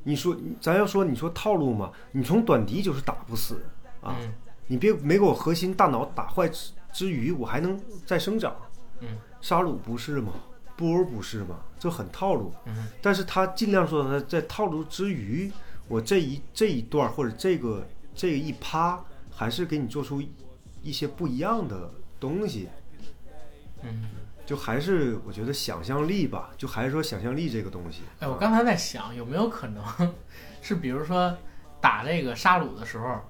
[0.03, 3.63] 你说咱要说你说套路嘛，你从短笛就是打不死
[4.01, 4.33] 啊，嗯
[4.67, 8.55] 你别没给我核心大脑打坏之之余，我还能再生长。
[9.01, 10.33] 嗯，沙鲁不是吗？
[10.77, 11.59] 波儿不是吗？
[11.77, 12.53] 这很套路。
[12.65, 15.51] 嗯，但是他尽量说他在套路之余，
[15.87, 17.85] 我这一这一段或者这个
[18.15, 20.23] 这个一趴，还是给你做出
[20.81, 22.69] 一些不一样的东西。
[23.81, 24.05] 嗯，
[24.45, 28.01] 就还是我觉得想象力吧，就还是说想象力这个东西。
[28.19, 29.83] 哎，我刚才在想，有没有可能
[30.61, 31.35] 是，比如说
[31.79, 33.21] 打这个沙鲁的时候，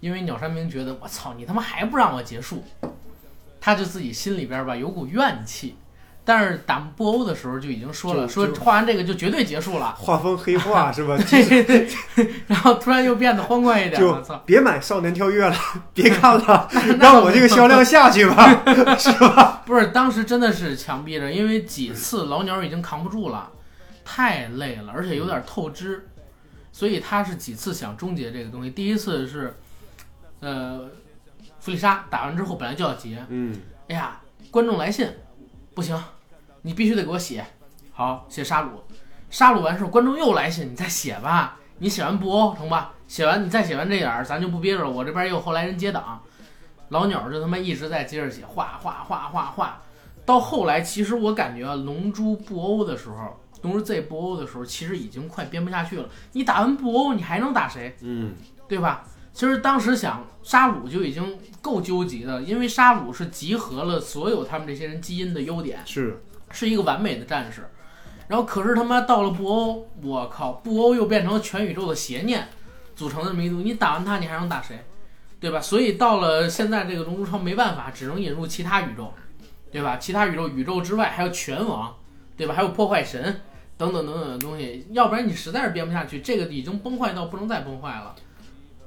[0.00, 2.64] 因为鸟山明觉得我操，你他妈还不让我结束，
[3.60, 5.76] 他就自己心里边吧有股怨气，
[6.28, 11.16] 但是打布欧的时候就已经说了，说画完这个就绝对结束了，画风黑化 是吧？
[12.48, 14.42] 然后突然又变得欢快一点，就我操！
[14.44, 15.56] 别买《少年跳跃》了，
[15.94, 18.44] 别看了，让我这个销量下去吧，
[18.98, 19.62] 是吧？
[19.64, 23.48] 不是，当时真的是强逼着，因为几次老鸟已经扛不住了，
[24.04, 26.08] 太累了，而且有点透支，
[26.72, 28.70] 所以他是几次想终结这个东西。
[28.70, 29.56] 第一次是，
[30.40, 30.88] 呃，
[31.60, 33.56] 弗利莎打完之后本来就要结，嗯，
[33.88, 34.20] 哎呀，
[34.50, 35.08] 观众来信，
[35.74, 35.96] 不行，
[36.66, 37.46] 你必须得给我写，
[37.92, 38.82] 好写沙鲁，
[39.30, 42.92] 沙鲁完事儿，观众又来信，你再写吧，你写完布欧成吧？
[43.06, 46.20] 写完你再写完这点儿，咱就不憋着了，我这边也有后来人接档，
[46.88, 49.80] 老鸟就他妈一直在接着写，画画画画画，
[50.24, 57.96] 到后来其实我感觉啊，龙珠布欧的时候，龙珠 Z 布欧的时候，其实已经快编不下去了，你打完布欧，你还能打谁？
[58.00, 58.34] 嗯，
[58.66, 59.04] 对吧？
[59.32, 67.68] 其实当时想沙鲁就已经够纠结的，因为沙鲁是集合了所有他们这些人基因的优点，是，是一个完美的战士。
[68.28, 72.48] 然后可是他妈到了布欧，我靠，布欧又变成了全宇宙的邪念
[72.94, 74.84] 组成的这么一组，你打完他，你还能打谁？
[75.38, 75.60] 对吧？
[75.60, 79.12] 所以到了现在这个龙珠超没办法，只能引入其他宇宙，
[79.70, 79.96] 对吧？
[79.98, 81.94] 其他宇宙宇宙之外还有拳王，
[82.36, 82.54] 对吧？
[82.54, 83.22] 还有破坏神
[83.76, 88.16] 等等等等的东西，要不然你实在是编不下去，这个已经崩坏到不能再崩坏了。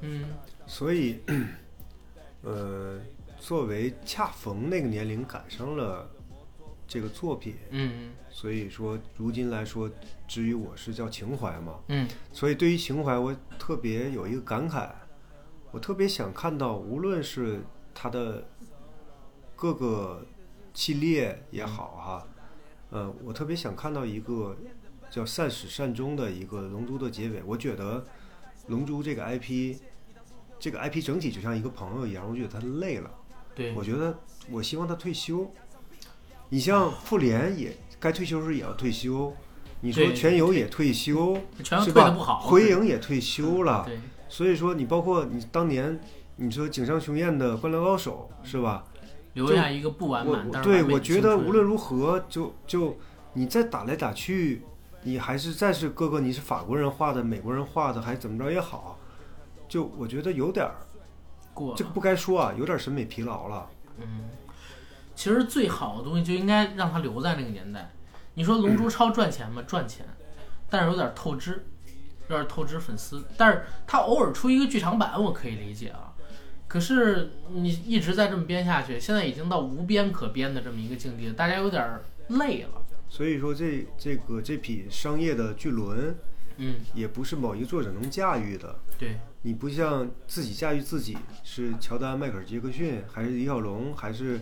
[0.02, 0.26] 嗯，
[0.66, 1.22] 所以，
[2.42, 3.00] 呃，
[3.40, 6.10] 作为恰逢那个年龄赶上了
[6.90, 9.88] 这个作品，嗯所以说如今来说，
[10.28, 14.90] 至于我是叫情怀嘛，嗯所以对于情怀，我特别有一个感慨，
[15.72, 17.62] 我特别想看到，无论是
[17.94, 18.44] 它的
[19.56, 20.26] 各个
[20.74, 22.28] 系列也好哈，
[22.90, 24.58] 呃，我特别想看到一个
[25.12, 27.44] 叫善始善终的一个龙珠的结尾。
[27.46, 28.04] 我觉得
[28.66, 29.78] 龙珠这个 IP，
[30.58, 33.12] 这个 IP 整体就像一个朋友一样，我觉得他累了。
[33.54, 34.18] 对，我觉得
[34.50, 35.52] 我希望他退休。
[36.50, 39.34] 你像妇联也该退休时也要退休，
[39.82, 41.84] 你说全游也退休，是吧？
[41.84, 46.00] 退的不好，回影也退休了，对，所以说你包括你当年
[46.38, 48.84] 你说井上雄彦的《灌篮高手》是吧？
[49.34, 52.98] 留下一个不完我满，我对我觉得无论如何，就就
[53.34, 54.64] 你再打来打去，
[55.04, 58.98] 你还是再是哥哥你是法国人画的、美国人画的，还是怎么着也好，
[59.68, 60.76] 就我觉得有点儿
[61.54, 63.70] 过，这个不该说啊，有点审美疲劳了。
[64.00, 64.30] 嗯，
[65.20, 67.92] 其实最好的东西就应该让它留在那个年代。
[68.36, 69.62] 你说《龙珠超》赚钱吗？
[69.68, 70.06] 赚钱，
[70.70, 71.66] 但是有点透支，
[72.30, 73.22] 有点透支粉丝。
[73.36, 76.16] 但是它偶尔出一个剧场版，我可以理解啊。
[76.70, 82.82] 可是你一直在这么编下去，现在已经到无边可编的这么一个境地了，大家有点儿累了。
[83.10, 86.16] 所以说这这个这匹商业的巨轮，
[86.56, 88.74] 嗯，也不是某一个作者能驾驭的。
[88.98, 94.40] 对，你不像自己驾驭自己，是乔丹、迈克尔·杰克逊，还是李小龙，还是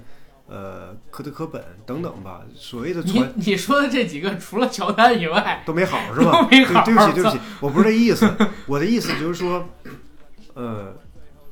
[0.48, 2.42] 呃科特·科本等等吧？
[2.56, 6.44] 所谓的你传你说的这几个，除了乔丹以外，都没好是吧？
[6.44, 8.34] 都没好对，对不起，对不起，我不是这意思。
[8.66, 9.68] 我的意思就是说，
[10.54, 10.96] 呃，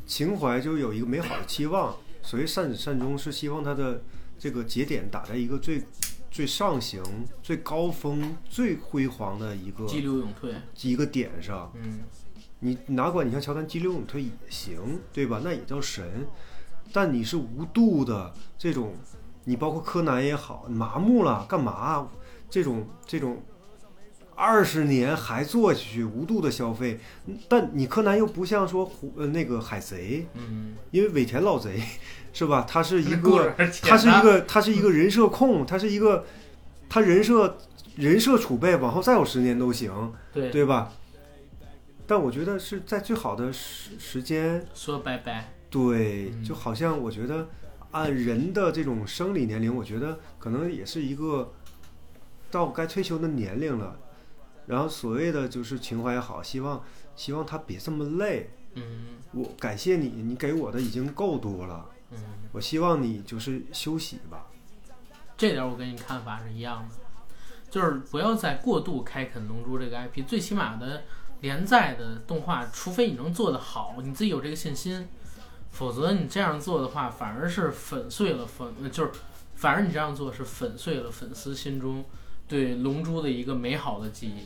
[0.06, 1.96] 情怀就有一个美好的期望。
[2.22, 4.02] 所谓善始善终，是希望他的
[4.40, 5.84] 这个节点打在一个最
[6.32, 7.04] 最上行、
[7.44, 10.54] 最高峰、最辉煌的一个激流勇退。
[10.82, 11.72] 一个点上。
[11.76, 12.00] 嗯，
[12.60, 15.42] 你哪管你像乔丹激流勇退也行，对吧？
[15.44, 16.26] 那也叫神。
[16.94, 18.94] 但你是无度的这种，
[19.44, 22.08] 你包括柯南也好，麻木了干嘛？
[22.50, 23.44] 这种这种
[24.36, 27.00] 二十年还做下去，无度的消费。
[27.50, 31.82] 但你柯南又不像说虎呃那个海贼，嗯，因为尾田老贼
[32.32, 32.66] 是吧？
[32.68, 36.26] 他是一个他是一个他是一个人设控，他是一个
[36.88, 37.58] 他人设
[37.96, 40.14] 人设储备往后再有十年都行。
[40.34, 40.92] 对，对吧？
[42.08, 45.55] 但我觉得是在最好的时时间，说拜拜。
[45.76, 47.50] 对，嗯就好像我觉得
[47.92, 51.52] 按人的这种生理年龄，我觉得可能也是一个
[52.50, 54.00] 到该退休的年龄了。
[54.68, 56.82] 然后所谓的就是情怀也好，希望
[57.18, 58.52] 希望他别这么累。
[58.76, 61.86] 嗯我感谢你，你给我的已经够多了。
[62.12, 62.18] 嗯。
[62.54, 64.48] 我希望你就是休息吧。
[65.36, 66.96] 这点我跟你看法是一样的，
[67.70, 71.04] 就是不要再过度开垦《龙珠》这个 IP，最起码的
[71.42, 75.08] 连载的动画，除非你能做得好，你自己有这个信心，
[75.76, 79.12] 否则你这样做的话，反而是粉碎了粉，呃就是
[79.56, 82.02] 反而你这样做是粉碎了粉丝心中
[82.48, 84.46] 对《龙珠》的一个美好的记忆。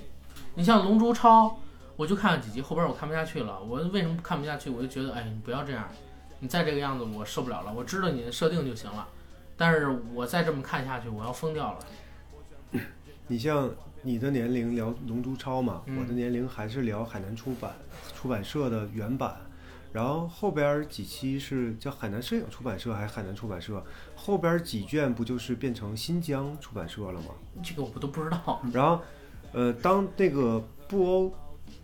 [0.55, 1.45] 你像《龙珠超》，
[1.95, 3.61] 我就看了几集，后边我看不下去了。
[3.61, 4.71] 我为什么看不下去？
[4.71, 5.87] 我就觉得，哎，你不要这样，
[6.39, 7.71] 你再这个样子我受不了了。
[7.71, 9.07] 我知道你的设定就行了。
[9.55, 12.81] 但是我再这么看下去，我要疯掉了。
[13.27, 13.69] 你像
[14.01, 17.71] 你的年龄聊《龙珠超》嘛，嗯我的年龄还是聊海南出版
[18.15, 19.37] 出版社的原版，
[19.91, 23.83] 然后后边几期是叫海南摄影出版社还是海南出版社，
[24.15, 27.29] 后边几卷不就是变成新疆出版社了吗？
[27.63, 28.61] 这个我都不知道。
[28.71, 29.01] 然后，
[29.51, 31.33] 呃，当那个布欧，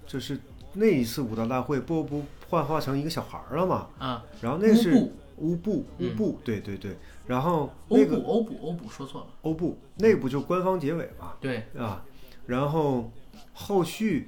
[0.06, 0.40] 就是
[0.74, 3.90] 那一次武道大会，布欧不幻化成一个小孩儿了嘛？
[3.98, 4.94] 啊，然后那是
[5.38, 6.96] 乌布乌布，对对对。
[7.26, 11.34] 然后欧布那个欧布欧布说错了，欧布那个不就官方结尾嘛？
[11.42, 12.06] 对，啊，
[12.46, 13.12] 然后
[13.52, 14.28] 后续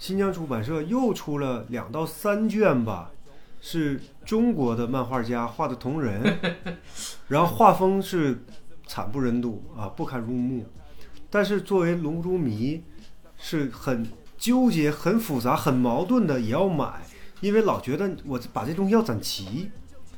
[0.00, 3.10] 新疆出版社又出了两到三卷吧，
[3.60, 6.38] 是中国的漫画家画的同人，
[7.28, 8.42] 然后画风是
[8.86, 10.64] 惨不忍睹啊，不堪入目。
[11.28, 12.82] 但是作为龙珠迷，
[13.36, 14.06] 是很
[14.38, 17.02] 纠结、很复杂、很矛盾的，也要买，
[17.42, 19.70] 因为老觉得我把这东西要攒齐。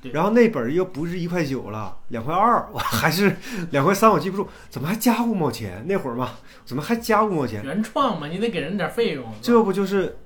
[0.02, 3.36] 对然后那本儿又不是一块九了，两块二，我 还是
[3.70, 5.82] 两块三，我记不住，怎么还加五毛钱？
[5.86, 6.32] 那会儿嘛，
[6.64, 7.64] 怎么还加五毛钱？
[7.64, 9.24] 原创嘛，你得给人点费用。
[9.40, 10.18] 这不就是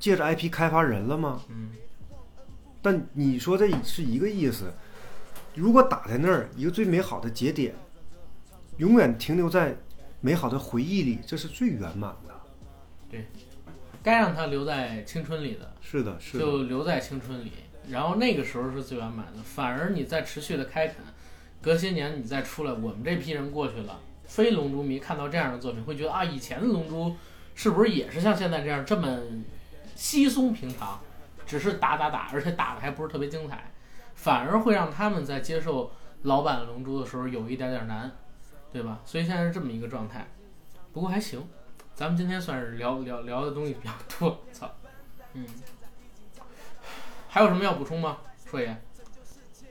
[0.00, 1.40] 借着 IP 开发人了吗？
[1.50, 1.70] 嗯，
[2.82, 4.72] 但你说这是一个意思。
[5.54, 7.74] 如果打在那儿，一个最美好的节点，
[8.78, 9.76] 永远停留在
[10.20, 12.34] 美好的回忆里，这是最圆满的。
[13.08, 13.24] 对
[14.02, 17.52] 该让它留在青春里的是的，是的，就留在青春里，
[17.88, 19.42] 然后那个时候是最圆满的。
[19.42, 20.96] 反而你再持续的开垦，
[21.60, 27.14] 隔些年你再出来，我们这批人过去了，非龙珠迷看到这样的作品，会觉得啊，以前的龙珠
[27.54, 29.18] 是不是也是像现在这样这么
[29.94, 31.00] 稀松平常，
[31.46, 33.70] 只是打打打，而且打的还不是特别精彩，
[34.14, 35.90] 反而会让他们在接受
[36.22, 38.10] 老版龙珠的时候有一点点难，
[38.72, 39.00] 对吧？
[39.04, 40.26] 所以现在是这么一个状态，
[40.92, 41.46] 不过还行。
[41.94, 44.70] 咱们今天算是聊聊聊的东西比较多，操，
[45.32, 45.46] 嗯，
[47.36, 48.74] 还有什么要补充吗，硕爷？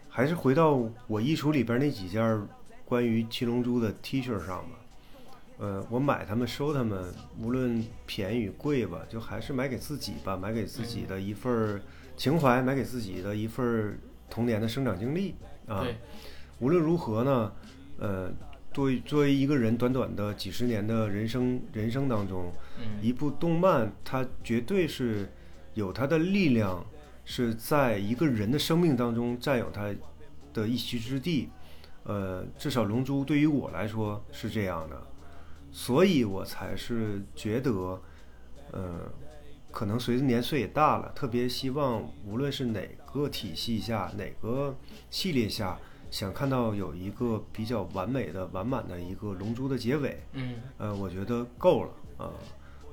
[0.07, 2.47] 还是回到我衣橱里边那几件儿
[2.85, 4.77] 关于七龙珠的 T 恤上吧。
[5.57, 7.11] 呃，我买他们收他们，
[7.41, 11.81] 无论便宜与贵吧，就还是买给自己吧，买给自己的一份儿
[12.15, 15.33] 情怀，买给自己的一份儿童年的生长经历
[15.65, 15.87] 啊。
[16.59, 17.51] 无论如何呢，
[17.97, 18.31] 呃，
[18.75, 25.27] 作为作为一个人短短的几十年的人生人生当中，嗯，一部动漫它绝对是
[25.73, 26.85] 有它的力量，
[27.25, 29.93] 是在一个人的生命当中占有他
[30.53, 31.49] 的一席之地。
[32.03, 35.07] 呃，至少《龙珠》对于我来说是这样的，
[35.71, 37.99] 所以我才是觉得，
[38.71, 39.11] 呃，
[39.71, 44.77] 可能随着年岁也大了，特别希望无论是哪个体系下、哪个
[45.09, 45.79] 系列下，
[46.11, 50.21] 想看到有一个比较完美的、完满的一个《龙珠》的结尾。
[50.33, 51.91] 嗯，呃，我觉得够了
[52.23, 52.29] 啊、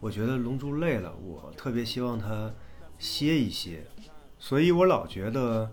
[0.00, 2.50] 我觉得《龙珠》累了，我特别希望它
[2.98, 3.84] 歇一歇，
[4.42, 5.70] 所以我老觉得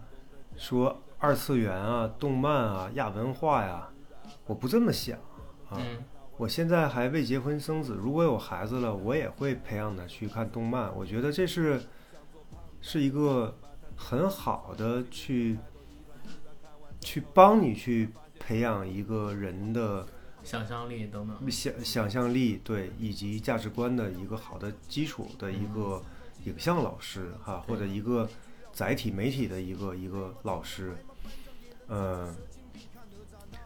[0.55, 3.89] 说二次元啊、动漫啊、亚文化呀，
[4.45, 5.17] 我不这么想
[5.67, 5.77] 啊。
[5.77, 5.97] 嗯，
[6.37, 10.95] 我现在还未结婚生子，如果有孩子了，我也会培养他去看动漫。
[10.95, 11.81] 我觉得这是
[12.79, 13.57] 是一个
[13.95, 15.57] 很好的去
[17.01, 20.05] 去帮你去培养一个人的
[20.43, 25.99] 想象力等等，想想象力，对，以及价值观的一个好的基础的一个
[26.43, 28.29] 影像老师哈，或者一个
[28.80, 30.95] 载体媒体的一个一个老师，
[31.89, 32.34] 嗯，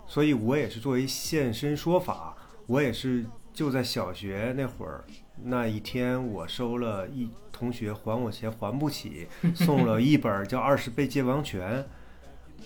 [0.08, 2.36] 所以我也是作为现身说法，
[2.66, 3.24] 我也是
[3.54, 5.04] 就在小学那会儿
[5.44, 11.86] 那一天，我收了一同学还我钱还不起，送了一本叫《二十倍借王权》，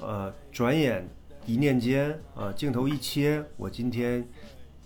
[0.02, 1.06] 呃，转眼
[1.46, 4.26] 一念间，啊，镜头一切，我今天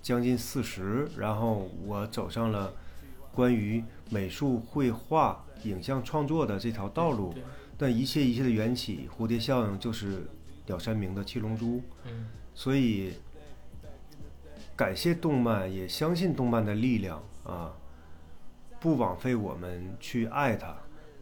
[0.02, 2.74] 将近四十，然后我走上了
[3.32, 7.34] 关于美术、绘画、影像创作的这条道路。
[7.34, 7.44] 对，
[7.78, 10.28] 但一切一切的缘起，蝴蝶效应就是
[10.66, 13.14] 鸟山明的《七龙珠》，嗯，所以
[14.76, 17.74] 感谢动漫，也相信动漫的力量啊，
[18.80, 20.76] 不枉费我们去爱它、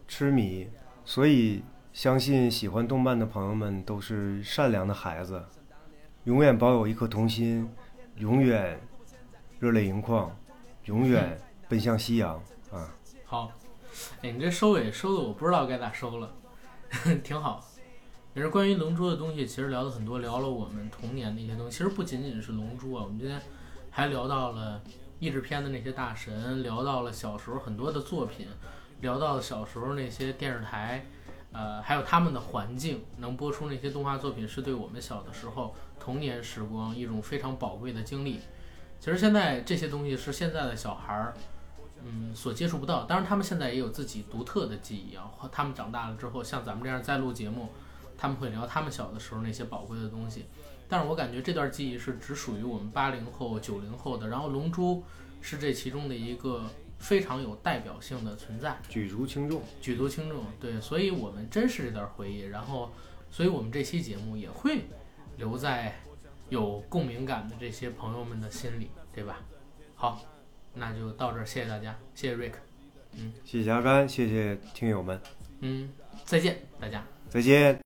[0.06, 0.68] 痴迷。
[1.04, 1.62] 所以
[1.92, 5.42] 相信喜欢动漫的朋友们都是善良的孩子，
[6.24, 7.68] 永远保有一颗童心，
[8.16, 8.78] 永远
[9.58, 10.30] 热泪盈眶，
[10.84, 12.40] 永远奔向夕阳
[12.70, 12.94] 啊！
[13.24, 13.50] 好，
[14.22, 16.32] 哎，你这收尾收的我不知道该咋收了，
[17.24, 17.64] 挺好。
[18.34, 21.76] 也是关于龙珠的东西，其实聊了很多，聊了我们童年的一些东西。
[21.76, 23.40] 其实不仅仅是龙珠啊，我们今天
[23.90, 24.80] 还聊到了
[25.18, 28.46] 译制片的那些大神，聊到了小时候很多的作品，
[29.00, 31.04] 聊到了小时候那些电视台，
[31.50, 38.38] 呃，还有他们的环境能播出那些动画作品，是对我们小的时候童年时光一种非常宝贵的经历。
[39.00, 41.34] 其实现在这些东西是现在的小孩儿。
[42.04, 43.04] 嗯，所接触不到。
[43.04, 45.30] 当然，他们现在也有自己独特的记忆啊。
[45.36, 47.68] 或他们长大了之后，像咱们这样再录节目，
[48.16, 50.46] 他们会聊他们小的时候那些宝贵的东西。
[50.88, 54.28] 但是我感觉这段记忆是只属于我们八零后、九零后的。
[54.28, 54.96] 然后《龙珠》
[55.40, 56.64] 是这其中的一个
[56.98, 59.62] 非常有代表性的存在，举足轻重。
[59.80, 60.44] 举足轻重。
[60.58, 62.90] 对，所以我们珍视这段回忆，然后，
[63.30, 64.84] 所以我们这期节目也会
[65.36, 66.00] 留在
[66.48, 69.40] 有共鸣感的这些朋友们的心里，对吧？
[69.94, 70.20] 好，
[70.74, 72.52] 那就到这儿，谢谢大家，谢谢 Rick，
[73.44, 75.20] 谢谢阿甘，谢谢听友们，
[75.60, 75.90] 嗯，
[76.24, 77.04] 再见，大家。
[77.28, 77.78] 再见。